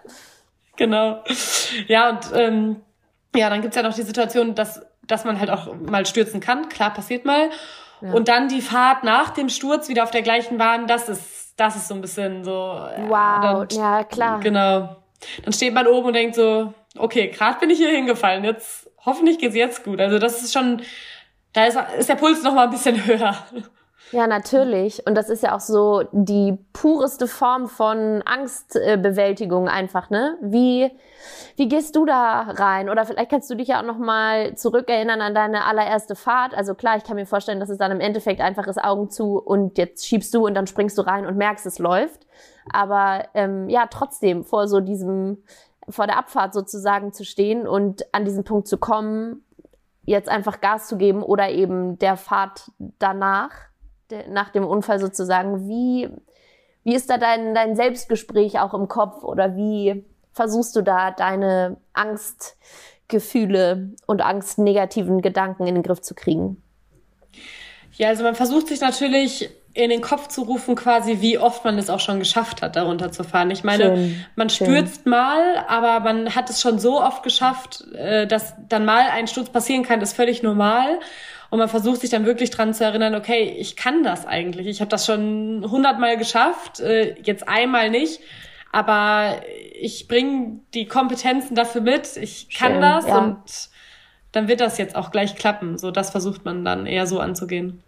Genau. 0.77 1.23
Ja, 1.87 2.09
und 2.09 2.19
ähm, 2.35 2.81
ja, 3.35 3.49
dann 3.49 3.63
gibt's 3.63 3.75
ja 3.75 3.81
noch 3.81 3.95
die 3.95 4.03
Situation, 4.03 4.53
dass, 4.53 4.85
dass 5.07 5.25
man 5.25 5.39
halt 5.39 5.49
auch 5.49 5.73
mal 5.73 6.05
stürzen 6.05 6.39
kann. 6.39 6.69
Klar, 6.69 6.93
passiert 6.93 7.25
mal. 7.25 7.49
Ja. 8.01 8.11
Und 8.11 8.27
dann 8.27 8.47
die 8.47 8.61
Fahrt 8.61 9.03
nach 9.03 9.31
dem 9.31 9.49
Sturz 9.49 9.89
wieder 9.89 10.03
auf 10.03 10.11
der 10.11 10.21
gleichen 10.21 10.59
Bahn, 10.59 10.85
das 10.85 11.09
ist, 11.09 11.55
das 11.57 11.75
ist 11.75 11.87
so 11.87 11.95
ein 11.95 12.01
bisschen 12.01 12.43
so... 12.43 12.51
Wow, 12.51 13.65
dann, 13.67 13.67
ja, 13.71 14.03
klar. 14.03 14.39
Genau. 14.39 14.97
Dann 15.43 15.53
steht 15.53 15.73
man 15.73 15.87
oben 15.87 16.09
und 16.09 16.13
denkt 16.13 16.35
so, 16.35 16.75
okay, 16.95 17.29
gerade 17.29 17.59
bin 17.59 17.71
ich 17.71 17.79
hier 17.79 17.89
hingefallen, 17.89 18.43
jetzt 18.43 18.87
hoffentlich 19.03 19.39
geht's 19.39 19.55
jetzt 19.55 19.83
gut. 19.83 19.99
Also 19.99 20.19
das 20.19 20.43
ist 20.43 20.53
schon 20.53 20.83
da 21.53 21.65
ist, 21.65 21.77
ist 21.97 22.09
der 22.09 22.15
Puls 22.15 22.43
noch 22.43 22.53
mal 22.53 22.65
ein 22.65 22.69
bisschen 22.69 22.95
höher. 23.05 23.35
Ja, 24.11 24.27
natürlich. 24.27 25.05
Und 25.07 25.15
das 25.15 25.29
ist 25.29 25.41
ja 25.41 25.55
auch 25.55 25.61
so 25.61 26.03
die 26.11 26.57
pureste 26.73 27.27
Form 27.27 27.67
von 27.67 28.21
Angstbewältigung 28.25 29.69
einfach, 29.69 30.09
ne? 30.09 30.37
Wie, 30.41 30.91
wie 31.55 31.69
gehst 31.69 31.95
du 31.95 32.05
da 32.05 32.41
rein? 32.41 32.89
Oder 32.89 33.05
vielleicht 33.05 33.31
kannst 33.31 33.49
du 33.49 33.55
dich 33.55 33.69
ja 33.69 33.79
auch 33.79 33.85
noch 33.85 33.97
mal 33.97 34.55
zurückerinnern 34.55 35.21
an 35.21 35.33
deine 35.33 35.65
allererste 35.65 36.15
Fahrt. 36.15 36.53
Also 36.53 36.75
klar, 36.75 36.97
ich 36.97 37.05
kann 37.05 37.15
mir 37.15 37.25
vorstellen, 37.25 37.61
dass 37.61 37.69
es 37.69 37.77
dann 37.77 37.91
im 37.91 38.01
Endeffekt 38.01 38.41
einfach 38.41 38.67
ist 38.67 38.83
Augen 38.83 39.09
zu 39.09 39.37
und 39.37 39.77
jetzt 39.77 40.05
schiebst 40.05 40.33
du 40.33 40.45
und 40.45 40.55
dann 40.55 40.67
springst 40.67 40.97
du 40.97 41.03
rein 41.03 41.25
und 41.25 41.37
merkst, 41.37 41.65
es 41.65 41.79
läuft. 41.79 42.27
Aber 42.73 43.25
ähm, 43.33 43.69
ja, 43.69 43.87
trotzdem 43.89 44.43
vor 44.43 44.67
so 44.67 44.81
diesem, 44.81 45.43
vor 45.87 46.05
der 46.05 46.17
Abfahrt 46.17 46.53
sozusagen 46.53 47.13
zu 47.13 47.23
stehen 47.23 47.65
und 47.65 48.13
an 48.13 48.25
diesen 48.25 48.43
Punkt 48.43 48.67
zu 48.67 48.77
kommen, 48.77 49.45
jetzt 50.03 50.29
einfach 50.29 50.61
Gas 50.61 50.87
zu 50.87 50.97
geben 50.97 51.23
oder 51.23 51.49
eben 51.49 51.99
der 51.99 52.17
Fahrt 52.17 52.71
danach, 52.99 53.51
der, 54.09 54.27
nach 54.29 54.49
dem 54.49 54.65
Unfall 54.65 54.99
sozusagen. 54.99 55.67
Wie, 55.67 56.09
wie 56.83 56.95
ist 56.95 57.09
da 57.09 57.17
dein, 57.17 57.53
dein 57.53 57.75
Selbstgespräch 57.75 58.59
auch 58.59 58.73
im 58.73 58.87
Kopf 58.87 59.23
oder 59.23 59.55
wie 59.55 60.03
versuchst 60.33 60.75
du 60.75 60.81
da 60.81 61.11
deine 61.11 61.77
Angstgefühle 61.93 63.91
und 64.07 64.21
angstnegativen 64.21 65.21
Gedanken 65.21 65.67
in 65.67 65.75
den 65.75 65.83
Griff 65.83 66.01
zu 66.01 66.15
kriegen? 66.15 66.63
Ja, 67.93 68.07
also 68.09 68.23
man 68.23 68.35
versucht 68.35 68.67
sich 68.67 68.81
natürlich 68.81 69.49
in 69.73 69.89
den 69.89 70.01
Kopf 70.01 70.27
zu 70.27 70.43
rufen, 70.43 70.75
quasi, 70.75 71.21
wie 71.21 71.37
oft 71.37 71.63
man 71.63 71.77
es 71.77 71.89
auch 71.89 71.99
schon 71.99 72.19
geschafft 72.19 72.61
hat, 72.61 72.75
darunter 72.75 73.11
zu 73.11 73.23
fahren. 73.23 73.51
Ich 73.51 73.63
meine, 73.63 73.83
schön, 73.83 74.25
man 74.35 74.49
stürzt 74.49 75.03
schön. 75.03 75.11
mal, 75.11 75.65
aber 75.67 75.99
man 76.01 76.35
hat 76.35 76.49
es 76.49 76.61
schon 76.61 76.79
so 76.79 77.01
oft 77.01 77.23
geschafft, 77.23 77.85
äh, 77.93 78.27
dass 78.27 78.53
dann 78.67 78.85
mal 78.85 79.09
ein 79.11 79.27
Sturz 79.27 79.49
passieren 79.49 79.83
kann, 79.83 80.01
ist 80.01 80.15
völlig 80.15 80.43
normal. 80.43 80.99
Und 81.49 81.59
man 81.59 81.69
versucht 81.69 82.01
sich 82.01 82.09
dann 82.09 82.25
wirklich 82.25 82.49
dran 82.49 82.73
zu 82.73 82.83
erinnern, 82.83 83.13
okay, 83.13 83.55
ich 83.57 83.75
kann 83.75 84.03
das 84.03 84.25
eigentlich. 84.25 84.67
Ich 84.67 84.79
habe 84.79 84.89
das 84.89 85.05
schon 85.05 85.65
hundertmal 85.69 86.17
geschafft, 86.17 86.79
äh, 86.79 87.15
jetzt 87.23 87.47
einmal 87.47 87.89
nicht. 87.89 88.21
Aber 88.71 89.41
ich 89.79 90.07
bringe 90.07 90.59
die 90.73 90.85
Kompetenzen 90.85 91.55
dafür 91.55 91.81
mit, 91.81 92.15
ich 92.15 92.49
kann 92.49 92.73
schön, 92.73 92.81
das 92.81 93.07
ja. 93.07 93.17
und 93.17 93.69
dann 94.31 94.47
wird 94.47 94.61
das 94.61 94.77
jetzt 94.77 94.95
auch 94.95 95.11
gleich 95.11 95.35
klappen. 95.35 95.77
So, 95.77 95.91
das 95.91 96.09
versucht 96.09 96.45
man 96.45 96.63
dann 96.63 96.85
eher 96.85 97.05
so 97.05 97.19
anzugehen. 97.19 97.83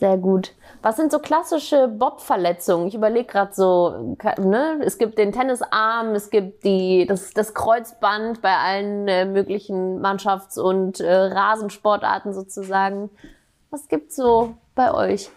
Sehr 0.00 0.16
gut. 0.16 0.54
Was 0.80 0.96
sind 0.96 1.12
so 1.12 1.18
klassische 1.18 1.86
Bob-Verletzungen? 1.86 2.88
Ich 2.88 2.94
überlege 2.94 3.26
gerade 3.26 3.52
so, 3.52 4.16
ne? 4.38 4.80
es 4.82 4.96
gibt 4.96 5.18
den 5.18 5.30
Tennisarm, 5.30 6.14
es 6.14 6.30
gibt 6.30 6.64
die, 6.64 7.04
das, 7.06 7.34
das 7.34 7.52
Kreuzband 7.52 8.40
bei 8.40 8.56
allen 8.56 9.06
äh, 9.08 9.26
möglichen 9.26 10.00
Mannschafts- 10.00 10.58
und 10.58 11.00
äh, 11.00 11.12
Rasensportarten 11.12 12.32
sozusagen. 12.32 13.10
Was 13.68 13.88
gibt's 13.88 14.16
so 14.16 14.54
bei 14.74 14.94
euch? 14.94 15.28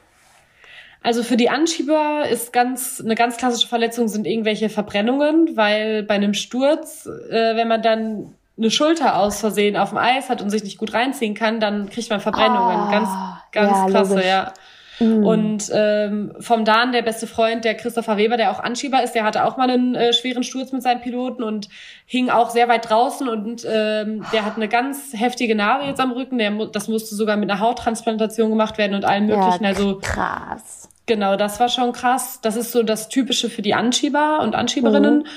Also 1.02 1.23
für 1.23 1.36
die 1.36 1.49
Anschieber 1.49 2.23
ist 2.30 2.54
ganz 2.54 3.02
eine 3.04 3.15
ganz 3.15 3.36
klassische 3.36 3.67
Verletzung 3.67 4.08
sind 4.08 4.26
irgendwelche 4.26 4.69
Verbrennungen, 4.69 5.58
weil 5.58 6.04
bei 6.04 6.13
einem 6.13 6.34
Sturz, 6.34 7.06
äh, 7.06 7.58
wenn 7.58 7.67
man 7.67 7.82
dann 7.82 8.36
eine 8.57 8.71
Schulter 8.71 9.17
aus 9.17 9.39
Versehen 9.39 9.77
auf 9.77 9.89
dem 9.89 9.97
Eis 9.97 10.29
hat 10.29 10.41
und 10.41 10.49
sich 10.49 10.63
nicht 10.63 10.77
gut 10.77 10.93
reinziehen 10.93 11.33
kann, 11.33 11.59
dann 11.59 11.89
kriegt 11.89 12.09
man 12.09 12.19
Verbrennungen. 12.19 12.77
Ah, 12.77 12.91
ganz, 12.91 13.09
ganz 13.51 13.71
ja, 13.71 13.89
krasse, 13.89 14.13
logisch. 14.13 14.27
ja. 14.27 14.53
Mhm. 14.99 15.25
Und 15.25 15.71
ähm, 15.73 16.33
vom 16.39 16.65
Dan, 16.65 16.91
der 16.91 17.01
beste 17.01 17.25
Freund, 17.25 17.65
der 17.65 17.75
Christopher 17.75 18.17
Weber, 18.17 18.37
der 18.37 18.51
auch 18.51 18.59
Anschieber 18.59 19.03
ist, 19.03 19.13
der 19.13 19.23
hatte 19.23 19.43
auch 19.45 19.57
mal 19.57 19.69
einen 19.69 19.95
äh, 19.95 20.13
schweren 20.13 20.43
Sturz 20.43 20.71
mit 20.71 20.83
seinem 20.83 21.01
Piloten 21.01 21.43
und 21.43 21.67
hing 22.05 22.29
auch 22.29 22.51
sehr 22.51 22.67
weit 22.67 22.89
draußen 22.89 23.27
und 23.27 23.65
ähm, 23.67 24.23
der 24.31 24.45
hat 24.45 24.55
eine 24.55 24.67
ganz 24.67 25.13
heftige 25.13 25.55
Narbe 25.55 25.85
jetzt 25.85 25.99
am 25.99 26.11
Rücken. 26.11 26.37
Der, 26.37 26.51
das 26.67 26.87
musste 26.87 27.15
sogar 27.15 27.37
mit 27.37 27.49
einer 27.49 27.59
Hauttransplantation 27.59 28.49
gemacht 28.49 28.77
werden 28.77 28.93
und 28.93 29.05
allem 29.05 29.25
möglichen. 29.25 29.63
Ja, 29.63 29.69
also 29.69 29.99
krass. 29.99 30.89
Genau, 31.05 31.35
das 31.35 31.59
war 31.59 31.69
schon 31.69 31.91
krass. 31.91 32.39
Das 32.41 32.55
ist 32.55 32.71
so 32.71 32.83
das 32.83 33.09
Typische 33.09 33.49
für 33.49 33.61
die 33.61 33.73
Anschieber 33.73 34.39
und 34.41 34.55
Anschieberinnen. 34.55 35.19
Mhm. 35.19 35.27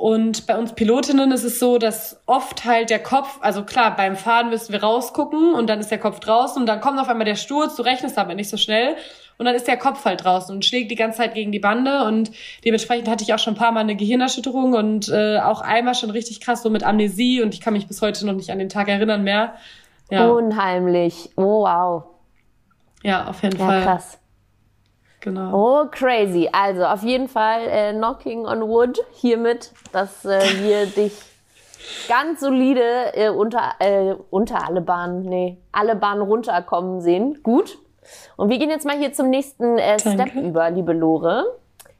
Und 0.00 0.46
bei 0.46 0.56
uns 0.56 0.72
Pilotinnen 0.72 1.30
ist 1.30 1.44
es 1.44 1.58
so, 1.58 1.76
dass 1.76 2.22
oft 2.24 2.64
halt 2.64 2.88
der 2.88 3.02
Kopf, 3.02 3.36
also 3.42 3.64
klar, 3.64 3.94
beim 3.94 4.16
Fahren 4.16 4.48
müssen 4.48 4.72
wir 4.72 4.82
rausgucken 4.82 5.52
und 5.52 5.68
dann 5.68 5.78
ist 5.78 5.90
der 5.90 5.98
Kopf 5.98 6.20
draußen 6.20 6.58
und 6.58 6.66
dann 6.66 6.80
kommt 6.80 6.98
auf 6.98 7.10
einmal 7.10 7.26
der 7.26 7.34
Sturz, 7.34 7.76
du 7.76 7.82
rechnest 7.82 8.16
aber 8.16 8.34
nicht 8.34 8.48
so 8.48 8.56
schnell 8.56 8.96
und 9.36 9.44
dann 9.44 9.54
ist 9.54 9.68
der 9.68 9.76
Kopf 9.76 10.02
halt 10.06 10.24
draußen 10.24 10.54
und 10.54 10.64
schlägt 10.64 10.90
die 10.90 10.94
ganze 10.94 11.18
Zeit 11.18 11.34
gegen 11.34 11.52
die 11.52 11.58
Bande 11.58 12.04
und 12.04 12.30
dementsprechend 12.64 13.08
hatte 13.08 13.24
ich 13.24 13.34
auch 13.34 13.38
schon 13.38 13.52
ein 13.52 13.58
paar 13.58 13.72
Mal 13.72 13.80
eine 13.80 13.94
Gehirnerschütterung 13.94 14.72
und 14.72 15.10
äh, 15.10 15.38
auch 15.38 15.60
einmal 15.60 15.94
schon 15.94 16.08
richtig 16.08 16.40
krass 16.40 16.62
so 16.62 16.70
mit 16.70 16.82
Amnesie 16.82 17.42
und 17.42 17.52
ich 17.52 17.60
kann 17.60 17.74
mich 17.74 17.86
bis 17.86 18.00
heute 18.00 18.24
noch 18.24 18.32
nicht 18.32 18.50
an 18.50 18.58
den 18.58 18.70
Tag 18.70 18.88
erinnern 18.88 19.22
mehr. 19.22 19.52
Ja. 20.10 20.30
Unheimlich. 20.30 21.28
Oh, 21.36 21.64
wow. 21.64 22.04
Ja, 23.02 23.26
auf 23.26 23.42
jeden 23.42 23.58
ja, 23.58 23.66
Fall. 23.66 23.82
Krass. 23.82 24.19
Genau. 25.20 25.84
Oh, 25.84 25.86
crazy. 25.90 26.48
Also 26.50 26.84
auf 26.84 27.02
jeden 27.02 27.28
Fall 27.28 27.60
äh, 27.68 27.92
Knocking 27.92 28.46
on 28.46 28.62
Wood 28.62 28.98
hiermit, 29.12 29.72
dass 29.92 30.24
äh, 30.24 30.40
wir 30.62 30.86
dich 30.96 31.12
ganz 32.08 32.40
solide 32.40 33.14
äh, 33.14 33.28
unter, 33.28 33.74
äh, 33.78 34.14
unter 34.30 34.66
alle 34.66 34.80
Bahnen, 34.80 35.22
nee, 35.22 35.58
alle 35.72 35.96
Bahnen 35.96 36.22
runterkommen 36.22 37.00
sehen. 37.00 37.40
Gut. 37.42 37.78
Und 38.36 38.48
wir 38.48 38.58
gehen 38.58 38.70
jetzt 38.70 38.86
mal 38.86 38.96
hier 38.96 39.12
zum 39.12 39.30
nächsten 39.30 39.78
äh, 39.78 39.98
Step 39.98 40.34
über, 40.34 40.70
liebe 40.70 40.92
Lore. 40.92 41.44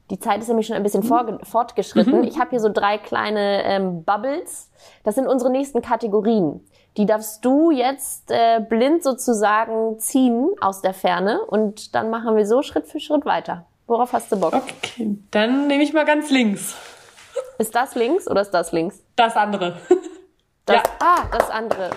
Die 0.09 0.19
Zeit 0.19 0.41
ist 0.41 0.49
nämlich 0.49 0.67
schon 0.67 0.75
ein 0.75 0.83
bisschen 0.83 1.05
mhm. 1.05 1.39
fortgeschritten. 1.43 2.19
Mhm. 2.19 2.23
Ich 2.25 2.37
habe 2.37 2.49
hier 2.49 2.59
so 2.59 2.69
drei 2.69 2.97
kleine 2.97 3.63
ähm, 3.63 4.03
Bubbles. 4.03 4.69
Das 5.03 5.15
sind 5.15 5.27
unsere 5.27 5.49
nächsten 5.49 5.81
Kategorien. 5.81 6.59
Die 6.97 7.05
darfst 7.05 7.45
du 7.45 7.71
jetzt 7.71 8.31
äh, 8.31 8.59
blind 8.59 9.03
sozusagen 9.03 9.99
ziehen 9.99 10.49
aus 10.59 10.81
der 10.81 10.93
Ferne 10.93 11.41
und 11.45 11.95
dann 11.95 12.09
machen 12.09 12.35
wir 12.35 12.45
so 12.45 12.61
Schritt 12.61 12.87
für 12.87 12.99
Schritt 12.99 13.25
weiter. 13.25 13.65
Worauf 13.87 14.13
hast 14.13 14.31
du 14.31 14.39
Bock? 14.39 14.53
Okay, 14.53 15.17
dann 15.31 15.67
nehme 15.67 15.83
ich 15.83 15.93
mal 15.93 16.05
ganz 16.05 16.29
links. 16.29 16.75
Ist 17.57 17.75
das 17.75 17.95
links 17.95 18.27
oder 18.27 18.41
ist 18.41 18.51
das 18.51 18.71
links? 18.71 19.03
Das 19.15 19.35
andere. 19.35 19.77
Das, 20.63 20.75
ja. 20.75 20.83
Ah, 20.99 21.23
das 21.31 21.49
andere. 21.49 21.89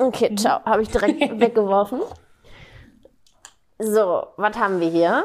Okay, 0.00 0.30
mhm. 0.30 0.36
ciao. 0.36 0.64
Habe 0.64 0.82
ich 0.82 0.88
direkt 0.88 1.20
weggeworfen. 1.40 2.00
So, 3.80 4.28
was 4.36 4.56
haben 4.56 4.78
wir 4.78 4.88
hier? 4.88 5.24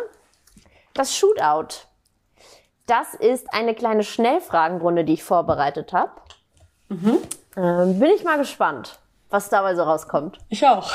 Das 0.96 1.16
Shootout. 1.16 1.86
Das 2.88 3.14
ist 3.14 3.54
eine 3.54 3.76
kleine 3.76 4.04
Schnellfragenrunde, 4.04 5.06
die 5.06 5.14
ich 5.14 5.24
vorbereitet 5.24 5.94
habe. 5.94 6.12
Mhm. 6.90 7.20
Ähm, 7.56 8.00
bin 8.00 8.10
ich 8.12 8.24
mal 8.24 8.38
gespannt, 8.38 9.00
was 9.30 9.50
dabei 9.50 9.76
so 9.76 9.84
rauskommt. 9.84 10.40
Ich 10.50 10.66
auch. 10.66 10.92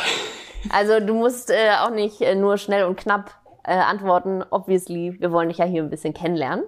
Also 0.70 1.00
du 1.00 1.14
musst 1.14 1.50
äh, 1.50 1.70
auch 1.80 1.90
nicht 1.90 2.20
äh, 2.20 2.34
nur 2.34 2.58
schnell 2.58 2.84
und 2.84 2.96
knapp 2.96 3.30
äh, 3.64 3.72
antworten, 3.74 4.44
obviously. 4.50 5.16
Wir 5.20 5.32
wollen 5.32 5.48
dich 5.48 5.58
ja 5.58 5.64
hier 5.64 5.82
ein 5.82 5.90
bisschen 5.90 6.14
kennenlernen. 6.14 6.64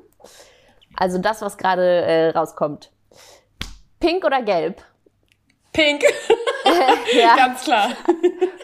Also 0.96 1.18
das, 1.18 1.42
was 1.42 1.58
gerade 1.58 1.82
äh, 1.82 2.30
rauskommt. 2.30 2.90
Pink 3.98 4.24
oder 4.24 4.42
gelb? 4.42 4.82
Pink. 5.72 6.02
ja. 7.12 7.36
Ganz 7.36 7.64
klar. 7.64 7.90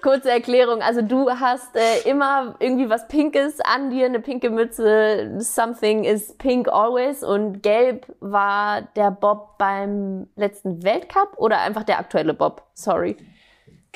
Kurze 0.02 0.30
Erklärung. 0.30 0.82
Also 0.82 1.02
du 1.02 1.30
hast 1.30 1.76
äh, 1.76 2.08
immer 2.08 2.56
irgendwie 2.60 2.88
was 2.88 3.08
Pinkes 3.08 3.60
an 3.60 3.90
dir, 3.90 4.06
eine 4.06 4.20
pinke 4.20 4.50
Mütze. 4.50 5.36
Something 5.38 6.04
is 6.04 6.36
pink 6.38 6.68
always. 6.68 7.22
Und 7.22 7.62
gelb 7.62 8.06
war 8.20 8.82
der 8.96 9.10
Bob 9.10 9.58
beim 9.58 10.28
letzten 10.36 10.82
Weltcup 10.82 11.34
oder 11.36 11.60
einfach 11.60 11.84
der 11.84 11.98
aktuelle 11.98 12.34
Bob? 12.34 12.62
Sorry. 12.74 13.16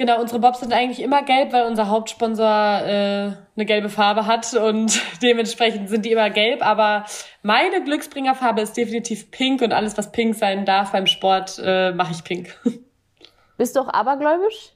Genau, 0.00 0.18
unsere 0.18 0.40
Bobs 0.40 0.60
sind 0.60 0.72
eigentlich 0.72 1.02
immer 1.02 1.22
gelb, 1.22 1.52
weil 1.52 1.66
unser 1.66 1.88
Hauptsponsor 1.90 2.46
äh, 2.46 3.32
eine 3.54 3.66
gelbe 3.66 3.90
Farbe 3.90 4.24
hat 4.24 4.54
und 4.54 4.98
dementsprechend 5.22 5.90
sind 5.90 6.06
die 6.06 6.12
immer 6.12 6.30
gelb. 6.30 6.64
Aber 6.64 7.04
meine 7.42 7.84
Glücksbringerfarbe 7.84 8.62
ist 8.62 8.78
definitiv 8.78 9.30
pink 9.30 9.60
und 9.60 9.74
alles, 9.74 9.98
was 9.98 10.10
pink 10.10 10.36
sein 10.36 10.64
darf 10.64 10.92
beim 10.92 11.06
Sport, 11.06 11.60
äh, 11.62 11.92
mache 11.92 12.12
ich 12.12 12.24
pink. 12.24 12.58
Bist 13.60 13.76
du 13.76 13.80
auch 13.80 13.88
abergläubisch? 13.88 14.72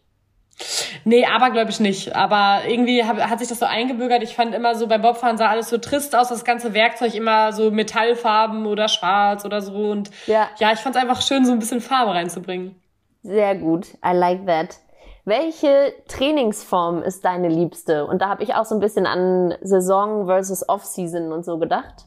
Nee, 1.07 1.25
abergläubisch 1.25 1.81
nicht. 1.81 2.15
Aber 2.15 2.69
irgendwie 2.69 3.03
hab, 3.03 3.17
hat 3.17 3.39
sich 3.39 3.49
das 3.49 3.61
so 3.61 3.65
eingebürgert. 3.65 4.23
Ich 4.23 4.37
fand 4.37 4.55
immer 4.55 4.75
so 4.75 4.87
beim 4.87 5.01
Bobfahren 5.01 5.39
sah 5.39 5.49
alles 5.49 5.71
so 5.71 5.79
trist 5.79 6.15
aus, 6.15 6.29
das 6.29 6.45
ganze 6.45 6.75
Werkzeug 6.75 7.15
immer 7.15 7.55
so 7.55 7.71
Metallfarben 7.71 8.67
oder 8.67 8.89
schwarz 8.89 9.47
oder 9.47 9.63
so. 9.63 9.73
Und 9.73 10.11
ja, 10.27 10.51
ja 10.59 10.71
ich 10.75 10.81
fand 10.81 10.97
es 10.97 11.01
einfach 11.01 11.23
schön, 11.23 11.47
so 11.47 11.53
ein 11.53 11.61
bisschen 11.61 11.81
Farbe 11.81 12.13
reinzubringen. 12.13 12.79
Sehr 13.23 13.55
gut. 13.55 13.87
I 14.05 14.13
like 14.13 14.45
that. 14.45 14.77
Welche 15.25 15.95
Trainingsform 16.07 17.03
ist 17.03 17.25
deine 17.25 17.49
liebste? 17.49 18.07
Und 18.07 18.21
da 18.21 18.29
habe 18.29 18.43
ich 18.43 18.53
auch 18.55 18.67
so 18.67 18.75
ein 18.75 18.83
bisschen 18.83 19.07
an 19.07 19.55
Saison 19.63 20.27
versus 20.27 20.69
Off-Season 20.69 21.33
und 21.33 21.47
so 21.47 21.57
gedacht. 21.57 22.05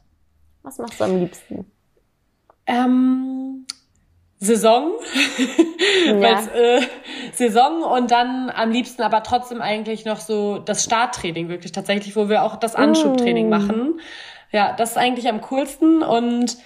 Was 0.61 0.77
machst 0.77 0.99
du 0.99 1.05
am 1.05 1.17
liebsten? 1.17 1.71
Ähm, 2.67 3.56
Saison. 4.39 4.91
Ja. 6.05 6.39
äh, 6.55 6.81
Saison 7.33 7.81
und 7.81 8.11
dann 8.11 8.49
am 8.49 8.71
liebsten 8.71 9.01
aber 9.01 9.23
trotzdem 9.23 9.61
eigentlich 9.61 10.05
noch 10.05 10.19
so 10.19 10.57
das 10.59 10.83
Starttraining 10.83 11.49
wirklich 11.49 11.71
tatsächlich, 11.71 12.15
wo 12.15 12.29
wir 12.29 12.43
auch 12.43 12.55
das 12.55 12.75
Anschubtraining 12.75 13.47
mm. 13.47 13.49
machen. 13.49 13.99
Ja, 14.51 14.73
das 14.77 14.91
ist 14.91 14.97
eigentlich 14.97 15.27
am 15.27 15.41
coolsten 15.41 16.03
und 16.03 16.57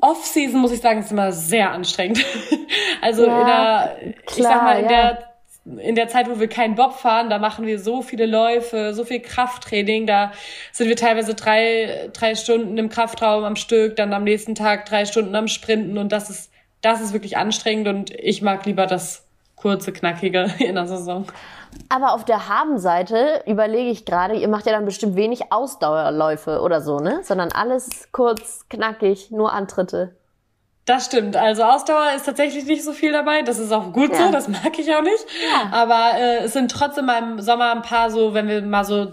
Off-Season 0.00 0.60
muss 0.60 0.72
ich 0.72 0.80
sagen, 0.80 1.00
ist 1.00 1.12
immer 1.12 1.32
sehr 1.32 1.70
anstrengend. 1.70 2.24
also 3.02 3.26
ja, 3.26 3.40
in 3.40 3.46
der, 3.46 4.14
klar, 4.26 4.36
ich 4.36 4.42
sag 4.42 4.62
mal, 4.62 4.78
in 4.78 4.84
ja. 4.84 4.88
der 4.88 5.28
in 5.76 5.96
der 5.96 6.08
Zeit, 6.08 6.30
wo 6.30 6.40
wir 6.40 6.48
keinen 6.48 6.76
Bob 6.76 6.94
fahren, 6.94 7.28
da 7.28 7.38
machen 7.38 7.66
wir 7.66 7.78
so 7.78 8.00
viele 8.00 8.24
Läufe, 8.24 8.94
so 8.94 9.04
viel 9.04 9.20
Krafttraining. 9.20 10.06
Da 10.06 10.32
sind 10.72 10.88
wir 10.88 10.96
teilweise 10.96 11.34
drei, 11.34 12.08
drei 12.14 12.34
Stunden 12.36 12.78
im 12.78 12.88
Kraftraum 12.88 13.44
am 13.44 13.54
Stück, 13.54 13.94
dann 13.96 14.14
am 14.14 14.24
nächsten 14.24 14.54
Tag 14.54 14.86
drei 14.86 15.04
Stunden 15.04 15.34
am 15.34 15.46
Sprinten 15.46 15.98
und 15.98 16.10
das 16.10 16.30
ist, 16.30 16.50
das 16.80 17.00
ist 17.00 17.12
wirklich 17.12 17.36
anstrengend 17.36 17.88
und 17.88 18.10
ich 18.10 18.42
mag 18.42 18.64
lieber 18.66 18.86
das 18.86 19.26
kurze, 19.56 19.92
knackige 19.92 20.48
in 20.58 20.74
der 20.74 20.86
Saison. 20.86 21.26
Aber 21.88 22.12
auf 22.12 22.24
der 22.24 22.48
Habenseite 22.48 23.42
überlege 23.46 23.90
ich 23.90 24.04
gerade, 24.04 24.34
ihr 24.34 24.48
macht 24.48 24.66
ja 24.66 24.72
dann 24.72 24.84
bestimmt 24.84 25.16
wenig 25.16 25.52
Ausdauerläufe 25.52 26.60
oder 26.60 26.80
so, 26.80 26.98
ne? 26.98 27.20
Sondern 27.22 27.52
alles 27.52 28.08
kurz, 28.12 28.66
knackig, 28.68 29.30
nur 29.30 29.52
Antritte. 29.52 30.16
Das 30.86 31.04
stimmt. 31.04 31.36
Also 31.36 31.64
Ausdauer 31.64 32.12
ist 32.16 32.24
tatsächlich 32.24 32.64
nicht 32.64 32.82
so 32.82 32.92
viel 32.92 33.12
dabei. 33.12 33.42
Das 33.42 33.58
ist 33.58 33.72
auch 33.72 33.92
gut 33.92 34.10
ja. 34.10 34.24
so, 34.24 34.32
das 34.32 34.48
mag 34.48 34.78
ich 34.78 34.94
auch 34.94 35.02
nicht. 35.02 35.26
Ja. 35.52 35.70
Aber 35.70 36.18
äh, 36.18 36.44
es 36.44 36.54
sind 36.54 36.70
trotzdem 36.70 37.04
mal 37.04 37.22
im 37.22 37.40
Sommer 37.40 37.72
ein 37.72 37.82
paar 37.82 38.10
so, 38.10 38.32
wenn 38.32 38.48
wir 38.48 38.62
mal 38.62 38.84
so, 38.84 39.12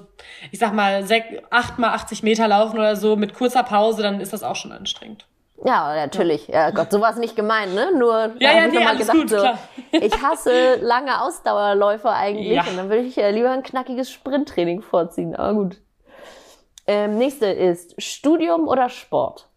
ich 0.51 0.59
sag 0.59 0.73
mal, 0.73 1.05
sech, 1.05 1.23
acht 1.49 1.77
mal 1.77 1.89
80 1.89 2.23
Meter 2.23 2.47
laufen 2.47 2.79
oder 2.79 2.95
so 2.95 3.17
mit 3.17 3.33
kurzer 3.33 3.63
Pause, 3.63 4.03
dann 4.03 4.21
ist 4.21 4.31
das 4.31 4.41
auch 4.41 4.55
schon 4.55 4.71
anstrengend. 4.71 5.25
Ja, 5.63 5.95
natürlich. 5.95 6.47
Ja, 6.47 6.71
Gott, 6.71 6.91
sowas 6.91 7.15
nicht 7.15 7.35
gemeint, 7.35 7.73
ne? 7.73 7.91
Nur 7.97 8.33
ja, 8.39 8.51
ja, 8.51 8.67
nee, 8.67 8.85
alles 8.85 8.99
gedacht, 8.99 9.17
gut, 9.17 9.29
so, 9.29 9.37
klar. 9.37 9.57
ich 9.91 10.21
hasse 10.21 10.75
lange 10.81 11.21
Ausdauerläufe 11.21 12.09
eigentlich 12.09 12.57
ja. 12.57 12.65
und 12.69 12.75
dann 12.75 12.89
würde 12.89 13.03
ich 13.03 13.15
ja 13.15 13.29
lieber 13.29 13.51
ein 13.51 13.63
knackiges 13.63 14.11
Sprinttraining 14.11 14.81
vorziehen. 14.81 15.35
Aber 15.35 15.53
gut. 15.53 15.77
Ähm, 16.87 17.17
nächste 17.17 17.47
ist 17.47 17.99
Studium 18.01 18.67
oder 18.67 18.89
Sport? 18.89 19.47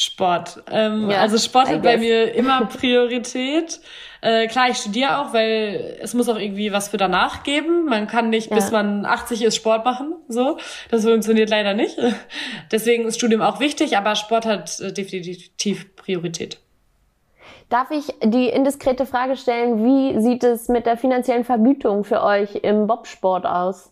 Sport. 0.00 0.62
Ähm, 0.70 1.10
ja, 1.10 1.22
also 1.22 1.38
Sport 1.38 1.68
hat 1.68 1.82
bei 1.82 1.96
mir 1.96 2.32
immer 2.32 2.66
Priorität. 2.78 3.80
Äh, 4.20 4.46
klar, 4.46 4.68
ich 4.70 4.76
studiere 4.76 5.18
auch, 5.18 5.32
weil 5.32 5.98
es 6.00 6.14
muss 6.14 6.28
auch 6.28 6.38
irgendwie 6.38 6.72
was 6.72 6.88
für 6.88 6.98
danach 6.98 7.42
geben. 7.42 7.86
Man 7.86 8.06
kann 8.06 8.30
nicht, 8.30 8.50
ja. 8.50 8.54
bis 8.54 8.70
man 8.70 9.04
80 9.04 9.42
ist, 9.42 9.56
Sport 9.56 9.84
machen. 9.84 10.14
So, 10.28 10.58
das 10.88 11.04
funktioniert 11.04 11.50
leider 11.50 11.74
nicht. 11.74 11.98
Deswegen 12.70 13.06
ist 13.06 13.16
Studium 13.16 13.42
auch 13.42 13.58
wichtig, 13.58 13.96
aber 13.96 14.14
Sport 14.14 14.46
hat 14.46 14.78
äh, 14.78 14.92
definitiv 14.92 15.96
Priorität. 15.96 16.60
Darf 17.68 17.90
ich 17.90 18.06
die 18.22 18.48
indiskrete 18.48 19.04
Frage 19.04 19.36
stellen, 19.36 19.84
wie 19.84 20.20
sieht 20.20 20.44
es 20.44 20.68
mit 20.68 20.86
der 20.86 20.96
finanziellen 20.96 21.44
Vergütung 21.44 22.04
für 22.04 22.22
euch 22.22 22.54
im 22.62 22.86
Bobsport 22.86 23.46
aus? 23.46 23.90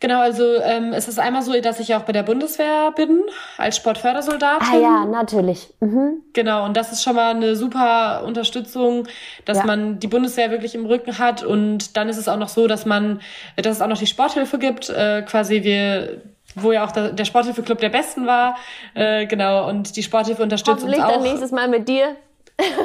Genau, 0.00 0.20
also 0.20 0.44
ähm, 0.62 0.92
es 0.92 1.08
ist 1.08 1.18
einmal 1.18 1.42
so, 1.42 1.60
dass 1.60 1.80
ich 1.80 1.94
auch 1.94 2.02
bei 2.02 2.12
der 2.12 2.22
Bundeswehr 2.22 2.92
bin 2.92 3.20
als 3.56 3.76
Sportfördersoldatin. 3.76 4.68
Ah 4.72 4.78
ja, 4.78 5.04
natürlich. 5.04 5.74
Mhm. 5.80 6.22
Genau, 6.34 6.64
und 6.64 6.76
das 6.76 6.92
ist 6.92 7.02
schon 7.02 7.16
mal 7.16 7.34
eine 7.34 7.56
super 7.56 8.22
Unterstützung, 8.24 9.08
dass 9.44 9.58
ja. 9.58 9.66
man 9.66 9.98
die 9.98 10.06
Bundeswehr 10.06 10.52
wirklich 10.52 10.76
im 10.76 10.86
Rücken 10.86 11.18
hat. 11.18 11.42
Und 11.42 11.96
dann 11.96 12.08
ist 12.08 12.16
es 12.16 12.28
auch 12.28 12.36
noch 12.36 12.48
so, 12.48 12.68
dass 12.68 12.86
man, 12.86 13.20
dass 13.56 13.76
es 13.76 13.82
auch 13.82 13.88
noch 13.88 13.98
die 13.98 14.06
Sporthilfe 14.06 14.58
gibt. 14.58 14.88
Äh, 14.88 15.22
quasi 15.22 15.64
wir 15.64 16.22
wo 16.54 16.72
ja 16.72 16.84
auch 16.84 16.92
der, 16.92 17.12
der 17.12 17.24
Sporthilfeclub 17.24 17.78
der 17.78 17.90
Besten 17.90 18.26
war. 18.26 18.56
Äh, 18.94 19.26
genau, 19.26 19.68
und 19.68 19.96
die 19.96 20.02
Sporthilfe 20.02 20.42
unterstützt 20.42 20.82
uns 20.82 20.98
auch. 20.98 21.12
dann 21.12 21.22
nächstes 21.22 21.52
Mal 21.52 21.68
mit 21.68 21.88
dir. 21.88 22.16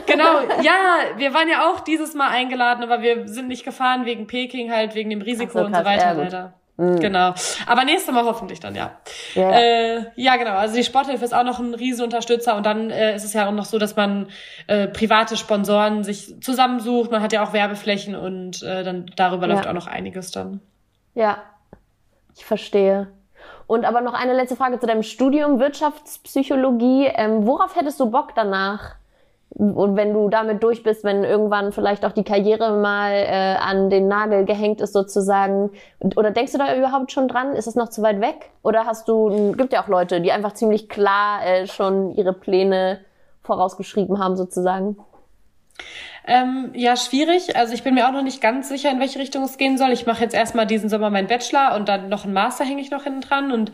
genau, 0.05 0.41
ja, 0.61 0.74
wir 1.18 1.34
waren 1.34 1.47
ja 1.49 1.70
auch 1.70 1.80
dieses 1.80 2.14
Mal 2.14 2.30
eingeladen, 2.30 2.84
aber 2.84 3.01
wir 3.01 3.28
sind 3.28 3.47
nicht 3.47 3.64
gefahren 3.64 4.05
wegen 4.05 4.28
Peking 4.28 4.72
halt, 4.72 4.95
wegen 4.95 5.09
dem 5.09 5.22
Risiko 5.22 5.59
so, 5.59 5.66
und 5.66 5.76
so 5.76 5.86
weiter, 5.86 6.05
ja, 6.05 6.11
leider. 6.11 6.53
Mhm. 6.78 6.99
Genau. 6.99 7.34
Aber 7.67 7.86
nächstes 7.86 8.13
Mal 8.13 8.26
hoffentlich 8.26 8.59
dann, 8.59 8.74
ja. 8.76 8.97
Ja. 9.36 9.51
Äh, 9.51 10.05
ja, 10.15 10.38
genau. 10.38 10.53
Also 10.53 10.76
die 10.76 10.84
Sporthilfe 10.84 11.24
ist 11.24 11.34
auch 11.34 11.43
noch 11.43 11.59
ein 11.59 11.74
Riesenunterstützer 11.74 12.55
und 12.55 12.65
dann 12.65 12.89
äh, 12.89 13.15
ist 13.15 13.24
es 13.24 13.34
ja 13.34 13.47
auch 13.47 13.51
noch 13.51 13.65
so, 13.65 13.78
dass 13.78 13.95
man 13.95 14.28
äh, 14.67 14.88
private 14.88 15.38
Sponsoren 15.38 16.03
sich 16.03 16.41
zusammensucht. 16.41 17.11
Man 17.11 17.21
hat 17.21 17.32
ja 17.32 17.43
auch 17.43 17.53
Werbeflächen 17.53 18.15
und 18.15 18.63
äh, 18.63 18.84
dann 18.84 19.05
darüber 19.15 19.47
ja. 19.47 19.53
läuft 19.53 19.67
auch 19.67 19.74
noch 19.74 19.88
einiges 19.88 20.32
dann. 20.32 20.61
Ja, 21.13 21.38
ich 22.36 22.43
verstehe. 22.43 23.07
Und 23.67 23.86
aber 23.86 24.01
noch 24.01 24.13
eine 24.13 24.34
letzte 24.34 24.55
Frage 24.55 24.80
zu 24.80 24.88
deinem 24.88 25.03
Studium 25.03 25.59
Wirtschaftspsychologie. 25.59 27.05
Ähm, 27.13 27.45
worauf 27.45 27.76
hättest 27.76 27.99
du 27.99 28.09
Bock 28.09 28.34
danach? 28.36 28.95
Und 29.56 29.95
wenn 29.95 30.14
du 30.14 30.30
damit 30.30 30.64
durch 30.64 30.82
bist, 30.82 31.04
wenn 31.04 31.24
irgendwann 31.24 31.72
vielleicht 31.72 32.06
auch 32.06 32.12
die 32.12 32.24
Karriere 32.24 32.76
mal 32.78 33.12
äh, 33.12 33.56
an 33.60 33.91
den 33.91 34.08
Nagel 34.08 34.45
gehängt 34.45 34.82
ist 34.82 34.93
sozusagen, 34.93 35.70
oder 36.16 36.32
denkst 36.32 36.54
du 36.54 36.58
da 36.58 36.76
überhaupt 36.76 37.12
schon 37.12 37.28
dran? 37.28 37.54
Ist 37.54 37.68
es 37.68 37.76
noch 37.76 37.89
zu 37.89 38.01
weit 38.01 38.20
weg? 38.20 38.49
Oder 38.64 38.86
hast 38.86 39.08
du, 39.08 39.51
gibt 39.54 39.72
ja 39.72 39.84
auch 39.84 39.88
Leute, 39.88 40.22
die 40.22 40.32
einfach 40.32 40.54
ziemlich 40.54 40.89
klar 40.89 41.45
äh, 41.45 41.68
schon 41.68 42.16
ihre 42.16 42.34
Pläne 42.34 43.01
vorausgeschrieben 43.43 44.18
haben 44.18 44.36
sozusagen? 44.36 44.97
Ähm, 46.26 46.72
ja, 46.74 46.95
schwierig. 46.95 47.56
Also 47.56 47.74
ich 47.74 47.84
bin 47.84 47.93
mir 47.93 48.08
auch 48.08 48.14
noch 48.14 48.24
nicht 48.24 48.41
ganz 48.41 48.70
sicher, 48.70 48.89
in 48.89 48.99
welche 48.99 49.20
Richtung 49.20 49.43
es 49.43 49.58
gehen 49.58 49.78
soll. 49.78 49.91
Ich 49.91 50.06
mache 50.06 50.24
jetzt 50.24 50.34
erstmal 50.34 50.66
diesen 50.66 50.89
Sommer 50.89 51.10
meinen 51.10 51.28
Bachelor 51.28 51.76
und 51.76 51.89
dann 51.89 52.10
noch 52.10 52.24
einen 52.24 52.34
Master 52.34 52.64
hänge 52.64 52.82
ich 52.82 52.91
noch 52.91 53.04
hinten 53.04 53.22
dran 53.22 53.51
und 53.51 53.72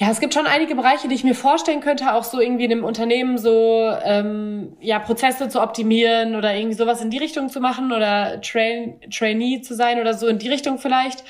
ja, 0.00 0.10
es 0.10 0.18
gibt 0.18 0.32
schon 0.32 0.46
einige 0.46 0.74
Bereiche, 0.74 1.08
die 1.08 1.14
ich 1.14 1.24
mir 1.24 1.34
vorstellen 1.34 1.80
könnte, 1.80 2.14
auch 2.14 2.24
so 2.24 2.40
irgendwie 2.40 2.64
in 2.64 2.72
einem 2.72 2.84
Unternehmen 2.84 3.36
so 3.36 3.92
ähm, 4.02 4.74
ja 4.80 4.98
Prozesse 4.98 5.50
zu 5.50 5.60
optimieren 5.60 6.36
oder 6.36 6.54
irgendwie 6.54 6.74
sowas 6.74 7.02
in 7.02 7.10
die 7.10 7.18
Richtung 7.18 7.50
zu 7.50 7.60
machen 7.60 7.92
oder 7.92 8.40
Train 8.40 8.98
Trainee 9.10 9.60
zu 9.60 9.74
sein 9.74 10.00
oder 10.00 10.14
so 10.14 10.26
in 10.26 10.38
die 10.38 10.48
Richtung 10.48 10.78
vielleicht. 10.78 11.22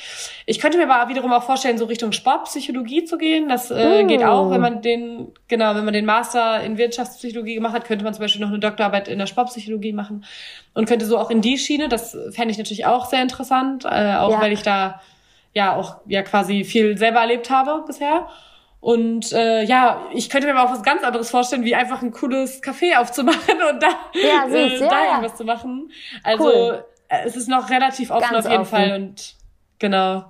Ich 0.46 0.60
könnte 0.60 0.78
mir 0.78 0.88
aber 0.88 1.10
wiederum 1.10 1.32
auch 1.32 1.42
vorstellen, 1.42 1.78
so 1.78 1.86
Richtung 1.86 2.12
Sportpsychologie 2.12 3.02
zu 3.02 3.18
gehen. 3.18 3.48
Das 3.48 3.72
äh, 3.72 4.04
mm. 4.04 4.06
geht 4.06 4.22
auch, 4.22 4.52
wenn 4.52 4.60
man 4.60 4.82
den 4.82 5.32
genau, 5.48 5.74
wenn 5.74 5.84
man 5.84 5.94
den 5.94 6.06
Master 6.06 6.62
in 6.62 6.78
Wirtschaftspsychologie 6.78 7.56
gemacht 7.56 7.74
hat, 7.74 7.86
könnte 7.86 8.04
man 8.04 8.14
zum 8.14 8.22
Beispiel 8.22 8.40
noch 8.40 8.50
eine 8.50 8.60
Doktorarbeit 8.60 9.08
in 9.08 9.18
der 9.18 9.26
Sportpsychologie 9.26 9.92
machen 9.92 10.24
und 10.74 10.86
könnte 10.86 11.06
so 11.06 11.18
auch 11.18 11.32
in 11.32 11.40
die 11.40 11.58
Schiene. 11.58 11.88
Das 11.88 12.16
fände 12.30 12.52
ich 12.52 12.58
natürlich 12.58 12.86
auch 12.86 13.06
sehr 13.06 13.20
interessant, 13.20 13.84
äh, 13.84 14.14
auch 14.14 14.30
ja. 14.30 14.40
weil 14.40 14.52
ich 14.52 14.62
da 14.62 15.00
ja 15.54 15.74
auch 15.74 15.96
ja 16.06 16.22
quasi 16.22 16.62
viel 16.62 16.96
selber 16.96 17.18
erlebt 17.18 17.50
habe 17.50 17.82
bisher. 17.84 18.28
Und 18.80 19.32
äh, 19.32 19.62
ja, 19.62 20.06
ich 20.12 20.30
könnte 20.30 20.46
mir 20.46 20.54
aber 20.56 20.68
auch 20.68 20.72
was 20.72 20.82
ganz 20.82 21.02
anderes 21.02 21.30
vorstellen, 21.30 21.64
wie 21.64 21.74
einfach 21.74 22.00
ein 22.00 22.12
cooles 22.12 22.62
Café 22.62 22.98
aufzumachen 22.98 23.56
und 23.70 23.82
da, 23.82 23.88
ja, 24.14 24.48
süß, 24.48 24.80
äh, 24.80 24.88
da 24.88 25.04
ja, 25.04 25.10
irgendwas 25.10 25.36
zu 25.36 25.44
machen. 25.44 25.90
Also 26.24 26.44
cool. 26.44 26.84
Äh, 27.08 27.26
es 27.26 27.36
ist 27.36 27.48
noch 27.48 27.68
relativ 27.68 28.10
offen 28.10 28.32
ganz 28.32 28.46
auf 28.46 28.50
jeden 28.50 28.62
offen. 28.62 28.70
Fall 28.70 28.92
und 28.94 29.34
genau. 29.78 30.24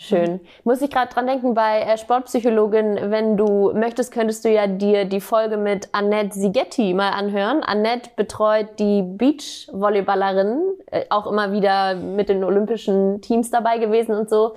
Schön. 0.00 0.38
Muss 0.62 0.80
ich 0.80 0.90
gerade 0.90 1.12
dran 1.12 1.26
denken, 1.26 1.54
bei 1.54 1.80
äh, 1.80 1.98
Sportpsychologin, 1.98 3.10
wenn 3.10 3.36
du 3.36 3.72
möchtest, 3.74 4.12
könntest 4.12 4.44
du 4.44 4.48
ja 4.48 4.68
dir 4.68 5.04
die 5.04 5.20
Folge 5.20 5.56
mit 5.56 5.88
Annette 5.90 6.38
Sigetti 6.38 6.94
mal 6.94 7.10
anhören. 7.10 7.64
Annette 7.64 8.10
betreut 8.14 8.78
die 8.78 9.02
Beachvolleyballerinnen, 9.02 10.62
äh, 10.92 11.04
auch 11.10 11.26
immer 11.26 11.50
wieder 11.50 11.96
mit 11.96 12.28
den 12.28 12.44
olympischen 12.44 13.20
Teams 13.22 13.50
dabei 13.50 13.78
gewesen 13.78 14.14
und 14.14 14.30
so. 14.30 14.54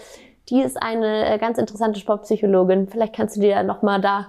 Die 0.51 0.61
ist 0.61 0.81
eine 0.81 1.33
äh, 1.33 1.37
ganz 1.37 1.57
interessante 1.57 1.99
Sportpsychologin. 1.99 2.87
Vielleicht 2.89 3.15
kannst 3.15 3.37
du 3.37 3.41
dir 3.41 3.49
ja 3.49 3.63
nochmal 3.63 4.01
da 4.01 4.27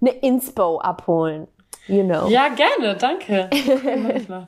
eine 0.00 0.10
Inspo 0.10 0.78
abholen. 0.78 1.48
You 1.88 2.04
know. 2.04 2.28
Ja, 2.28 2.48
gerne, 2.48 2.94
danke. 2.96 3.50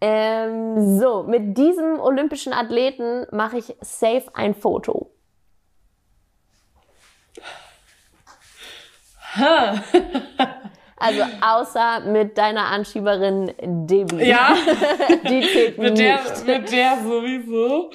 ähm, 0.00 0.98
so, 1.00 1.24
mit 1.24 1.58
diesem 1.58 1.98
olympischen 1.98 2.52
Athleten 2.52 3.26
mache 3.32 3.58
ich 3.58 3.74
safe 3.80 4.24
ein 4.34 4.54
Foto. 4.54 5.10
also 10.96 11.22
außer 11.40 12.00
mit 12.06 12.38
deiner 12.38 12.66
Anschieberin 12.66 13.52
Debbie. 13.60 14.26
Ja, 14.26 14.54
die 15.28 15.40
zählt 15.40 15.78
mit 15.78 15.98
der, 15.98 16.20
mit 16.46 16.70
der 16.70 16.98
sowieso. 17.02 17.90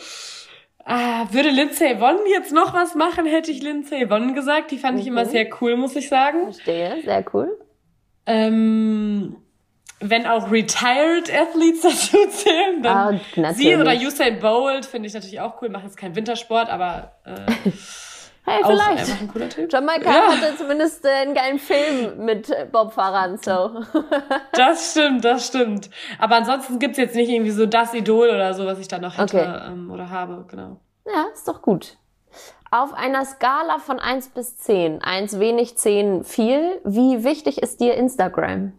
Ah, 0.91 1.27
würde 1.29 1.49
Lindsay 1.49 1.99
Vonn 1.99 2.17
jetzt 2.31 2.51
noch 2.51 2.73
was 2.73 2.95
machen, 2.95 3.27
hätte 3.27 3.51
ich 3.51 3.61
Lindsay 3.61 4.09
Vonn 4.09 4.33
gesagt. 4.33 4.71
Die 4.71 4.79
fand 4.79 4.95
mhm. 4.95 5.01
ich 5.01 5.07
immer 5.07 5.23
sehr 5.25 5.47
cool, 5.61 5.77
muss 5.77 5.95
ich 5.95 6.09
sagen. 6.09 6.51
Verstehe, 6.51 7.03
sehr 7.03 7.23
cool. 7.31 7.59
Ähm, 8.25 9.35
wenn 9.99 10.25
auch 10.25 10.51
Retired 10.51 11.31
Athletes 11.31 11.81
dazu 11.83 12.17
zählen, 12.29 12.81
dann 12.81 13.21
ah, 13.43 13.53
sie 13.53 13.75
oder 13.75 13.93
Usain 13.93 14.39
Bolt 14.39 14.87
finde 14.87 15.07
ich 15.07 15.13
natürlich 15.13 15.39
auch 15.39 15.61
cool. 15.61 15.69
Macht 15.69 15.83
jetzt 15.83 15.97
keinen 15.97 16.15
Wintersport, 16.15 16.69
aber 16.69 17.19
äh, 17.23 17.69
hey, 18.49 18.63
auch 18.63 18.69
vielleicht. 18.69 18.99
einfach 18.99 19.21
ein 19.21 19.27
cooler 19.27 19.49
Typ. 19.49 19.71
Jamaika 19.71 20.09
ja. 20.09 20.27
hatte 20.31 20.57
zumindest 20.57 21.05
äh, 21.05 21.09
einen 21.09 21.33
geilen 21.33 21.59
Film 21.59 22.25
mit 22.25 22.53
Bobfahrern, 22.71 23.37
so. 23.37 23.83
das 24.53 24.91
stimmt, 24.91 25.23
das 25.23 25.47
stimmt. 25.47 25.89
Aber 26.17 26.35
ansonsten 26.37 26.79
gibt's 26.79 26.97
jetzt 26.97 27.15
nicht 27.15 27.29
irgendwie 27.29 27.51
so 27.51 27.65
das 27.65 27.93
Idol 27.93 28.29
oder 28.29 28.53
so, 28.53 28.65
was 28.65 28.79
ich 28.79 28.87
da 28.87 28.99
noch 28.99 29.17
hätte 29.17 29.39
okay. 29.39 29.61
ähm, 29.67 29.91
oder 29.91 30.09
habe, 30.09 30.45
genau. 30.47 30.77
Ja, 31.05 31.25
ist 31.33 31.47
doch 31.47 31.61
gut. 31.61 31.97
Auf 32.71 32.93
einer 32.93 33.25
Skala 33.25 33.79
von 33.79 33.99
1 33.99 34.29
bis 34.29 34.57
10, 34.57 35.01
1 35.01 35.39
wenig, 35.39 35.77
10 35.77 36.23
viel, 36.23 36.79
wie 36.83 37.23
wichtig 37.23 37.63
ist 37.63 37.79
dir 37.79 37.95
Instagram? 37.95 38.73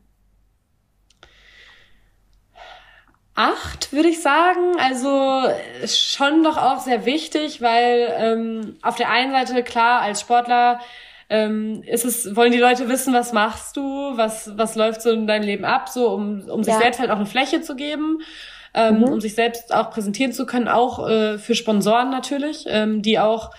Acht, 3.41 3.93
würde 3.93 4.09
ich 4.09 4.21
sagen. 4.21 4.77
Also 4.79 5.43
schon 5.87 6.43
doch 6.43 6.57
auch 6.57 6.81
sehr 6.81 7.07
wichtig, 7.07 7.63
weil 7.63 8.13
ähm, 8.17 8.77
auf 8.83 8.97
der 8.97 9.11
einen 9.11 9.33
Seite, 9.33 9.63
klar, 9.63 10.03
als 10.03 10.21
Sportler 10.21 10.81
ähm, 11.29 11.83
ist 11.87 12.05
es, 12.05 12.37
wollen 12.37 12.53
die 12.53 12.59
Leute 12.59 12.89
wissen, 12.89 13.15
was 13.15 13.33
machst 13.33 13.77
du, 13.77 14.17
was, 14.17 14.59
was 14.59 14.75
läuft 14.75 15.03
so 15.03 15.11
in 15.11 15.27
deinem 15.27 15.45
Leben 15.45 15.65
ab, 15.65 15.89
so 15.89 16.11
um, 16.11 16.43
um 16.49 16.65
sich 16.65 16.75
ja. 16.75 16.81
selbst 16.81 17.01
halt 17.01 17.11
auch 17.11 17.17
eine 17.17 17.27
Fläche 17.27 17.61
zu 17.63 17.77
geben 17.77 18.19
ähm, 18.75 18.99
mhm. 18.99 19.05
um 19.05 19.21
sich 19.21 19.35
selbst 19.35 19.75
auch 19.75 19.91
präsentieren 19.91 20.33
zu 20.33 20.47
können, 20.47 20.69
auch 20.69 21.09
äh, 21.09 21.39
für 21.39 21.55
Sponsoren 21.55 22.11
natürlich, 22.11 22.67
ähm, 22.69 23.03
die 23.03 23.19
auch 23.19 23.51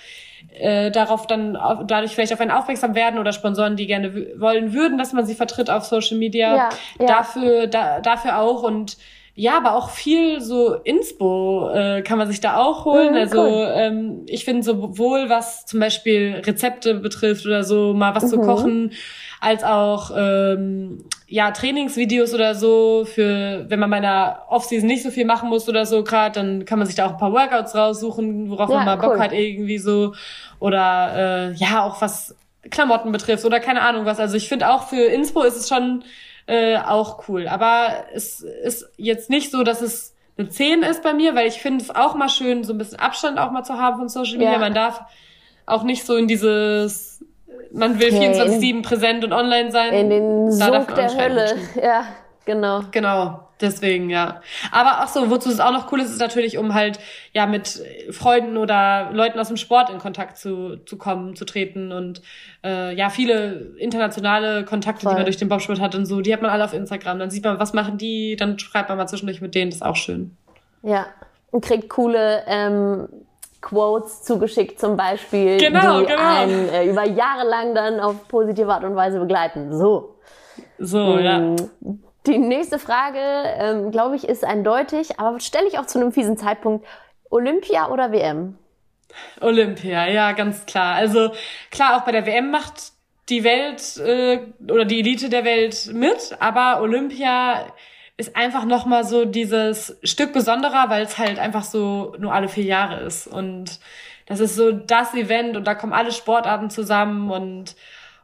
äh, 0.54 0.92
darauf 0.92 1.28
dann 1.28 1.56
auf, 1.56 1.80
dadurch 1.86 2.14
vielleicht 2.14 2.34
auf 2.34 2.40
einen 2.40 2.52
aufmerksam 2.52 2.96
werden 2.96 3.20
oder 3.20 3.34
Sponsoren, 3.34 3.76
die 3.76 3.88
gerne 3.88 4.40
wollen 4.40 4.74
würden, 4.74 4.98
dass 4.98 5.14
man 5.14 5.26
sie 5.26 5.36
vertritt 5.36 5.70
auf 5.70 5.86
Social 5.86 6.18
Media. 6.18 6.56
Ja, 6.56 6.70
ja. 7.00 7.06
Dafür, 7.06 7.68
da, 7.68 8.00
dafür 8.00 8.40
auch 8.40 8.64
und 8.64 8.98
ja, 9.34 9.58
aber 9.58 9.76
auch 9.76 9.92
viel 9.92 10.42
so 10.42 10.74
Inspo 10.74 11.70
äh, 11.74 12.02
kann 12.02 12.18
man 12.18 12.28
sich 12.28 12.42
da 12.42 12.58
auch 12.58 12.84
holen. 12.84 13.12
Mhm, 13.12 13.18
also 13.18 13.42
cool. 13.42 13.72
ähm, 13.76 14.24
ich 14.28 14.44
finde 14.44 14.64
sowohl 14.64 15.30
was 15.30 15.66
zum 15.66 15.80
Beispiel 15.80 16.42
Rezepte 16.46 16.96
betrifft 16.96 17.46
oder 17.46 17.64
so 17.64 17.94
mal 17.94 18.14
was 18.14 18.26
mhm. 18.26 18.30
zu 18.30 18.40
kochen, 18.42 18.92
als 19.40 19.64
auch 19.64 20.12
ähm, 20.16 21.06
ja 21.28 21.52
Trainingsvideos 21.52 22.34
oder 22.34 22.56
so 22.56 23.06
für 23.06 23.66
wenn 23.70 23.80
man 23.80 23.90
meiner 23.90 24.44
Offseason 24.50 24.88
nicht 24.88 25.04
so 25.04 25.12
viel 25.12 25.26
machen 25.26 25.48
muss 25.48 25.70
oder 25.70 25.86
so 25.86 26.04
gerade, 26.04 26.36
dann 26.36 26.66
kann 26.66 26.78
man 26.78 26.86
sich 26.86 26.96
da 26.96 27.06
auch 27.06 27.12
ein 27.12 27.18
paar 27.18 27.32
Workouts 27.32 27.74
raussuchen, 27.74 28.50
worauf 28.50 28.70
ja, 28.70 28.78
man 28.78 28.86
mal 28.86 28.98
cool. 28.98 29.14
Bock 29.14 29.20
hat 29.20 29.32
irgendwie 29.32 29.78
so 29.78 30.14
oder 30.60 31.52
äh, 31.52 31.54
ja 31.54 31.84
auch 31.84 32.02
was 32.02 32.36
Klamotten 32.70 33.14
betrifft 33.14 33.46
oder 33.46 33.62
keine 33.62 33.82
Ahnung 33.82 34.06
was. 34.06 34.20
Also 34.20 34.36
ich 34.36 34.50
finde 34.50 34.70
auch 34.70 34.90
für 34.90 35.06
Inspo 35.06 35.42
ist 35.44 35.56
es 35.56 35.70
schon 35.70 36.04
äh, 36.48 36.78
auch 36.78 37.28
cool, 37.28 37.48
aber 37.48 38.06
es 38.14 38.42
ist 38.42 38.90
jetzt 38.98 39.30
nicht 39.30 39.52
so, 39.52 39.64
dass 39.64 39.82
es 39.82 40.16
eine 40.38 40.50
10 40.50 40.84
ist 40.84 41.04
bei 41.04 41.14
mir, 41.14 41.36
weil 41.36 41.48
ich 41.48 41.62
finde 41.62 41.84
es 41.84 41.94
auch 41.94 42.16
mal 42.16 42.30
schön, 42.30 42.64
so 42.64 42.74
ein 42.74 42.78
bisschen 42.78 43.00
Abstand 43.00 43.38
auch 43.38 43.52
mal 43.52 43.64
zu 43.64 43.74
haben 43.74 43.98
von 43.98 44.10
Social 44.10 44.38
Media. 44.38 44.54
Ja. 44.54 44.60
Man 44.60 44.74
darf 44.74 45.02
auch 45.66 45.84
nicht 45.84 46.06
so 46.06 46.16
in 46.16 46.28
dieses 46.28 47.24
man 47.74 48.00
will 48.00 48.10
24-7 48.10 48.84
präsent 48.84 49.24
und 49.24 49.34
online 49.34 49.72
sein. 49.72 49.94
In 49.94 50.10
den 50.10 50.52
Sog 50.52 50.94
der 50.96 51.16
Hölle. 51.16 51.56
Ja, 51.82 52.06
genau. 52.46 52.82
Genau. 52.92 53.48
Deswegen, 53.62 54.10
ja. 54.10 54.42
Aber 54.72 55.04
auch 55.04 55.08
so, 55.08 55.30
wozu 55.30 55.50
es 55.50 55.60
auch 55.60 55.72
noch 55.72 55.92
cool 55.92 56.02
ist, 56.02 56.10
ist 56.10 56.20
natürlich, 56.20 56.58
um 56.58 56.74
halt, 56.74 57.00
ja, 57.32 57.46
mit 57.46 57.82
Freunden 58.10 58.58
oder 58.58 59.12
Leuten 59.14 59.40
aus 59.40 59.50
dem 59.50 59.58
Sport 59.58 59.92
in 59.92 60.00
Kontakt 60.00 60.38
zu, 60.38 60.78
zu 60.78 60.98
kommen, 60.98 61.36
zu 61.36 61.46
treten 61.46 61.92
und, 61.92 62.22
äh, 62.64 62.96
ja, 62.96 63.10
viele 63.10 63.76
internationale 63.78 64.66
Kontakte, 64.66 65.04
Voll. 65.04 65.12
die 65.12 65.16
man 65.18 65.26
durch 65.26 65.38
den 65.38 65.48
Bobsport 65.48 65.80
hat 65.80 65.94
und 65.94 66.06
so, 66.08 66.22
die 66.22 66.34
hat 66.34 66.42
man 66.42 66.50
alle 66.50 66.66
auf 66.66 66.74
Instagram. 66.74 67.20
Dann 67.20 67.30
sieht 67.30 67.44
man, 67.44 67.60
was 67.60 67.74
machen 67.74 67.98
die, 67.98 68.36
dann 68.36 68.58
schreibt 68.58 68.90
man 68.90 68.98
mal 68.98 69.08
zwischendurch 69.08 69.42
mit 69.42 69.54
denen, 69.54 69.70
das 69.70 69.78
ist 69.78 69.86
auch 69.86 69.96
schön. 69.96 70.36
Ja. 70.82 71.06
Und 71.52 71.64
kriegt 71.64 71.90
coole, 71.90 72.44
ähm, 72.48 73.08
Quotes 73.62 74.24
zugeschickt 74.24 74.80
zum 74.80 74.98
Beispiel, 74.98 75.58
genau, 75.58 76.00
die 76.00 76.08
genau. 76.08 76.20
einen 76.20 76.70
äh, 76.70 76.90
über 76.90 77.08
Jahre 77.08 77.48
lang 77.48 77.76
dann 77.76 78.00
auf 78.00 78.28
positive 78.28 78.74
Art 78.74 78.84
und 78.84 78.96
Weise 78.96 79.20
begleiten. 79.20 79.78
So. 79.78 80.16
So, 80.80 81.20
ähm, 81.20 81.56
ja. 81.56 81.92
Die 82.28 82.38
nächste 82.38 82.78
Frage, 82.78 83.20
ähm, 83.20 83.92
glaube 83.92 84.16
ich, 84.16 84.28
ist 84.28 84.44
eindeutig, 84.44 85.20
aber 85.20 85.40
stelle 85.40 85.68
ich 85.68 85.80
auch 85.80 85.88
zu 85.88 86.00
einem 86.00 86.12
fiesen 86.12 86.38
Zeitpunkt. 86.38 86.86
Olympia 87.30 87.90
oder 87.90 88.12
WM? 88.12 88.58
Olympia, 89.40 90.08
ja, 90.08 90.32
ganz 90.34 90.66
klar. 90.66 90.96
Also 90.96 91.32
klar, 91.72 91.98
auch 91.98 92.02
bei 92.02 92.12
der 92.12 92.26
WM 92.26 92.52
macht 92.52 92.92
die 93.30 93.44
Welt 93.44 93.98
äh, 93.98 94.40
oder 94.72 94.86
die 94.86 95.00
Elite 95.00 95.30
der 95.30 95.46
Welt 95.46 95.90
mit, 95.94 96.36
aber 96.40 96.82
Olympia 96.82 97.66
ist 98.18 98.36
einfach 98.36 98.66
noch 98.66 98.86
mal 98.86 99.04
so 99.04 99.26
dieses 99.26 99.98
Stück 100.04 100.34
besonderer, 100.34 100.90
weil 100.90 101.04
es 101.04 101.18
halt 101.18 101.40
einfach 101.40 101.64
so 101.64 102.16
nur 102.20 102.34
alle 102.34 102.50
vier 102.50 102.66
Jahre 102.66 103.00
ist 103.02 103.28
und 103.28 103.80
das 104.28 104.40
ist 104.40 104.56
so 104.56 104.72
das 104.72 105.14
Event 105.14 105.58
und 105.58 105.66
da 105.66 105.76
kommen 105.76 105.94
alle 105.94 106.12
Sportarten 106.12 106.70
zusammen 106.70 107.32
und 107.32 107.76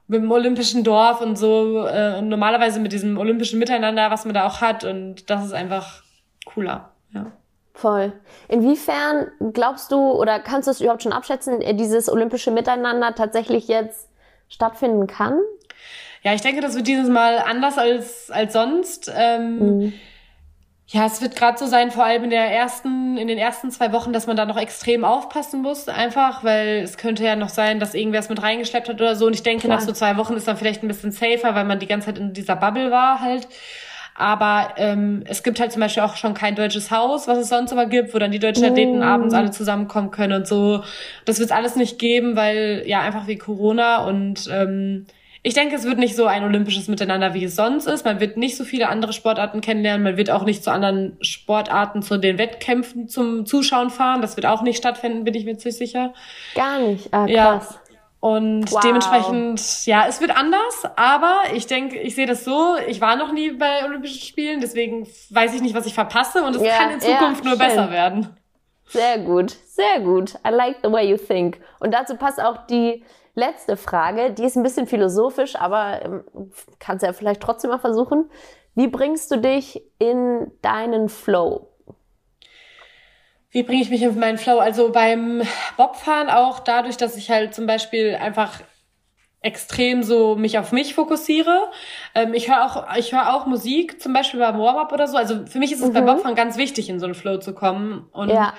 mit 0.08 0.22
dem 0.22 0.32
olympischen 0.32 0.84
Dorf 0.84 1.22
und 1.22 1.38
so 1.38 1.86
äh, 1.86 2.16
und 2.18 2.30
normalerweise 2.30 2.80
mit 2.80 2.94
diesem 2.94 3.18
olympischen 3.18 3.60
Miteinander, 3.60 4.10
was 4.10 4.26
man 4.26 4.34
da 4.34 4.48
auch 4.48 4.62
hat 4.62 4.84
und 4.84 5.30
das 5.30 5.46
ist 5.46 5.54
einfach 5.54 6.04
cooler, 6.46 6.92
ja. 7.14 7.32
Voll. 7.74 8.12
Inwiefern 8.48 9.28
glaubst 9.54 9.92
du 9.92 9.98
oder 9.98 10.40
kannst 10.40 10.68
du 10.68 10.72
es 10.72 10.82
überhaupt 10.82 11.04
schon 11.04 11.14
abschätzen, 11.14 11.60
dieses 11.78 12.10
olympische 12.10 12.50
Miteinander 12.50 13.14
tatsächlich 13.14 13.68
jetzt 13.68 14.10
stattfinden 14.50 15.06
kann? 15.06 15.40
Ja, 16.24 16.34
ich 16.34 16.42
denke, 16.42 16.62
das 16.62 16.76
wird 16.76 16.88
dieses 16.88 17.08
Mal 17.08 17.38
anders 17.38 17.78
als, 17.78 18.32
als 18.32 18.54
sonst. 18.54 19.12
Ähm, 19.16 19.60
mhm. 19.60 19.94
Ja, 20.90 21.06
es 21.06 21.22
wird 21.22 21.36
gerade 21.36 21.58
so 21.58 21.66
sein, 21.66 21.92
vor 21.92 22.06
allem 22.06 22.24
in 22.24 22.30
der 22.30 22.50
ersten, 22.50 23.18
in 23.18 23.28
den 23.28 23.38
ersten 23.38 23.72
zwei 23.72 23.92
Wochen, 23.92 24.14
dass 24.14 24.26
man 24.26 24.38
da 24.38 24.46
noch 24.46 24.58
extrem 24.58 25.04
aufpassen 25.04 25.62
muss, 25.62 25.90
einfach, 25.90 26.46
weil 26.46 26.78
es 26.82 26.96
könnte 26.96 27.26
ja 27.26 27.36
noch 27.36 27.50
sein, 27.50 27.82
dass 27.82 27.94
irgendwer 27.94 28.22
es 28.22 28.30
mit 28.30 28.42
reingeschleppt 28.42 28.88
hat 28.88 28.96
oder 28.96 29.18
so. 29.18 29.26
Und 29.26 29.34
ich 29.34 29.44
denke, 29.44 29.68
nach 29.68 29.82
so 29.82 29.92
zwei 29.92 30.16
Wochen 30.16 30.36
ist 30.36 30.48
dann 30.48 30.56
vielleicht 30.56 30.84
ein 30.84 30.88
bisschen 30.88 31.12
safer, 31.12 31.56
weil 31.56 31.66
man 31.66 31.80
die 31.80 31.88
ganze 31.88 32.06
Zeit 32.06 32.18
in 32.18 32.32
dieser 32.32 32.56
Bubble 32.56 32.90
war 32.90 33.20
halt. 33.20 33.50
Aber 34.16 34.76
ähm, 34.78 35.24
es 35.26 35.44
gibt 35.44 35.60
halt 35.60 35.74
zum 35.74 35.82
Beispiel 35.82 36.04
auch 36.04 36.16
schon 36.16 36.34
kein 36.34 36.56
deutsches 36.56 36.90
Haus, 36.90 37.28
was 37.28 37.38
es 37.38 37.50
sonst 37.50 37.74
aber 37.74 37.86
gibt, 37.86 38.14
wo 38.14 38.18
dann 38.18 38.32
die 38.32 38.40
deutschen 38.40 38.66
Athleten 38.66 39.00
mm. 39.00 39.04
abends 39.04 39.34
alle 39.34 39.52
zusammenkommen 39.52 40.10
können 40.10 40.34
und 40.34 40.48
so. 40.48 40.84
Das 41.26 41.38
wird 41.38 41.52
es 41.52 41.56
alles 41.56 41.76
nicht 41.76 42.00
geben, 42.00 42.36
weil 42.38 42.84
ja 42.88 43.02
einfach 43.02 43.28
wie 43.28 43.38
Corona 43.38 44.06
und 44.06 44.50
ähm, 44.52 45.06
ich 45.48 45.54
denke, 45.54 45.78
es 45.78 45.86
wird 45.86 45.98
nicht 45.98 46.18
so 46.18 46.26
ein 46.26 46.44
olympisches 46.44 46.90
Miteinander, 46.90 47.34
wie 47.34 47.46
es 47.46 47.56
sonst 47.56 47.88
ist. 47.88 48.04
Man 48.04 48.20
wird 48.20 48.36
nicht 48.36 48.58
so 48.58 48.66
viele 48.66 48.90
andere 48.90 49.14
Sportarten 49.14 49.62
kennenlernen. 49.62 50.04
Man 50.04 50.18
wird 50.18 50.30
auch 50.30 50.44
nicht 50.44 50.62
zu 50.62 50.74
anderen 50.74 51.16
Sportarten, 51.22 52.02
zu 52.02 52.18
den 52.18 52.38
Wettkämpfen 52.38 53.08
zum 53.08 53.46
Zuschauen 53.46 53.90
fahren. 53.90 54.22
Das 54.22 54.36
wird 54.36 54.46
auch 54.46 54.62
nicht 54.62 54.78
stattfinden, 54.78 55.24
bin 55.24 55.34
ich 55.36 55.46
mir 55.46 55.58
ziemlich 55.58 55.78
sicher. 55.78 56.14
Gar 56.54 56.80
nicht. 56.80 57.14
Ah, 57.14 57.26
krass. 57.28 57.30
Ja. 57.30 57.96
Und 58.20 58.70
wow. 58.70 58.82
dementsprechend, 58.84 59.86
ja, 59.86 60.06
es 60.10 60.20
wird 60.20 60.36
anders, 60.36 60.84
aber 60.98 61.44
ich 61.54 61.66
denke, 61.66 61.98
ich 61.98 62.16
sehe 62.16 62.26
das 62.26 62.44
so, 62.44 62.76
ich 62.86 63.00
war 63.00 63.16
noch 63.16 63.32
nie 63.32 63.52
bei 63.52 63.86
Olympischen 63.86 64.20
Spielen, 64.20 64.60
deswegen 64.60 65.08
weiß 65.30 65.54
ich 65.54 65.62
nicht, 65.62 65.76
was 65.76 65.86
ich 65.86 65.94
verpasse 65.94 66.44
und 66.44 66.58
es 66.58 66.62
ja, 66.62 66.78
kann 66.78 66.92
in 66.92 67.00
Zukunft 67.00 67.46
ja, 67.46 67.50
nur 67.52 67.58
schön. 67.58 67.68
besser 67.68 67.92
werden. 67.92 68.36
Sehr 68.88 69.20
gut, 69.20 69.52
sehr 69.52 70.02
gut. 70.02 70.34
I 70.46 70.50
like 70.50 70.78
the 70.84 70.92
way 70.92 71.10
you 71.10 71.16
think. 71.16 71.60
Und 71.80 71.94
dazu 71.94 72.16
passt 72.16 72.42
auch 72.42 72.66
die 72.68 73.06
letzte 73.38 73.78
Frage, 73.78 74.34
die 74.34 74.44
ist 74.44 74.58
ein 74.58 74.64
bisschen 74.64 74.88
philosophisch, 74.88 75.56
aber 75.56 76.04
ähm, 76.04 76.24
kannst 76.80 77.06
ja 77.06 77.14
vielleicht 77.14 77.42
trotzdem 77.42 77.70
mal 77.70 77.78
versuchen. 77.78 78.30
Wie 78.76 78.88
bringst 78.88 79.32
du 79.32 79.38
dich 79.38 79.82
in 80.00 80.52
deinen 80.62 81.08
Flow? 81.08 81.70
Wie 83.52 83.64
bringe 83.64 83.82
ich 83.82 83.90
mich 83.90 84.02
in 84.02 84.20
meinen 84.20 84.38
Flow? 84.38 84.58
Also 84.58 84.92
beim 84.92 85.44
Bobfahren 85.78 86.30
auch 86.30 86.60
dadurch, 86.60 86.98
dass 86.98 87.16
ich 87.16 87.30
halt 87.30 87.54
zum 87.54 87.68
Beispiel 87.68 88.16
einfach 88.16 88.60
extrem 89.42 90.04
so 90.04 90.36
mich 90.36 90.58
auf 90.58 90.72
mich 90.72 90.96
fokussiere. 90.96 91.70
Ähm, 92.16 92.34
ich 92.34 92.50
höre 92.50 92.66
auch, 92.66 92.98
ich 92.98 93.14
höre 93.14 93.36
auch 93.36 93.46
Musik, 93.46 94.02
zum 94.02 94.14
Beispiel 94.14 94.40
beim 94.40 94.58
Warm-up 94.58 94.92
oder 94.92 95.08
so. 95.08 95.16
Also 95.16 95.46
für 95.46 95.60
mich 95.60 95.72
ist 95.72 95.82
es 95.82 95.90
mhm. 95.90 95.94
beim 95.94 96.06
Bobfahren 96.06 96.36
ganz 96.36 96.58
wichtig, 96.58 96.90
in 96.90 97.00
so 97.00 97.06
einen 97.06 97.16
Flow 97.16 97.38
zu 97.38 97.54
kommen. 97.54 98.10
Und 98.12 98.30
ja. 98.30 98.54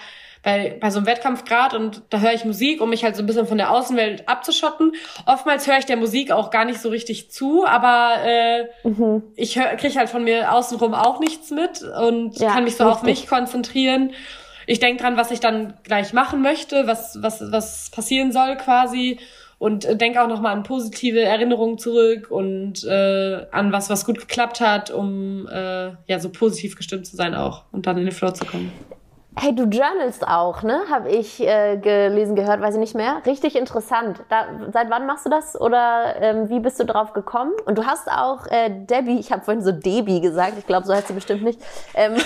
Bei, 0.48 0.78
bei 0.80 0.90
so 0.90 0.98
einem 0.98 1.06
Wettkampf 1.06 1.44
grad 1.44 1.74
und 1.74 2.00
da 2.08 2.20
höre 2.20 2.32
ich 2.32 2.46
Musik, 2.46 2.80
um 2.80 2.88
mich 2.88 3.04
halt 3.04 3.14
so 3.14 3.22
ein 3.22 3.26
bisschen 3.26 3.46
von 3.46 3.58
der 3.58 3.70
Außenwelt 3.70 4.26
abzuschotten. 4.30 4.94
Oftmals 5.26 5.66
höre 5.66 5.76
ich 5.76 5.84
der 5.84 5.98
Musik 5.98 6.32
auch 6.32 6.50
gar 6.50 6.64
nicht 6.64 6.80
so 6.80 6.88
richtig 6.88 7.30
zu, 7.30 7.66
aber 7.66 8.14
äh, 8.24 8.64
mhm. 8.82 9.24
ich 9.36 9.56
kriege 9.76 9.94
halt 9.96 10.08
von 10.08 10.24
mir 10.24 10.54
außenrum 10.54 10.94
auch 10.94 11.20
nichts 11.20 11.50
mit 11.50 11.82
und 11.82 12.38
ja, 12.38 12.50
kann 12.50 12.64
mich 12.64 12.76
so 12.76 12.84
richtig. 12.84 12.98
auf 12.98 13.02
mich 13.02 13.26
konzentrieren. 13.26 14.12
Ich 14.66 14.80
denke 14.80 15.02
dran, 15.02 15.18
was 15.18 15.30
ich 15.30 15.40
dann 15.40 15.74
gleich 15.82 16.14
machen 16.14 16.40
möchte, 16.40 16.86
was, 16.86 17.18
was, 17.20 17.42
was 17.52 17.90
passieren 17.90 18.32
soll 18.32 18.56
quasi 18.56 19.18
und 19.58 19.84
äh, 19.84 19.96
denke 19.96 20.22
auch 20.22 20.28
nochmal 20.28 20.54
an 20.54 20.62
positive 20.62 21.20
Erinnerungen 21.20 21.76
zurück 21.76 22.30
und 22.30 22.84
äh, 22.84 23.46
an 23.50 23.70
was, 23.70 23.90
was 23.90 24.06
gut 24.06 24.18
geklappt 24.18 24.62
hat, 24.62 24.90
um 24.90 25.46
äh, 25.46 25.90
ja 26.06 26.18
so 26.20 26.30
positiv 26.30 26.74
gestimmt 26.74 27.06
zu 27.06 27.16
sein 27.16 27.34
auch 27.34 27.64
und 27.70 27.86
dann 27.86 27.98
in 27.98 28.04
den 28.04 28.12
Flow 28.12 28.30
zu 28.30 28.46
kommen. 28.46 28.72
Hey, 29.40 29.54
du 29.54 29.66
journalst 29.66 30.26
auch, 30.26 30.64
ne? 30.64 30.80
Habe 30.90 31.10
ich 31.10 31.40
äh, 31.40 31.76
gelesen, 31.76 32.34
gehört, 32.34 32.60
weiß 32.60 32.74
ich 32.74 32.80
nicht 32.80 32.96
mehr. 32.96 33.22
Richtig 33.24 33.54
interessant. 33.54 34.20
Da, 34.28 34.46
seit 34.72 34.90
wann 34.90 35.06
machst 35.06 35.26
du 35.26 35.30
das 35.30 35.58
oder 35.60 36.16
ähm, 36.20 36.48
wie 36.50 36.58
bist 36.58 36.80
du 36.80 36.84
drauf 36.84 37.12
gekommen? 37.12 37.52
Und 37.64 37.78
du 37.78 37.86
hast 37.86 38.10
auch 38.10 38.48
äh, 38.48 38.68
Debbie, 38.68 39.20
ich 39.20 39.30
habe 39.30 39.44
vorhin 39.44 39.62
so 39.62 39.70
Debbie 39.70 40.20
gesagt, 40.20 40.54
ich 40.58 40.66
glaube, 40.66 40.88
so 40.88 40.92
heißt 40.92 41.06
sie 41.06 41.12
bestimmt 41.12 41.44
nicht. 41.44 41.60
Ähm, 41.94 42.16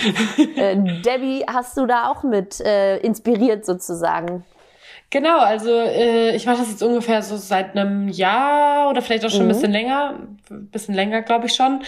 äh, 0.56 0.76
Debbie 1.02 1.44
hast 1.46 1.76
du 1.76 1.84
da 1.84 2.08
auch 2.10 2.22
mit 2.22 2.58
äh, 2.62 2.96
inspiriert 2.96 3.66
sozusagen. 3.66 4.42
Genau, 5.10 5.38
also 5.38 5.70
äh, 5.70 6.34
ich 6.34 6.46
mache 6.46 6.58
das 6.58 6.70
jetzt 6.70 6.82
ungefähr 6.82 7.22
so 7.22 7.36
seit 7.36 7.76
einem 7.76 8.08
Jahr 8.08 8.90
oder 8.90 9.00
vielleicht 9.00 9.24
auch 9.24 9.30
schon 9.30 9.42
mhm. 9.42 9.46
ein 9.46 9.54
bisschen 9.54 9.70
länger, 9.70 10.14
ein 10.50 10.66
bisschen 10.70 10.94
länger 10.94 11.22
glaube 11.22 11.46
ich 11.46 11.54
schon. 11.54 11.82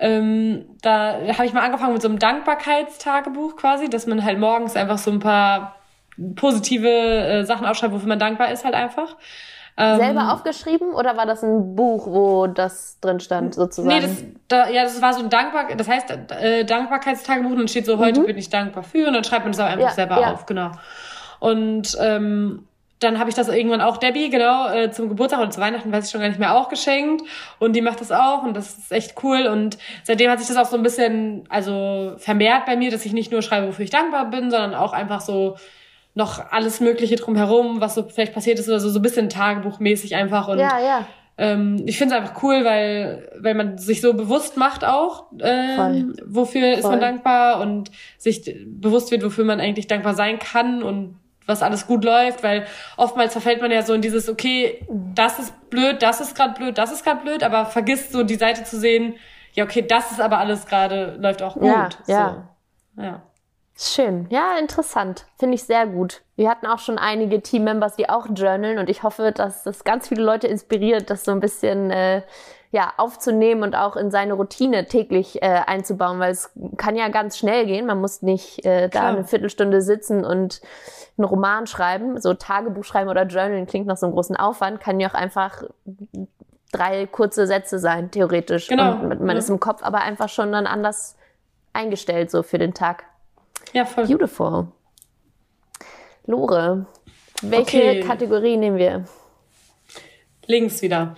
Ähm, 0.00 0.64
da 0.82 1.16
habe 1.36 1.46
ich 1.46 1.52
mal 1.52 1.62
angefangen 1.62 1.92
mit 1.92 2.02
so 2.02 2.08
einem 2.08 2.18
Dankbarkeitstagebuch 2.18 3.56
quasi, 3.56 3.88
dass 3.88 4.06
man 4.06 4.24
halt 4.24 4.38
morgens 4.38 4.74
einfach 4.74 4.98
so 4.98 5.12
ein 5.12 5.20
paar 5.20 5.76
positive 6.34 6.88
äh, 6.88 7.44
Sachen 7.44 7.66
aufschreibt, 7.66 7.92
wofür 7.92 8.08
man 8.08 8.18
dankbar 8.18 8.50
ist 8.50 8.64
halt 8.64 8.74
einfach. 8.74 9.16
Ähm, 9.76 9.98
Selber 9.98 10.32
aufgeschrieben 10.34 10.92
oder 10.92 11.16
war 11.16 11.24
das 11.24 11.42
ein 11.42 11.74
Buch, 11.74 12.06
wo 12.06 12.46
das 12.46 12.98
drin 13.00 13.20
stand 13.20 13.54
sozusagen? 13.54 13.94
Nee, 13.94 14.02
das, 14.02 14.24
da, 14.48 14.68
ja, 14.68 14.82
das 14.82 15.00
war 15.00 15.14
so 15.14 15.20
ein 15.20 15.30
Dankbar, 15.30 15.68
das 15.74 15.88
heißt 15.88 16.10
äh, 16.10 16.64
Dankbarkeitstagebuch 16.64 17.52
und 17.52 17.58
dann 17.58 17.68
steht 17.68 17.86
so, 17.86 17.98
heute 17.98 18.20
mhm. 18.20 18.26
bin 18.26 18.36
ich 18.36 18.50
dankbar 18.50 18.82
für 18.82 19.06
und 19.06 19.14
dann 19.14 19.24
schreibt 19.24 19.44
man 19.44 19.52
das 19.52 19.60
auch 19.60 19.66
einfach 19.66 19.88
ja, 19.88 19.92
selber 19.92 20.20
ja. 20.20 20.32
auf, 20.32 20.44
genau. 20.44 20.72
Und 21.42 21.96
ähm, 21.98 22.68
dann 23.00 23.18
habe 23.18 23.28
ich 23.28 23.34
das 23.34 23.48
irgendwann 23.48 23.80
auch 23.80 23.96
Debbie, 23.96 24.30
genau, 24.30 24.68
äh, 24.68 24.92
zum 24.92 25.08
Geburtstag 25.08 25.40
und 25.40 25.52
zu 25.52 25.60
Weihnachten 25.60 25.90
weiß 25.90 26.04
ich 26.04 26.12
schon 26.12 26.20
gar 26.20 26.28
nicht 26.28 26.38
mehr 26.38 26.54
auch 26.54 26.68
geschenkt. 26.68 27.24
Und 27.58 27.74
die 27.74 27.82
macht 27.82 28.00
das 28.00 28.12
auch 28.12 28.44
und 28.44 28.56
das 28.56 28.78
ist 28.78 28.92
echt 28.92 29.24
cool. 29.24 29.48
Und 29.48 29.76
seitdem 30.04 30.30
hat 30.30 30.38
sich 30.38 30.46
das 30.46 30.56
auch 30.56 30.70
so 30.70 30.76
ein 30.76 30.84
bisschen, 30.84 31.42
also 31.48 32.12
vermehrt 32.18 32.64
bei 32.64 32.76
mir, 32.76 32.92
dass 32.92 33.04
ich 33.04 33.12
nicht 33.12 33.32
nur 33.32 33.42
schreibe, 33.42 33.66
wofür 33.66 33.82
ich 33.84 33.90
dankbar 33.90 34.30
bin, 34.30 34.52
sondern 34.52 34.76
auch 34.76 34.92
einfach 34.92 35.20
so 35.20 35.56
noch 36.14 36.52
alles 36.52 36.78
Mögliche 36.78 37.16
drumherum, 37.16 37.80
was 37.80 37.96
so 37.96 38.04
vielleicht 38.04 38.34
passiert 38.34 38.60
ist 38.60 38.68
oder 38.68 38.78
so, 38.78 38.88
so 38.88 39.00
ein 39.00 39.02
bisschen 39.02 39.28
tagebuchmäßig 39.28 40.14
einfach. 40.14 40.46
Und 40.46 40.60
ja, 40.60 40.78
ja. 40.78 41.06
Ähm, 41.38 41.82
ich 41.86 41.98
finde 41.98 42.14
es 42.14 42.20
einfach 42.20 42.40
cool, 42.44 42.64
weil, 42.64 43.28
weil 43.40 43.54
man 43.54 43.78
sich 43.78 44.00
so 44.00 44.14
bewusst 44.14 44.56
macht 44.56 44.84
auch, 44.84 45.24
ähm, 45.40 46.14
wofür 46.24 46.60
Voll. 46.60 46.78
ist 46.78 46.84
man 46.84 47.00
dankbar 47.00 47.60
und 47.60 47.90
sich 48.16 48.54
bewusst 48.64 49.10
wird, 49.10 49.24
wofür 49.24 49.44
man 49.44 49.58
eigentlich 49.58 49.88
dankbar 49.88 50.14
sein 50.14 50.38
kann 50.38 50.84
und 50.84 51.16
was 51.46 51.62
alles 51.62 51.86
gut 51.86 52.04
läuft, 52.04 52.42
weil 52.42 52.66
oftmals 52.96 53.32
verfällt 53.32 53.60
man 53.60 53.70
ja 53.70 53.82
so 53.82 53.94
in 53.94 54.02
dieses, 54.02 54.28
okay, 54.28 54.86
das 54.88 55.38
ist 55.38 55.70
blöd, 55.70 56.02
das 56.02 56.20
ist 56.20 56.34
gerade 56.34 56.54
blöd, 56.54 56.78
das 56.78 56.92
ist 56.92 57.04
gerade 57.04 57.20
blöd, 57.20 57.42
aber 57.42 57.66
vergisst 57.66 58.12
so 58.12 58.22
die 58.22 58.36
Seite 58.36 58.64
zu 58.64 58.78
sehen, 58.78 59.16
ja, 59.54 59.64
okay, 59.64 59.82
das 59.82 60.12
ist 60.12 60.20
aber 60.20 60.38
alles 60.38 60.66
gerade, 60.66 61.16
läuft 61.18 61.42
auch 61.42 61.54
gut. 61.54 61.64
Ja, 61.64 61.88
ja. 62.06 62.46
So. 62.96 63.02
ja. 63.02 63.22
Schön. 63.76 64.26
Ja, 64.30 64.58
interessant. 64.58 65.26
Finde 65.38 65.54
ich 65.54 65.64
sehr 65.64 65.86
gut. 65.86 66.22
Wir 66.36 66.48
hatten 66.50 66.66
auch 66.66 66.78
schon 66.78 66.98
einige 66.98 67.40
Teammembers, 67.40 67.96
die 67.96 68.08
auch 68.08 68.26
journalen 68.32 68.78
und 68.78 68.88
ich 68.88 69.02
hoffe, 69.02 69.32
dass 69.32 69.64
das 69.64 69.84
ganz 69.84 70.08
viele 70.08 70.22
Leute 70.22 70.46
inspiriert, 70.46 71.10
das 71.10 71.24
so 71.24 71.32
ein 71.32 71.40
bisschen 71.40 71.90
äh, 71.90 72.22
ja, 72.70 72.92
aufzunehmen 72.96 73.62
und 73.62 73.74
auch 73.74 73.96
in 73.96 74.10
seine 74.10 74.34
Routine 74.34 74.86
täglich 74.86 75.42
äh, 75.42 75.62
einzubauen, 75.66 76.18
weil 76.18 76.32
es 76.32 76.52
kann 76.76 76.96
ja 76.96 77.08
ganz 77.08 77.38
schnell 77.38 77.66
gehen. 77.66 77.86
Man 77.86 78.00
muss 78.00 78.22
nicht 78.22 78.64
äh, 78.64 78.88
da 78.88 79.08
eine 79.08 79.24
Viertelstunde 79.24 79.82
sitzen 79.82 80.24
und 80.24 80.60
einen 81.18 81.26
Roman 81.26 81.66
schreiben. 81.66 82.20
So 82.20 82.34
Tagebuch 82.34 82.84
schreiben 82.84 83.10
oder 83.10 83.24
Journalen 83.24 83.66
klingt 83.66 83.86
nach 83.86 83.96
so 83.96 84.06
einem 84.06 84.14
großen 84.14 84.36
Aufwand, 84.36 84.80
kann 84.80 85.00
ja 85.00 85.08
auch 85.08 85.14
einfach 85.14 85.62
drei 86.72 87.06
kurze 87.06 87.46
Sätze 87.46 87.78
sein, 87.78 88.10
theoretisch. 88.10 88.68
Genau. 88.68 88.92
Und 88.94 89.20
man 89.20 89.30
ja. 89.30 89.38
ist 89.38 89.50
im 89.50 89.60
Kopf 89.60 89.82
aber 89.82 90.00
einfach 90.00 90.28
schon 90.28 90.52
dann 90.52 90.66
anders 90.66 91.16
eingestellt, 91.72 92.30
so 92.30 92.42
für 92.42 92.58
den 92.58 92.74
Tag. 92.74 93.04
Ja, 93.72 93.84
voll. 93.84 94.06
Beautiful. 94.06 94.68
Lore, 96.26 96.86
welche 97.42 97.78
okay. 97.78 98.00
Kategorie 98.00 98.56
nehmen 98.56 98.78
wir? 98.78 99.04
Links 100.46 100.82
wieder. 100.82 101.16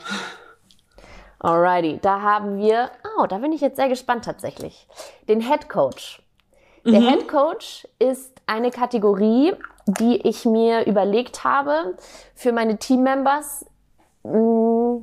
Alrighty, 1.39 1.99
da 2.01 2.23
haben 2.23 2.57
wir, 2.59 2.91
oh, 3.19 3.27
da 3.27 3.39
bin 3.39 3.53
ich 3.53 3.61
jetzt 3.61 3.77
sehr 3.77 3.89
gespannt 3.89 4.25
tatsächlich. 4.25 4.89
Den 5.29 5.41
Head 5.41 5.69
Coach. 5.69 6.23
Der 6.87 7.01
mhm. 7.01 7.09
Head 7.09 7.29
Coach 7.29 7.87
ist 7.99 8.41
eine 8.47 8.71
Kategorie, 8.71 9.55
die 9.87 10.27
ich 10.27 10.45
mir 10.45 10.87
überlegt 10.87 11.45
habe 11.45 11.97
für 12.35 12.53
meine 12.53 12.79
Teammembers. 12.79 13.67
Mm, 14.23 15.03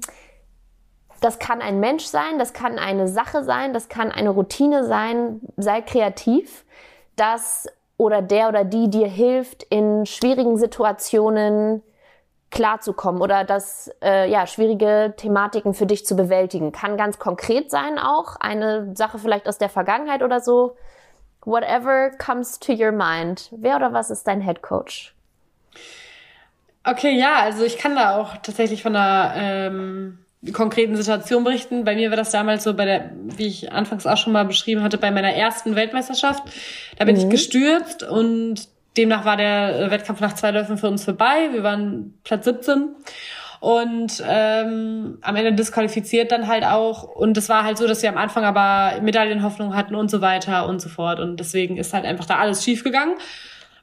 das 1.22 1.38
kann 1.38 1.62
ein 1.62 1.80
Mensch 1.80 2.06
sein, 2.06 2.40
das 2.40 2.54
kann 2.54 2.80
eine 2.80 3.08
Sache 3.08 3.44
sein, 3.44 3.74
das 3.74 3.90
kann 3.90 4.12
eine 4.12 4.32
Routine 4.32 4.86
sein. 4.86 5.42
Sei 5.56 5.82
kreativ, 5.82 6.66
dass 7.16 7.68
oder 7.98 8.24
der 8.24 8.50
oder 8.50 8.64
die 8.64 8.90
dir 8.90 9.08
hilft, 9.08 9.62
in 9.64 10.08
schwierigen 10.08 10.58
Situationen 10.58 11.84
klarzukommen 12.50 13.22
oder 13.22 13.44
das 13.44 13.92
äh, 14.04 14.30
ja 14.30 14.46
schwierige 14.48 15.14
Thematiken 15.16 15.74
für 15.74 15.86
dich 15.86 16.06
zu 16.06 16.16
bewältigen. 16.16 16.72
Kann 16.72 16.98
ganz 16.98 17.20
konkret 17.20 17.70
sein 17.70 18.00
auch 18.00 18.36
eine 18.40 18.94
Sache 18.96 19.20
vielleicht 19.20 19.48
aus 19.48 19.58
der 19.58 19.70
Vergangenheit 19.70 20.24
oder 20.24 20.42
so. 20.42 20.76
Whatever 21.44 22.12
comes 22.18 22.60
to 22.60 22.74
your 22.74 22.92
mind. 22.92 23.50
Wer 23.52 23.78
oder 23.78 23.94
was 23.94 24.12
ist 24.12 24.28
dein 24.28 24.42
Head 24.42 24.62
Coach? 24.62 25.14
Okay, 26.84 27.18
ja, 27.18 27.40
also 27.40 27.64
ich 27.64 27.78
kann 27.78 27.96
da 27.96 28.18
auch 28.18 28.38
tatsächlich 28.38 28.82
von 28.82 28.96
einer 28.96 29.34
ähm, 29.36 30.20
konkreten 30.54 30.96
Situation 30.96 31.44
berichten. 31.44 31.84
Bei 31.84 31.96
mir 31.96 32.10
war 32.10 32.18
das 32.18 32.32
damals 32.32 32.64
so 32.64 32.74
bei 32.74 32.86
der, 32.86 33.12
wie 33.38 33.48
ich 33.48 33.72
anfangs 33.72 34.08
auch 34.08 34.18
schon 34.18 34.34
mal 34.34 34.46
beschrieben 34.46 34.82
hatte, 34.82 34.98
bei 34.98 35.12
meiner 35.12 35.34
ersten 35.34 35.76
Weltmeisterschaft. 35.76 36.44
Da 36.98 37.06
bin 37.06 37.16
mhm. 37.16 37.22
ich 37.22 37.30
gestürzt 37.30 38.04
und 38.04 38.68
demnach 38.98 39.26
war 39.26 39.38
der 39.38 39.92
Wettkampf 39.92 40.20
nach 40.20 40.34
zwei 40.34 40.52
Läufen 40.52 40.78
für 40.78 40.88
uns 40.88 41.06
vorbei. 41.06 41.50
Wir 41.52 41.64
waren 41.64 42.18
Platz 42.24 42.46
17 42.46 42.90
und 43.62 44.24
ähm, 44.28 45.20
am 45.22 45.36
Ende 45.36 45.54
disqualifiziert 45.54 46.32
dann 46.32 46.48
halt 46.48 46.66
auch. 46.66 47.04
Und 47.04 47.38
es 47.38 47.48
war 47.48 47.64
halt 47.64 47.78
so, 47.78 47.88
dass 47.88 48.02
wir 48.02 48.10
am 48.10 48.18
Anfang 48.18 48.44
aber 48.44 49.00
Medaillenhoffnung 49.04 49.76
hatten 49.76 49.94
und 49.94 50.10
so 50.10 50.20
weiter 50.20 50.68
und 50.68 50.82
so 50.82 50.90
fort. 50.90 51.20
Und 51.20 51.40
deswegen 51.40 51.78
ist 51.78 51.94
halt 51.94 52.04
einfach 52.04 52.26
da 52.26 52.38
alles 52.38 52.64
schief 52.64 52.84
gegangen. 52.84 53.14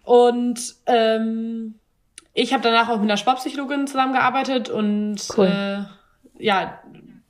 Und 0.03 0.75
ähm, 0.87 1.77
ich 2.35 2.53
habe 2.53 2.65
danach 2.65 2.89
auch 2.89 2.97
mit 2.97 3.05
einer 3.05 3.17
Sportpsychologin 3.17 3.87
zusammengearbeitet 3.87 4.69
und 4.69 5.19
cool. 5.37 5.47
äh, 5.47 6.45
ja, 6.45 6.81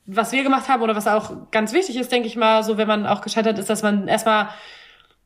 was 0.07 0.33
wir 0.33 0.43
gemacht 0.43 0.71
haben 0.71 0.83
oder 0.83 0.97
was 0.97 1.07
auch 1.07 1.51
ganz 1.51 1.75
wichtig 1.75 1.97
ist, 1.97 2.11
denke 2.11 2.29
ich 2.29 2.37
mal, 2.37 2.63
so 2.63 2.79
wenn 2.79 2.89
man 2.89 3.07
auch 3.07 3.21
gescheitert 3.21 3.59
ist, 3.59 3.69
dass 3.69 3.83
man 3.83 4.09
erstmal 4.09 4.49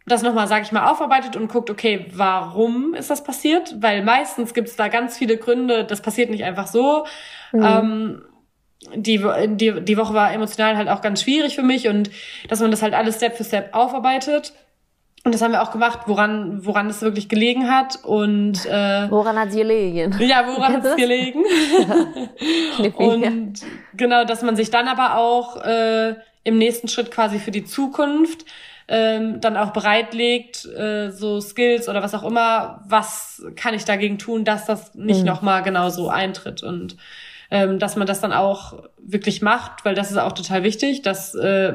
das 0.07 0.23
nochmal, 0.23 0.49
sage 0.49 0.63
ich 0.63 0.73
mal, 0.73 0.91
aufarbeitet 0.91 1.37
und 1.37 1.49
guckt, 1.49 1.71
okay, 1.71 2.07
warum 2.13 2.95
ist 2.95 3.11
das 3.11 3.23
passiert? 3.23 3.77
Weil 3.81 4.03
meistens 4.03 4.55
gibt 4.55 4.69
es 4.69 4.77
da 4.77 4.89
ganz 4.89 5.17
viele 5.17 5.37
Gründe, 5.37 5.85
das 5.85 6.03
passiert 6.03 6.31
nicht 6.31 6.45
einfach 6.45 6.67
so. 6.67 7.07
Mhm. 7.53 7.65
Ähm, 7.65 8.23
die, 8.97 9.25
die, 9.47 9.81
die 9.81 9.97
Woche 9.97 10.15
war 10.15 10.33
emotional 10.33 10.77
halt 10.77 10.89
auch 10.89 11.03
ganz 11.03 11.23
schwierig 11.23 11.55
für 11.55 11.63
mich 11.63 11.89
und 11.89 12.11
dass 12.49 12.61
man 12.61 12.71
das 12.71 12.83
halt 12.83 12.95
alles 12.95 13.17
Step 13.17 13.37
für 13.37 13.45
Step 13.45 13.75
aufarbeitet. 13.75 14.53
Und 15.25 15.33
das 15.33 15.41
haben 15.41 15.53
wir 15.53 15.63
auch 15.63 15.71
gemacht, 15.71 16.01
woran, 16.07 16.67
woran 16.67 16.91
es 16.91 17.01
wirklich 17.01 17.29
gelegen 17.29 17.71
hat. 17.71 18.01
Und 18.03 18.67
äh, 18.67 19.09
woran 19.09 19.39
hat 19.39 19.51
es 19.51 19.55
gelegen? 19.55 20.17
Ja, 20.19 20.45
woran 20.49 20.73
hat 20.73 20.85
es 20.85 20.97
gelegen? 20.97 21.45
und 22.97 23.61
genau, 23.95 24.25
dass 24.25 24.43
man 24.43 24.57
sich 24.57 24.73
dann 24.73 24.89
aber 24.89 25.17
auch 25.17 25.63
äh, 25.65 26.17
im 26.43 26.59
nächsten 26.59 26.89
Schritt 26.89 27.13
quasi 27.13 27.39
für 27.39 27.53
die 27.53 27.65
Zukunft 27.65 28.45
ähm, 28.89 29.41
dann 29.41 29.57
auch 29.57 29.73
bereitlegt, 29.73 30.65
äh, 30.67 31.11
so 31.11 31.41
Skills 31.41 31.89
oder 31.89 32.03
was 32.03 32.15
auch 32.15 32.25
immer, 32.25 32.83
was 32.87 33.45
kann 33.57 33.75
ich 33.75 33.85
dagegen 33.85 34.19
tun, 34.19 34.45
dass 34.45 34.67
das 34.67 34.95
nicht 34.95 35.21
mhm. 35.21 35.27
nochmal 35.27 35.63
genauso 35.63 36.09
eintritt 36.09 36.63
und 36.63 36.97
ähm, 37.51 37.79
dass 37.79 37.97
man 37.97 38.07
das 38.07 38.21
dann 38.21 38.33
auch 38.33 38.83
wirklich 38.99 39.43
macht, 39.43 39.85
weil 39.85 39.95
das 39.95 40.11
ist 40.11 40.17
auch 40.17 40.33
total 40.33 40.63
wichtig. 40.63 41.03
Das 41.03 41.35
äh, 41.35 41.75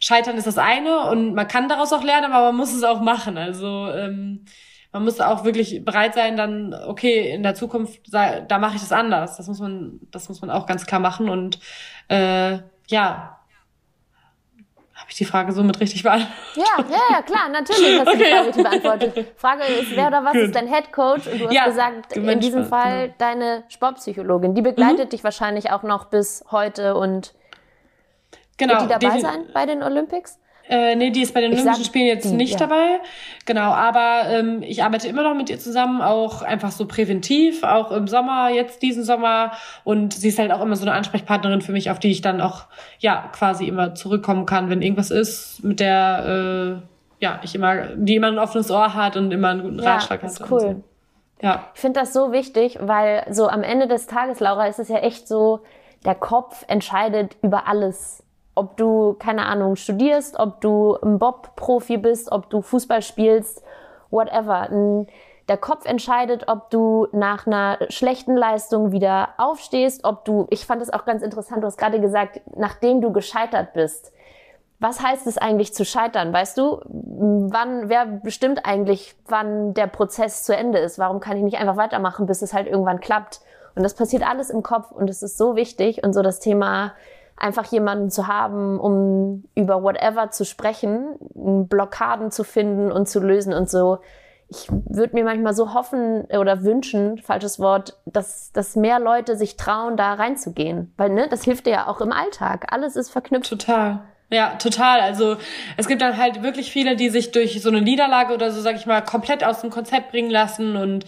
Scheitern 0.00 0.38
ist 0.38 0.46
das 0.46 0.56
eine 0.56 1.10
und 1.10 1.34
man 1.34 1.48
kann 1.48 1.68
daraus 1.68 1.92
auch 1.92 2.02
lernen, 2.02 2.32
aber 2.32 2.46
man 2.46 2.56
muss 2.56 2.72
es 2.72 2.82
auch 2.82 3.02
machen. 3.02 3.36
Also 3.36 3.88
ähm, 3.88 4.46
man 4.92 5.04
muss 5.04 5.20
auch 5.20 5.44
wirklich 5.44 5.84
bereit 5.84 6.14
sein, 6.14 6.36
dann, 6.36 6.74
okay, 6.74 7.30
in 7.30 7.42
der 7.42 7.54
Zukunft, 7.54 8.00
da 8.12 8.58
mache 8.58 8.76
ich 8.76 8.82
das 8.82 8.92
anders. 8.92 9.38
Das 9.38 9.48
muss 9.48 9.58
man, 9.58 10.00
das 10.10 10.28
muss 10.28 10.40
man 10.40 10.50
auch 10.50 10.66
ganz 10.66 10.86
klar 10.86 11.00
machen. 11.00 11.28
Und 11.28 11.58
äh, 12.08 12.58
ja, 12.88 13.38
habe 15.02 15.10
ich 15.10 15.16
die 15.16 15.24
Frage 15.24 15.52
somit 15.52 15.80
richtig 15.80 16.04
beantwortet? 16.04 16.36
Ja, 16.54 16.84
ja, 16.88 17.00
ja, 17.10 17.22
klar, 17.22 17.48
natürlich 17.48 17.98
hast 17.98 18.06
du 18.06 18.12
okay. 18.12 18.24
die 18.24 18.30
Frage 18.30 18.46
richtig 18.46 18.62
beantwortet. 18.62 19.26
Frage 19.36 19.64
ist, 19.64 19.96
wer 19.96 20.06
oder 20.06 20.24
was 20.24 20.32
Good. 20.32 20.42
ist 20.42 20.54
dein 20.54 20.72
Head 20.72 20.92
Coach? 20.92 21.26
Und 21.26 21.40
du 21.40 21.46
hast 21.46 21.54
ja, 21.54 21.64
gesagt, 21.64 22.16
in 22.16 22.40
diesem 22.40 22.66
Fall 22.66 23.06
genau. 23.06 23.14
deine 23.18 23.64
Sportpsychologin. 23.68 24.54
Die 24.54 24.62
begleitet 24.62 25.06
mhm. 25.06 25.10
dich 25.10 25.24
wahrscheinlich 25.24 25.72
auch 25.72 25.82
noch 25.82 26.04
bis 26.04 26.44
heute 26.52 26.94
und 26.94 27.34
genau, 28.58 28.74
wird 28.74 28.82
die 28.82 29.06
dabei 29.06 29.18
sein 29.18 29.46
bei 29.52 29.66
den 29.66 29.82
Olympics? 29.82 30.38
Äh, 30.72 30.96
nee, 30.96 31.10
die 31.10 31.20
ist 31.20 31.34
bei 31.34 31.42
den 31.42 31.52
Olympischen 31.52 31.84
Spielen 31.84 32.06
jetzt 32.06 32.24
die, 32.24 32.34
nicht 32.34 32.52
ja. 32.54 32.60
dabei. 32.60 33.00
Genau, 33.44 33.72
aber 33.72 34.22
ähm, 34.30 34.62
ich 34.62 34.82
arbeite 34.82 35.06
immer 35.06 35.22
noch 35.22 35.34
mit 35.34 35.50
ihr 35.50 35.58
zusammen, 35.58 36.00
auch 36.00 36.40
einfach 36.40 36.72
so 36.72 36.86
präventiv, 36.86 37.62
auch 37.62 37.92
im 37.92 38.08
Sommer, 38.08 38.48
jetzt 38.48 38.80
diesen 38.80 39.04
Sommer. 39.04 39.52
Und 39.84 40.14
sie 40.14 40.28
ist 40.28 40.38
halt 40.38 40.50
auch 40.50 40.62
immer 40.62 40.74
so 40.74 40.86
eine 40.86 40.94
Ansprechpartnerin 40.94 41.60
für 41.60 41.72
mich, 41.72 41.90
auf 41.90 41.98
die 41.98 42.10
ich 42.10 42.22
dann 42.22 42.40
auch, 42.40 42.64
ja, 43.00 43.28
quasi 43.34 43.66
immer 43.66 43.94
zurückkommen 43.94 44.46
kann, 44.46 44.70
wenn 44.70 44.80
irgendwas 44.80 45.10
ist, 45.10 45.62
mit 45.62 45.78
der, 45.78 46.80
äh, 46.80 47.22
ja, 47.22 47.38
ich 47.42 47.54
immer, 47.54 47.88
die 47.94 48.16
immer 48.16 48.28
ein 48.28 48.38
offenes 48.38 48.70
Ohr 48.70 48.94
hat 48.94 49.18
und 49.18 49.30
immer 49.30 49.50
einen 49.50 49.62
guten 49.64 49.78
ja, 49.78 49.92
Ratschlag 49.92 50.22
hat. 50.22 50.30
Ist 50.30 50.50
cool. 50.50 50.60
So. 50.60 50.82
Ja. 51.42 51.68
Ich 51.74 51.82
finde 51.82 52.00
das 52.00 52.14
so 52.14 52.32
wichtig, 52.32 52.78
weil 52.80 53.26
so 53.30 53.46
am 53.46 53.62
Ende 53.62 53.88
des 53.88 54.06
Tages, 54.06 54.40
Laura, 54.40 54.68
ist 54.68 54.78
es 54.78 54.88
ja 54.88 55.00
echt 55.00 55.28
so, 55.28 55.60
der 56.06 56.14
Kopf 56.14 56.64
entscheidet 56.66 57.36
über 57.42 57.68
alles 57.68 58.22
ob 58.54 58.76
du, 58.76 59.14
keine 59.14 59.46
Ahnung, 59.46 59.76
studierst, 59.76 60.38
ob 60.38 60.60
du 60.60 60.96
ein 61.02 61.18
Bob-Profi 61.18 61.96
bist, 61.96 62.30
ob 62.32 62.50
du 62.50 62.62
Fußball 62.62 63.02
spielst, 63.02 63.62
whatever. 64.10 64.68
Der 65.48 65.56
Kopf 65.56 65.86
entscheidet, 65.86 66.48
ob 66.48 66.70
du 66.70 67.08
nach 67.12 67.46
einer 67.46 67.78
schlechten 67.88 68.36
Leistung 68.36 68.92
wieder 68.92 69.30
aufstehst, 69.38 70.04
ob 70.04 70.24
du, 70.24 70.46
ich 70.50 70.66
fand 70.66 70.82
es 70.82 70.92
auch 70.92 71.04
ganz 71.04 71.22
interessant, 71.22 71.62
du 71.62 71.66
hast 71.66 71.78
gerade 71.78 72.00
gesagt, 72.00 72.40
nachdem 72.54 73.00
du 73.00 73.12
gescheitert 73.12 73.72
bist. 73.72 74.12
Was 74.78 75.00
heißt 75.00 75.28
es 75.28 75.38
eigentlich 75.38 75.74
zu 75.74 75.84
scheitern? 75.84 76.32
Weißt 76.32 76.58
du, 76.58 76.80
wann, 76.84 77.88
wer 77.88 78.04
bestimmt 78.04 78.66
eigentlich, 78.66 79.14
wann 79.28 79.74
der 79.74 79.86
Prozess 79.86 80.42
zu 80.42 80.56
Ende 80.56 80.78
ist? 80.78 80.98
Warum 80.98 81.20
kann 81.20 81.36
ich 81.36 81.44
nicht 81.44 81.58
einfach 81.58 81.76
weitermachen, 81.76 82.26
bis 82.26 82.42
es 82.42 82.52
halt 82.52 82.66
irgendwann 82.66 82.98
klappt? 82.98 83.40
Und 83.76 83.84
das 83.84 83.94
passiert 83.94 84.28
alles 84.28 84.50
im 84.50 84.62
Kopf 84.62 84.90
und 84.90 85.08
es 85.08 85.22
ist 85.22 85.38
so 85.38 85.56
wichtig 85.56 86.02
und 86.04 86.12
so 86.12 86.22
das 86.22 86.40
Thema 86.40 86.94
einfach 87.42 87.66
jemanden 87.66 88.10
zu 88.10 88.28
haben, 88.28 88.78
um 88.78 89.44
über 89.54 89.82
whatever 89.82 90.30
zu 90.30 90.44
sprechen, 90.44 91.16
Blockaden 91.34 92.30
zu 92.30 92.44
finden 92.44 92.92
und 92.92 93.08
zu 93.08 93.20
lösen 93.20 93.52
und 93.52 93.68
so. 93.68 93.98
Ich 94.48 94.68
würde 94.70 95.14
mir 95.14 95.24
manchmal 95.24 95.54
so 95.54 95.74
hoffen 95.74 96.24
oder 96.26 96.62
wünschen, 96.62 97.18
falsches 97.18 97.58
Wort, 97.58 97.98
dass, 98.04 98.52
dass 98.52 98.76
mehr 98.76 99.00
Leute 99.00 99.36
sich 99.36 99.56
trauen, 99.56 99.96
da 99.96 100.14
reinzugehen. 100.14 100.92
Weil, 100.96 101.10
ne, 101.10 101.26
das 101.28 101.42
hilft 101.42 101.66
dir 101.66 101.70
ja 101.70 101.86
auch 101.88 102.00
im 102.00 102.12
Alltag. 102.12 102.66
Alles 102.70 102.96
ist 102.96 103.10
verknüpft. 103.10 103.48
Total. 103.48 104.02
Ja, 104.30 104.54
total. 104.56 105.00
Also 105.00 105.36
es 105.76 105.88
gibt 105.88 106.00
dann 106.00 106.16
halt 106.16 106.42
wirklich 106.42 106.70
viele, 106.70 106.96
die 106.96 107.08
sich 107.08 107.32
durch 107.32 107.60
so 107.60 107.70
eine 107.70 107.82
Niederlage 107.82 108.32
oder 108.32 108.50
so, 108.50 108.60
sag 108.60 108.76
ich 108.76 108.86
mal, 108.86 109.02
komplett 109.02 109.42
aus 109.42 109.62
dem 109.62 109.70
Konzept 109.70 110.10
bringen 110.10 110.30
lassen 110.30 110.76
und 110.76 111.06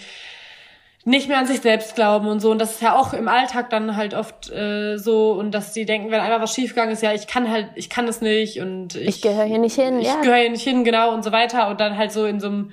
nicht 1.04 1.28
mehr 1.28 1.38
an 1.38 1.46
sich 1.46 1.60
selbst 1.60 1.94
glauben 1.94 2.26
und 2.28 2.40
so. 2.40 2.50
Und 2.50 2.58
das 2.58 2.72
ist 2.72 2.82
ja 2.82 2.96
auch 2.96 3.12
im 3.12 3.28
Alltag 3.28 3.70
dann 3.70 3.96
halt 3.96 4.14
oft 4.14 4.50
äh, 4.50 4.96
so 4.96 5.32
und 5.32 5.52
dass 5.52 5.72
die 5.72 5.84
denken, 5.84 6.10
wenn 6.10 6.20
einmal 6.20 6.40
was 6.40 6.54
schiefgegangen 6.54 6.92
ist, 6.92 7.02
ja, 7.02 7.12
ich 7.12 7.26
kann 7.26 7.50
halt, 7.50 7.68
ich 7.74 7.90
kann 7.90 8.06
das 8.06 8.20
nicht 8.20 8.60
und 8.60 8.96
ich, 8.96 9.08
ich 9.08 9.22
gehöre 9.22 9.44
hier 9.44 9.58
nicht 9.58 9.74
hin, 9.74 9.98
ich 10.00 10.06
ja. 10.06 10.20
gehöre 10.20 10.38
hier 10.38 10.50
nicht 10.50 10.64
hin, 10.64 10.82
genau 10.82 11.12
und 11.12 11.22
so 11.22 11.30
weiter 11.30 11.68
und 11.68 11.80
dann 11.80 11.98
halt 11.98 12.10
so 12.10 12.24
in 12.24 12.40
so 12.40 12.46
einem 12.46 12.70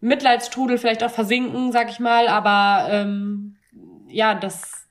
Mitleidstrudel 0.00 0.78
vielleicht 0.78 1.02
auch 1.02 1.10
versinken, 1.10 1.72
sag 1.72 1.90
ich 1.90 2.00
mal. 2.00 2.28
Aber 2.28 2.88
ähm, 2.90 3.56
ja, 4.08 4.34
das 4.34 4.86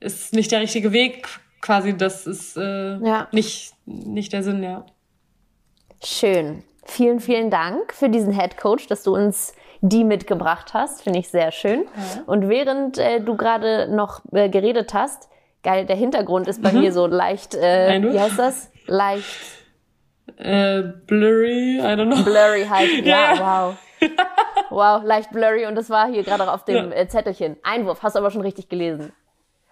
ist 0.00 0.34
nicht 0.34 0.50
der 0.50 0.60
richtige 0.60 0.92
Weg, 0.92 1.28
quasi. 1.60 1.96
Das 1.96 2.26
ist 2.26 2.56
äh, 2.56 2.96
ja. 2.98 3.28
nicht 3.30 3.72
nicht 3.86 4.32
der 4.32 4.42
Sinn, 4.42 4.62
ja. 4.62 4.84
Schön. 6.02 6.64
Vielen, 6.84 7.20
vielen 7.20 7.50
Dank 7.50 7.92
für 7.92 8.08
diesen 8.08 8.32
Head 8.32 8.56
Coach, 8.56 8.86
dass 8.86 9.02
du 9.02 9.14
uns 9.14 9.54
die 9.88 10.04
mitgebracht 10.04 10.74
hast. 10.74 11.02
Finde 11.02 11.18
ich 11.18 11.28
sehr 11.28 11.50
schön. 11.52 11.84
Ja. 11.84 12.22
Und 12.26 12.48
während 12.48 12.98
äh, 12.98 13.20
du 13.20 13.36
gerade 13.36 13.88
noch 13.94 14.20
äh, 14.32 14.48
geredet 14.48 14.94
hast, 14.94 15.28
geil, 15.62 15.86
der 15.86 15.96
Hintergrund 15.96 16.48
ist 16.48 16.62
bei 16.62 16.72
mhm. 16.72 16.80
mir 16.80 16.92
so 16.92 17.06
leicht, 17.06 17.54
äh, 17.54 18.00
wie 18.02 18.20
heißt 18.20 18.38
das? 18.38 18.70
Leicht. 18.86 19.26
Äh, 20.38 20.82
blurry, 21.06 21.78
I 21.78 21.82
don't 21.82 22.12
know. 22.12 22.22
Blurry 22.22 22.66
halt, 22.68 22.90
ja, 23.04 23.34
ja. 23.34 23.68
wow. 23.68 23.76
wow, 24.70 25.02
leicht 25.04 25.30
blurry 25.32 25.66
und 25.66 25.74
das 25.74 25.88
war 25.88 26.08
hier 26.08 26.22
gerade 26.22 26.50
auf 26.50 26.64
dem 26.64 26.90
ja. 26.90 26.96
Äh, 26.96 27.08
Zettelchen. 27.08 27.56
Einwurf, 27.62 28.02
hast 28.02 28.14
du 28.14 28.18
aber 28.18 28.30
schon 28.30 28.42
richtig 28.42 28.68
gelesen. 28.68 29.12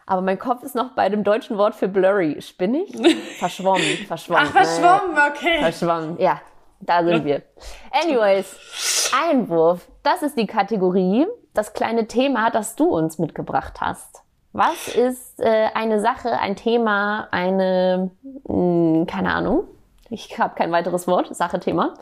Aber 0.07 0.21
mein 0.21 0.39
Kopf 0.39 0.63
ist 0.63 0.75
noch 0.75 0.91
bei 0.95 1.09
dem 1.09 1.25
deutschen 1.25 1.57
Wort 1.57 1.75
für 1.75 1.89
blurry. 1.89 2.41
Spinnig? 2.41 2.93
Verschwommen, 3.39 3.83
verschwommen. 4.07 4.47
Ach, 4.47 4.53
verschwommen, 4.53 5.17
okay. 5.31 5.59
Verschwommen, 5.61 6.21
ja. 6.21 6.41
Da 6.81 7.03
sind 7.03 7.25
wir. 7.25 7.43
Anyways, 7.91 9.11
Einwurf. 9.15 9.89
Das 10.05 10.23
ist 10.23 10.37
die 10.37 10.47
Kategorie, 10.47 11.27
das 11.55 11.73
kleine 11.73 12.07
Thema, 12.07 12.51
das 12.51 12.77
du 12.77 12.85
uns 12.85 13.19
mitgebracht 13.19 13.81
hast. 13.81 14.23
Was 14.53 14.87
ist 14.89 15.41
äh, 15.41 15.69
eine 15.73 15.99
Sache, 15.99 16.39
ein 16.39 16.57
Thema, 16.57 17.27
eine, 17.31 18.11
mh, 18.47 18.99
hm, 18.99 19.07
keine 19.07 19.33
Ahnung, 19.33 19.65
ich 20.11 20.39
habe 20.39 20.55
kein 20.55 20.71
weiteres 20.71 21.09
Wort, 21.09 21.35
Sache, 21.35 21.59
Thema, 21.59 21.95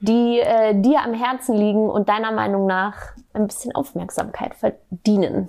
die 0.00 0.38
äh, 0.38 0.78
dir 0.78 1.00
am 1.00 1.14
Herzen 1.14 1.56
liegen 1.56 1.88
und 1.88 2.10
deiner 2.10 2.30
Meinung 2.30 2.66
nach 2.66 3.14
ein 3.32 3.46
bisschen 3.46 3.74
Aufmerksamkeit 3.74 4.54
verdienen? 4.54 5.48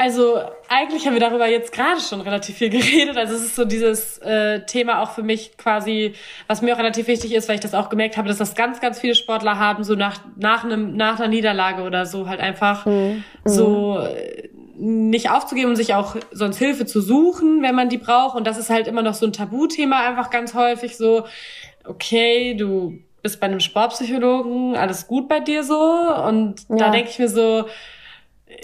Also 0.00 0.40
eigentlich 0.70 1.06
haben 1.06 1.12
wir 1.12 1.20
darüber 1.20 1.46
jetzt 1.46 1.72
gerade 1.72 2.00
schon 2.00 2.22
relativ 2.22 2.56
viel 2.56 2.70
geredet. 2.70 3.18
Also 3.18 3.34
es 3.34 3.42
ist 3.42 3.54
so 3.54 3.66
dieses 3.66 4.16
äh, 4.20 4.64
Thema 4.64 5.02
auch 5.02 5.10
für 5.10 5.22
mich 5.22 5.58
quasi, 5.58 6.14
was 6.46 6.62
mir 6.62 6.72
auch 6.72 6.78
relativ 6.78 7.06
wichtig 7.06 7.34
ist, 7.34 7.50
weil 7.50 7.56
ich 7.56 7.60
das 7.60 7.74
auch 7.74 7.90
gemerkt 7.90 8.16
habe, 8.16 8.26
dass 8.26 8.38
das 8.38 8.54
ganz, 8.54 8.80
ganz 8.80 8.98
viele 8.98 9.14
Sportler 9.14 9.58
haben, 9.58 9.84
so 9.84 9.96
nach, 9.96 10.18
nach, 10.36 10.64
einem, 10.64 10.96
nach 10.96 11.18
einer 11.18 11.28
Niederlage 11.28 11.82
oder 11.82 12.06
so 12.06 12.30
halt 12.30 12.40
einfach 12.40 12.86
mhm. 12.86 13.24
so 13.44 13.98
äh, 13.98 14.48
nicht 14.78 15.30
aufzugeben 15.30 15.68
und 15.68 15.76
sich 15.76 15.92
auch 15.92 16.16
sonst 16.32 16.56
Hilfe 16.56 16.86
zu 16.86 17.02
suchen, 17.02 17.62
wenn 17.62 17.74
man 17.74 17.90
die 17.90 17.98
braucht. 17.98 18.36
Und 18.36 18.46
das 18.46 18.56
ist 18.56 18.70
halt 18.70 18.86
immer 18.86 19.02
noch 19.02 19.12
so 19.12 19.26
ein 19.26 19.34
Tabuthema 19.34 20.00
einfach 20.00 20.30
ganz 20.30 20.54
häufig 20.54 20.96
so, 20.96 21.26
okay, 21.84 22.54
du 22.54 23.00
bist 23.20 23.38
bei 23.38 23.48
einem 23.48 23.60
Sportpsychologen, 23.60 24.76
alles 24.76 25.06
gut 25.06 25.28
bei 25.28 25.40
dir 25.40 25.62
so. 25.62 25.78
Und 25.78 26.60
ja. 26.70 26.76
da 26.76 26.90
denke 26.90 27.10
ich 27.10 27.18
mir 27.18 27.28
so, 27.28 27.66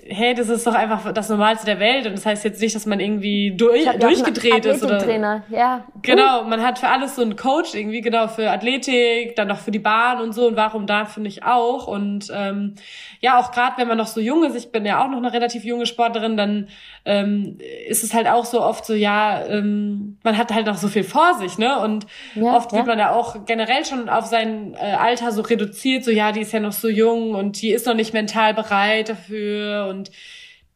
hey, 0.09 0.35
das 0.35 0.49
ist 0.49 0.67
doch 0.67 0.75
einfach 0.75 1.13
das 1.13 1.29
Normalste 1.29 1.67
der 1.67 1.79
Welt 1.79 2.07
und 2.07 2.13
das 2.13 2.27
heißt 2.27 2.45
jetzt 2.45 2.61
nicht, 2.61 2.75
dass 2.75 2.87
man 2.87 3.01
irgendwie 3.01 3.53
durch, 3.57 3.85
durchgedreht 3.99 4.65
ist 4.65 4.83
oder. 4.83 4.99
Trainer, 4.99 5.45
ja. 5.49 5.85
Genau, 6.03 6.45
man 6.45 6.63
hat 6.63 6.79
für 6.79 6.89
alles 6.89 7.17
so 7.17 7.23
einen 7.23 7.37
Coach 7.37 7.75
irgendwie, 7.75 8.01
genau, 8.01 8.29
für 8.29 8.51
Athletik, 8.51 9.37
dann 9.37 9.49
noch 9.49 9.59
für 9.59 9.71
die 9.71 9.79
Bahn 9.79 10.21
und 10.21 10.33
so 10.33 10.47
und 10.47 10.57
warum 10.57 10.87
da 10.87 11.05
finde 11.05 11.29
ich 11.29 11.45
auch. 11.45 11.87
Und 11.87 12.31
ähm, 12.35 12.75
ja, 13.21 13.39
auch 13.39 13.53
gerade 13.53 13.79
wenn 13.79 13.89
man 13.89 13.99
noch 13.99 14.07
so 14.07 14.21
jung 14.21 14.45
ist, 14.45 14.55
ich 14.55 14.73
bin 14.73 14.85
ja 14.85 15.03
auch 15.03 15.09
noch 15.09 15.19
eine 15.19 15.33
relativ 15.33 15.65
junge 15.65 15.87
Sportlerin, 15.87 16.37
dann 16.37 16.69
ähm, 17.05 17.59
ist 17.89 18.05
es 18.05 18.15
halt 18.15 18.27
auch 18.27 18.45
so 18.45 18.63
oft 18.63 18.85
so, 18.85 18.95
ja, 18.95 19.45
ähm, 19.47 20.19
man 20.23 20.37
hat 20.37 20.53
halt 20.53 20.67
noch 20.67 20.77
so 20.77 20.89
viel 20.89 21.05
vor 21.05 21.35
sich, 21.35 21.59
ne? 21.59 21.79
Und 21.81 22.07
ja, 22.35 22.55
oft 22.55 22.73
ja. 22.73 22.79
wird 22.79 22.87
man 22.87 22.99
ja 22.99 23.13
auch 23.13 23.45
generell 23.47 23.85
schon 23.85 24.09
auf 24.09 24.27
sein 24.27 24.75
äh, 24.75 24.95
Alter 24.95 25.33
so 25.33 25.43
reduziert, 25.43 26.05
so 26.05 26.11
ja, 26.11 26.33
die 26.33 26.41
ist 26.41 26.53
ja 26.53 26.61
noch 26.61 26.73
so 26.73 26.89
jung 26.89 27.35
und 27.35 27.61
die 27.63 27.71
ist 27.71 27.87
noch 27.87 27.95
nicht 27.95 28.13
mental 28.13 28.55
bereit 28.55 29.09
dafür 29.09 29.87
und 29.91 30.11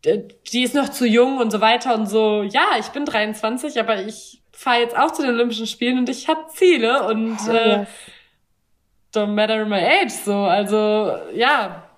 äh, 0.05 0.18
die 0.53 0.62
ist 0.62 0.74
noch 0.74 0.88
zu 0.88 1.07
jung 1.07 1.38
und 1.38 1.51
so 1.51 1.61
weiter 1.61 1.95
und 1.95 2.07
so. 2.07 2.43
Ja, 2.43 2.64
ich 2.78 2.88
bin 2.88 3.05
23, 3.05 3.78
aber 3.80 4.03
ich 4.03 4.41
fahre 4.53 4.80
jetzt 4.80 4.97
auch 4.97 5.11
zu 5.12 5.22
den 5.22 5.32
Olympischen 5.32 5.66
Spielen 5.66 5.99
und 5.99 6.09
ich 6.09 6.28
habe 6.28 6.47
Ziele 6.49 7.07
und 7.07 7.38
äh, 7.49 7.86
don't 9.14 9.34
matter 9.34 9.64
my 9.64 9.80
age 9.80 10.12
so. 10.12 10.34
Also 10.34 11.16
ja, 11.34 11.89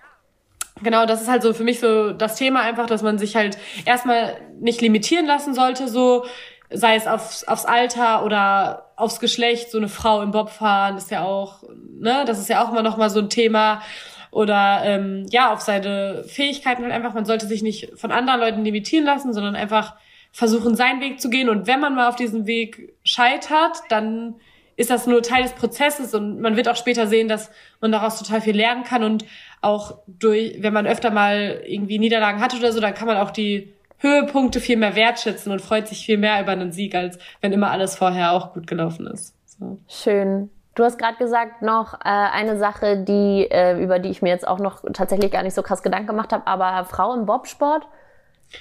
Genau, 0.82 1.06
das 1.06 1.22
ist 1.22 1.28
halt 1.28 1.42
so 1.42 1.52
für 1.52 1.64
mich 1.64 1.80
so 1.80 2.12
das 2.12 2.36
Thema 2.36 2.60
einfach, 2.62 2.86
dass 2.86 3.02
man 3.02 3.18
sich 3.18 3.36
halt 3.36 3.58
erstmal 3.84 4.36
nicht 4.60 4.80
limitieren 4.80 5.26
lassen 5.26 5.54
sollte, 5.54 5.88
so 5.88 6.24
sei 6.70 6.96
es 6.96 7.06
aufs, 7.06 7.44
aufs 7.44 7.64
Alter 7.64 8.24
oder 8.24 8.92
aufs 8.96 9.20
Geschlecht, 9.20 9.70
so 9.70 9.78
eine 9.78 9.88
Frau 9.88 10.22
im 10.22 10.30
Bobfahren 10.30 10.96
ist 10.96 11.10
ja 11.10 11.22
auch, 11.24 11.62
ne, 11.98 12.24
das 12.26 12.38
ist 12.38 12.48
ja 12.48 12.64
auch 12.64 12.70
immer 12.70 12.82
noch 12.82 12.96
mal 12.96 13.10
so 13.10 13.20
ein 13.20 13.30
Thema. 13.30 13.82
Oder 14.30 14.80
ähm, 14.84 15.26
ja, 15.28 15.52
auf 15.52 15.60
seine 15.60 16.24
Fähigkeiten 16.24 16.82
halt 16.82 16.92
einfach, 16.92 17.12
man 17.12 17.26
sollte 17.26 17.46
sich 17.46 17.62
nicht 17.62 17.90
von 17.96 18.10
anderen 18.10 18.40
Leuten 18.40 18.64
limitieren 18.64 19.04
lassen, 19.04 19.34
sondern 19.34 19.54
einfach 19.54 19.94
versuchen, 20.32 20.74
seinen 20.74 21.02
Weg 21.02 21.20
zu 21.20 21.28
gehen. 21.28 21.50
Und 21.50 21.66
wenn 21.66 21.80
man 21.80 21.94
mal 21.94 22.08
auf 22.08 22.16
diesem 22.16 22.46
Weg 22.46 22.94
scheitert, 23.04 23.76
dann 23.90 24.36
ist 24.76 24.90
das 24.90 25.06
nur 25.06 25.22
Teil 25.22 25.42
des 25.42 25.52
Prozesses 25.52 26.14
und 26.14 26.40
man 26.40 26.56
wird 26.56 26.68
auch 26.68 26.76
später 26.76 27.06
sehen, 27.06 27.28
dass 27.28 27.50
man 27.80 27.92
daraus 27.92 28.18
total 28.18 28.40
viel 28.40 28.56
lernen 28.56 28.84
kann 28.84 29.04
und 29.04 29.24
auch 29.60 29.98
durch, 30.06 30.56
wenn 30.60 30.72
man 30.72 30.86
öfter 30.86 31.10
mal 31.10 31.62
irgendwie 31.66 31.98
Niederlagen 31.98 32.40
hat 32.40 32.54
oder 32.54 32.72
so, 32.72 32.80
dann 32.80 32.94
kann 32.94 33.06
man 33.06 33.18
auch 33.18 33.30
die 33.30 33.72
Höhepunkte 33.98 34.60
viel 34.60 34.76
mehr 34.76 34.96
wertschätzen 34.96 35.52
und 35.52 35.60
freut 35.60 35.86
sich 35.86 36.04
viel 36.04 36.18
mehr 36.18 36.40
über 36.40 36.52
einen 36.52 36.72
Sieg, 36.72 36.94
als 36.94 37.18
wenn 37.40 37.52
immer 37.52 37.70
alles 37.70 37.96
vorher 37.96 38.32
auch 38.32 38.52
gut 38.52 38.66
gelaufen 38.66 39.06
ist. 39.06 39.34
So. 39.46 39.78
Schön. 39.88 40.50
Du 40.74 40.84
hast 40.84 40.98
gerade 40.98 41.18
gesagt 41.18 41.60
noch 41.60 41.94
äh, 41.94 41.98
eine 42.04 42.56
Sache, 42.56 43.04
die 43.04 43.46
äh, 43.50 43.80
über 43.80 43.98
die 43.98 44.08
ich 44.08 44.22
mir 44.22 44.30
jetzt 44.30 44.48
auch 44.48 44.58
noch 44.58 44.82
tatsächlich 44.94 45.30
gar 45.30 45.42
nicht 45.42 45.54
so 45.54 45.62
krass 45.62 45.82
Gedanken 45.82 46.08
gemacht 46.08 46.32
habe, 46.32 46.46
aber 46.46 46.84
Frauen 46.86 47.26
Bobsport, 47.26 47.86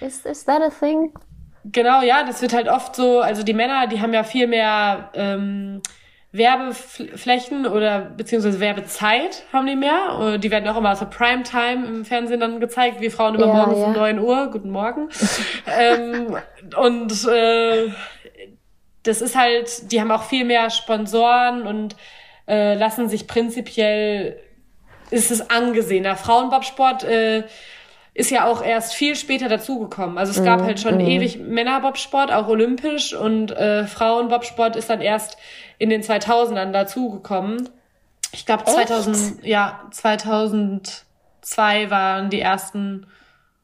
ist 0.01 0.25
is 0.25 0.45
that 0.45 0.61
a 0.61 0.69
thing? 0.69 1.13
Genau, 1.63 2.01
ja, 2.01 2.23
das 2.23 2.41
wird 2.41 2.53
halt 2.53 2.67
oft 2.67 2.95
so, 2.95 3.21
also 3.21 3.43
die 3.43 3.53
Männer, 3.53 3.87
die 3.87 4.01
haben 4.01 4.13
ja 4.13 4.23
viel 4.23 4.47
mehr 4.47 5.09
ähm, 5.13 5.81
Werbeflächen 6.33 7.67
oder 7.67 7.99
beziehungsweise 7.99 8.61
Werbezeit 8.61 9.43
haben 9.51 9.67
die 9.67 9.75
mehr. 9.75 10.37
Die 10.37 10.49
werden 10.49 10.69
auch 10.69 10.77
immer 10.77 10.95
zur 10.95 11.09
Primetime 11.09 11.85
im 11.85 12.05
Fernsehen 12.05 12.39
dann 12.39 12.61
gezeigt. 12.61 13.01
Wir 13.01 13.11
Frauen 13.11 13.35
immer 13.35 13.47
ja, 13.47 13.53
morgens 13.53 13.79
ja. 13.79 13.85
um 13.87 13.93
neun 13.93 14.19
Uhr. 14.19 14.49
Guten 14.49 14.69
Morgen. 14.69 15.09
ähm, 15.77 16.37
und 16.77 17.27
äh, 17.27 17.89
das 19.03 19.21
ist 19.21 19.35
halt, 19.35 19.91
die 19.91 19.99
haben 19.99 20.11
auch 20.11 20.23
viel 20.23 20.45
mehr 20.45 20.69
Sponsoren 20.69 21.67
und 21.67 21.97
äh, 22.47 22.75
lassen 22.75 23.09
sich 23.09 23.27
prinzipiell, 23.27 24.39
ist 25.09 25.31
es 25.31 25.49
angesehener. 25.49 26.15
Frauenbobsport 26.15 27.03
äh, 27.03 27.43
ist 28.13 28.29
ja 28.29 28.45
auch 28.45 28.63
erst 28.63 28.93
viel 28.93 29.15
später 29.15 29.47
dazugekommen. 29.47 30.17
Also 30.17 30.31
es 30.37 30.45
gab 30.45 30.61
mm, 30.61 30.63
halt 30.63 30.79
schon 30.79 30.97
mm. 30.97 31.07
ewig 31.07 31.39
Männerbobsport, 31.39 32.31
auch 32.31 32.47
olympisch 32.47 33.13
und 33.13 33.51
äh, 33.51 33.85
Frauenbobsport 33.87 34.75
ist 34.75 34.89
dann 34.89 35.01
erst 35.01 35.37
in 35.81 35.89
den 35.89 36.03
2000ern 36.03 36.71
dazugekommen. 36.71 37.67
Ich 38.31 38.45
glaube 38.45 38.65
2000, 38.65 39.43
ja 39.43 39.87
2002 39.89 41.89
waren 41.89 42.29
die 42.29 42.39
ersten 42.39 43.07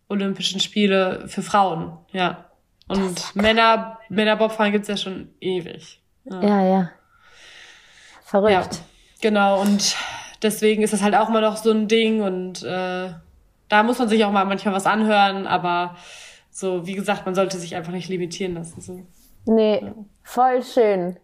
Olympischen 0.09 0.59
Spiele 0.59 1.27
für 1.27 1.43
Frauen, 1.43 1.95
ja. 2.11 2.45
Und 2.87 3.35
Männer, 3.35 3.99
Männerbobfahren 4.09 4.71
gibt's 4.71 4.87
ja 4.87 4.97
schon 4.97 5.29
ewig. 5.39 6.01
Ja, 6.23 6.41
ja. 6.41 6.65
ja. 6.65 6.89
Verrückt. 8.23 8.51
Ja, 8.51 8.67
genau. 9.21 9.61
Und 9.61 9.95
deswegen 10.41 10.81
ist 10.81 10.93
das 10.93 11.03
halt 11.03 11.13
auch 11.13 11.29
immer 11.29 11.41
noch 11.41 11.57
so 11.57 11.69
ein 11.69 11.87
Ding 11.87 12.23
und 12.23 12.63
äh, 12.63 13.09
da 13.69 13.83
muss 13.83 13.99
man 13.99 14.09
sich 14.09 14.25
auch 14.25 14.31
mal 14.31 14.45
manchmal 14.45 14.73
was 14.73 14.87
anhören, 14.87 15.45
aber 15.45 15.95
so, 16.49 16.87
wie 16.87 16.93
gesagt, 16.93 17.27
man 17.27 17.35
sollte 17.35 17.59
sich 17.59 17.75
einfach 17.75 17.91
nicht 17.91 18.09
limitieren 18.09 18.55
lassen. 18.55 18.81
So. 18.81 19.05
Nee, 19.45 19.81
ja. 19.83 19.93
voll 20.23 20.63
schön. 20.63 21.19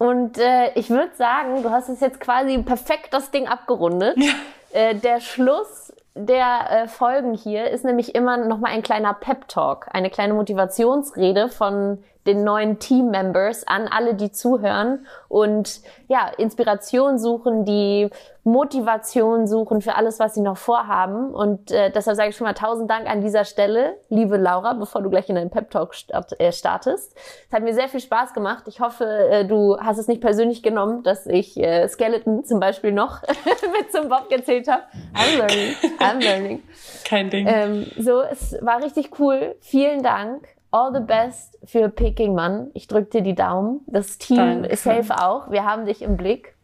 Und 0.00 0.38
äh, 0.38 0.72
ich 0.76 0.88
würde 0.88 1.14
sagen, 1.14 1.62
du 1.62 1.70
hast 1.70 1.90
es 1.90 2.00
jetzt 2.00 2.20
quasi 2.20 2.56
perfekt 2.62 3.12
das 3.12 3.30
Ding 3.30 3.46
abgerundet. 3.46 4.16
Ja. 4.16 4.32
Äh, 4.72 4.94
der 4.94 5.20
Schluss 5.20 5.92
der 6.14 6.70
äh, 6.70 6.88
Folgen 6.88 7.34
hier 7.34 7.68
ist 7.68 7.84
nämlich 7.84 8.14
immer 8.14 8.38
noch 8.38 8.58
mal 8.58 8.70
ein 8.70 8.82
kleiner 8.82 9.12
Pep 9.12 9.46
Talk, 9.48 9.88
eine 9.92 10.08
kleine 10.08 10.32
Motivationsrede 10.32 11.50
von 11.50 12.02
den 12.26 12.44
neuen 12.44 12.78
Team-Members 12.78 13.66
an 13.66 13.88
alle, 13.88 14.14
die 14.14 14.30
zuhören 14.30 15.06
und 15.28 15.80
ja, 16.08 16.28
Inspiration 16.36 17.18
suchen, 17.18 17.64
die 17.64 18.10
Motivation 18.44 19.46
suchen 19.46 19.80
für 19.80 19.94
alles, 19.94 20.18
was 20.18 20.34
sie 20.34 20.40
noch 20.40 20.56
vorhaben. 20.56 21.32
Und 21.32 21.70
äh, 21.70 21.90
deshalb 21.90 22.16
sage 22.16 22.30
ich 22.30 22.36
schon 22.36 22.46
mal 22.46 22.54
tausend 22.54 22.90
Dank 22.90 23.08
an 23.08 23.20
dieser 23.20 23.44
Stelle, 23.44 23.96
liebe 24.08 24.36
Laura, 24.36 24.72
bevor 24.74 25.02
du 25.02 25.10
gleich 25.10 25.28
in 25.28 25.34
deinen 25.34 25.50
Pep-Talk 25.50 25.94
äh, 26.38 26.52
startest. 26.52 27.16
Es 27.48 27.52
hat 27.52 27.62
mir 27.62 27.74
sehr 27.74 27.88
viel 27.88 28.00
Spaß 28.00 28.34
gemacht. 28.34 28.64
Ich 28.66 28.80
hoffe, 28.80 29.04
äh, 29.04 29.44
du 29.44 29.78
hast 29.78 29.98
es 29.98 30.08
nicht 30.08 30.20
persönlich 30.20 30.62
genommen, 30.62 31.02
dass 31.02 31.26
ich 31.26 31.56
äh, 31.58 31.86
Skeleton 31.88 32.44
zum 32.44 32.60
Beispiel 32.60 32.92
noch 32.92 33.22
mit 33.78 33.92
zum 33.92 34.08
Bob 34.08 34.28
gezählt 34.28 34.68
habe. 34.68 34.82
I'm 35.14 35.36
learning, 35.36 35.74
I'm 35.98 36.22
learning. 36.22 36.62
Kein 37.04 37.30
Ding. 37.30 37.46
Ähm, 37.48 37.86
so, 37.98 38.22
es 38.22 38.56
war 38.60 38.82
richtig 38.82 39.18
cool. 39.18 39.54
Vielen 39.60 40.02
Dank 40.02 40.48
all 40.70 40.92
the 40.92 41.00
best 41.00 41.58
für 41.64 41.88
Peking 41.88 42.34
Mann. 42.34 42.70
Ich 42.74 42.86
drücke 42.86 43.10
dir 43.10 43.22
die 43.22 43.34
Daumen. 43.34 43.80
Das 43.86 44.18
Team 44.18 44.36
Danke. 44.36 44.68
ist 44.68 44.84
safe 44.84 45.22
auch. 45.22 45.50
Wir 45.50 45.64
haben 45.64 45.86
dich 45.86 46.02
im 46.02 46.16
Blick. 46.16 46.54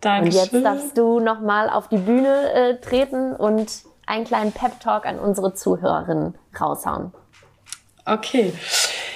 Danke. 0.00 0.26
Und 0.26 0.34
jetzt 0.34 0.54
darfst 0.54 0.98
du 0.98 1.20
nochmal 1.20 1.70
auf 1.70 1.88
die 1.88 1.98
Bühne 1.98 2.52
äh, 2.52 2.80
treten 2.80 3.34
und 3.34 3.82
einen 4.06 4.24
kleinen 4.24 4.52
Pep-Talk 4.52 5.06
an 5.06 5.18
unsere 5.18 5.54
Zuhörerinnen 5.54 6.36
raushauen. 6.60 7.12
Okay. 8.04 8.52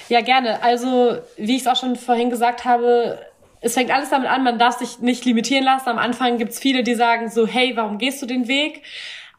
Ja, 0.09 0.21
gerne. 0.21 0.63
Also, 0.63 1.19
wie 1.37 1.57
ich 1.57 1.63
es 1.63 1.67
auch 1.67 1.77
schon 1.77 1.97
vorhin 1.97 2.31
gesagt 2.31 2.65
habe, 2.65 3.19
es 3.61 3.75
fängt 3.75 3.91
alles 3.91 4.11
damit 4.11 4.31
an, 4.31 4.45
man 4.45 4.59
darf 4.59 4.79
sich 4.79 5.01
nicht 5.01 5.25
limitieren 5.25 5.65
lassen. 5.65 5.89
Am 5.89 5.99
Anfang 5.99 6.39
gibt 6.39 6.53
es 6.53 6.61
viele, 6.61 6.85
die 6.85 6.95
sagen 6.95 7.29
so, 7.29 7.47
hey, 7.47 7.77
warum 7.77 7.99
gehst 7.99 8.23
du 8.23 8.27
den 8.27 8.47
Weg? 8.47 8.83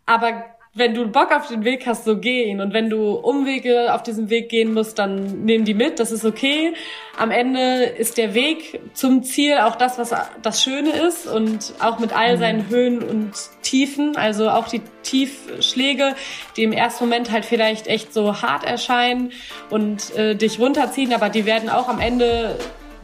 Aber 0.05 0.43
wenn 0.77 0.93
du 0.93 1.07
Bock 1.07 1.31
auf 1.31 1.47
den 1.47 1.63
Weg 1.63 1.85
hast, 1.87 2.05
so 2.05 2.17
gehen. 2.17 2.61
Und 2.61 2.73
wenn 2.73 2.89
du 2.89 3.11
Umwege 3.11 3.93
auf 3.93 4.03
diesem 4.03 4.29
Weg 4.29 4.49
gehen 4.49 4.73
musst, 4.73 4.99
dann 4.99 5.43
nimm 5.43 5.65
die 5.65 5.73
mit, 5.73 5.99
das 5.99 6.11
ist 6.11 6.23
okay. 6.23 6.73
Am 7.17 7.31
Ende 7.31 7.83
ist 7.83 8.17
der 8.17 8.33
Weg 8.33 8.79
zum 8.93 9.23
Ziel 9.23 9.57
auch 9.57 9.75
das, 9.75 9.97
was 9.97 10.13
das 10.41 10.61
Schöne 10.61 10.91
ist 10.91 11.25
und 11.27 11.73
auch 11.79 11.99
mit 11.99 12.15
all 12.15 12.37
seinen 12.37 12.67
mhm. 12.67 12.69
Höhen 12.69 13.03
und 13.03 13.31
Tiefen, 13.63 14.15
also 14.15 14.49
auch 14.49 14.67
die 14.67 14.81
Tiefschläge, 15.03 16.15
die 16.55 16.63
im 16.63 16.71
ersten 16.71 17.05
Moment 17.05 17.31
halt 17.31 17.45
vielleicht 17.45 17.87
echt 17.87 18.13
so 18.13 18.41
hart 18.41 18.63
erscheinen 18.63 19.31
und 19.69 20.15
äh, 20.15 20.35
dich 20.35 20.59
runterziehen, 20.59 21.13
aber 21.13 21.29
die 21.29 21.45
werden 21.45 21.69
auch 21.69 21.89
am 21.89 21.99
Ende 21.99 22.57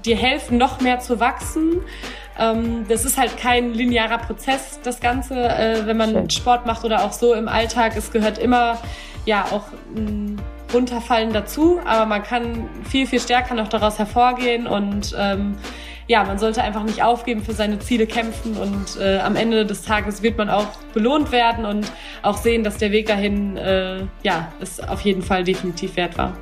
dir 0.05 0.15
helfen, 0.15 0.57
noch 0.57 0.81
mehr 0.81 0.99
zu 0.99 1.19
wachsen. 1.19 1.81
Ähm, 2.39 2.85
das 2.87 3.05
ist 3.05 3.17
halt 3.17 3.37
kein 3.37 3.73
linearer 3.73 4.17
Prozess, 4.17 4.79
das 4.83 4.99
Ganze, 4.99 5.35
äh, 5.35 5.85
wenn 5.85 5.97
man 5.97 6.11
Schön. 6.11 6.29
Sport 6.29 6.65
macht 6.65 6.83
oder 6.83 7.03
auch 7.03 7.13
so 7.13 7.33
im 7.33 7.47
Alltag. 7.47 7.93
Es 7.95 8.11
gehört 8.11 8.37
immer 8.37 8.77
ja 9.25 9.45
auch 9.51 9.65
ein 9.95 10.41
Runterfallen 10.73 11.31
dazu, 11.33 11.79
aber 11.85 12.05
man 12.05 12.23
kann 12.23 12.67
viel, 12.89 13.05
viel 13.05 13.19
stärker 13.19 13.53
noch 13.53 13.67
daraus 13.67 13.99
hervorgehen 13.99 14.65
und 14.65 15.15
ähm, 15.17 15.55
ja, 16.07 16.23
man 16.23 16.37
sollte 16.37 16.61
einfach 16.61 16.83
nicht 16.83 17.01
aufgeben, 17.01 17.43
für 17.43 17.53
seine 17.53 17.79
Ziele 17.79 18.07
kämpfen 18.07 18.57
und 18.57 18.99
äh, 18.99 19.19
am 19.19 19.35
Ende 19.35 19.65
des 19.65 19.83
Tages 19.83 20.21
wird 20.21 20.37
man 20.37 20.49
auch 20.49 20.67
belohnt 20.93 21.31
werden 21.31 21.65
und 21.65 21.89
auch 22.23 22.37
sehen, 22.37 22.63
dass 22.63 22.77
der 22.77 22.91
Weg 22.91 23.07
dahin, 23.07 23.55
äh, 23.55 24.01
ja, 24.23 24.51
es 24.59 24.81
auf 24.81 25.01
jeden 25.01 25.21
Fall 25.21 25.43
definitiv 25.43 25.95
wert 25.95 26.17
war. 26.17 26.33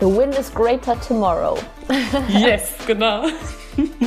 The 0.00 0.06
win 0.06 0.30
is 0.30 0.52
greater 0.52 1.00
tomorrow. 1.00 1.56
yes, 2.28 2.74
genau. 2.86 3.26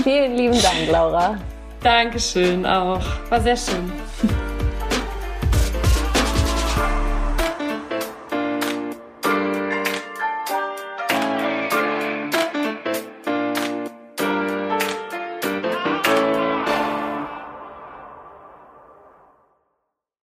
Vielen 0.04 0.36
lieben 0.36 0.62
Dank, 0.62 0.90
Laura. 0.92 1.38
Dankeschön 1.82 2.66
auch. 2.66 3.02
War 3.30 3.42
sehr 3.42 3.58
schön. 3.58 3.92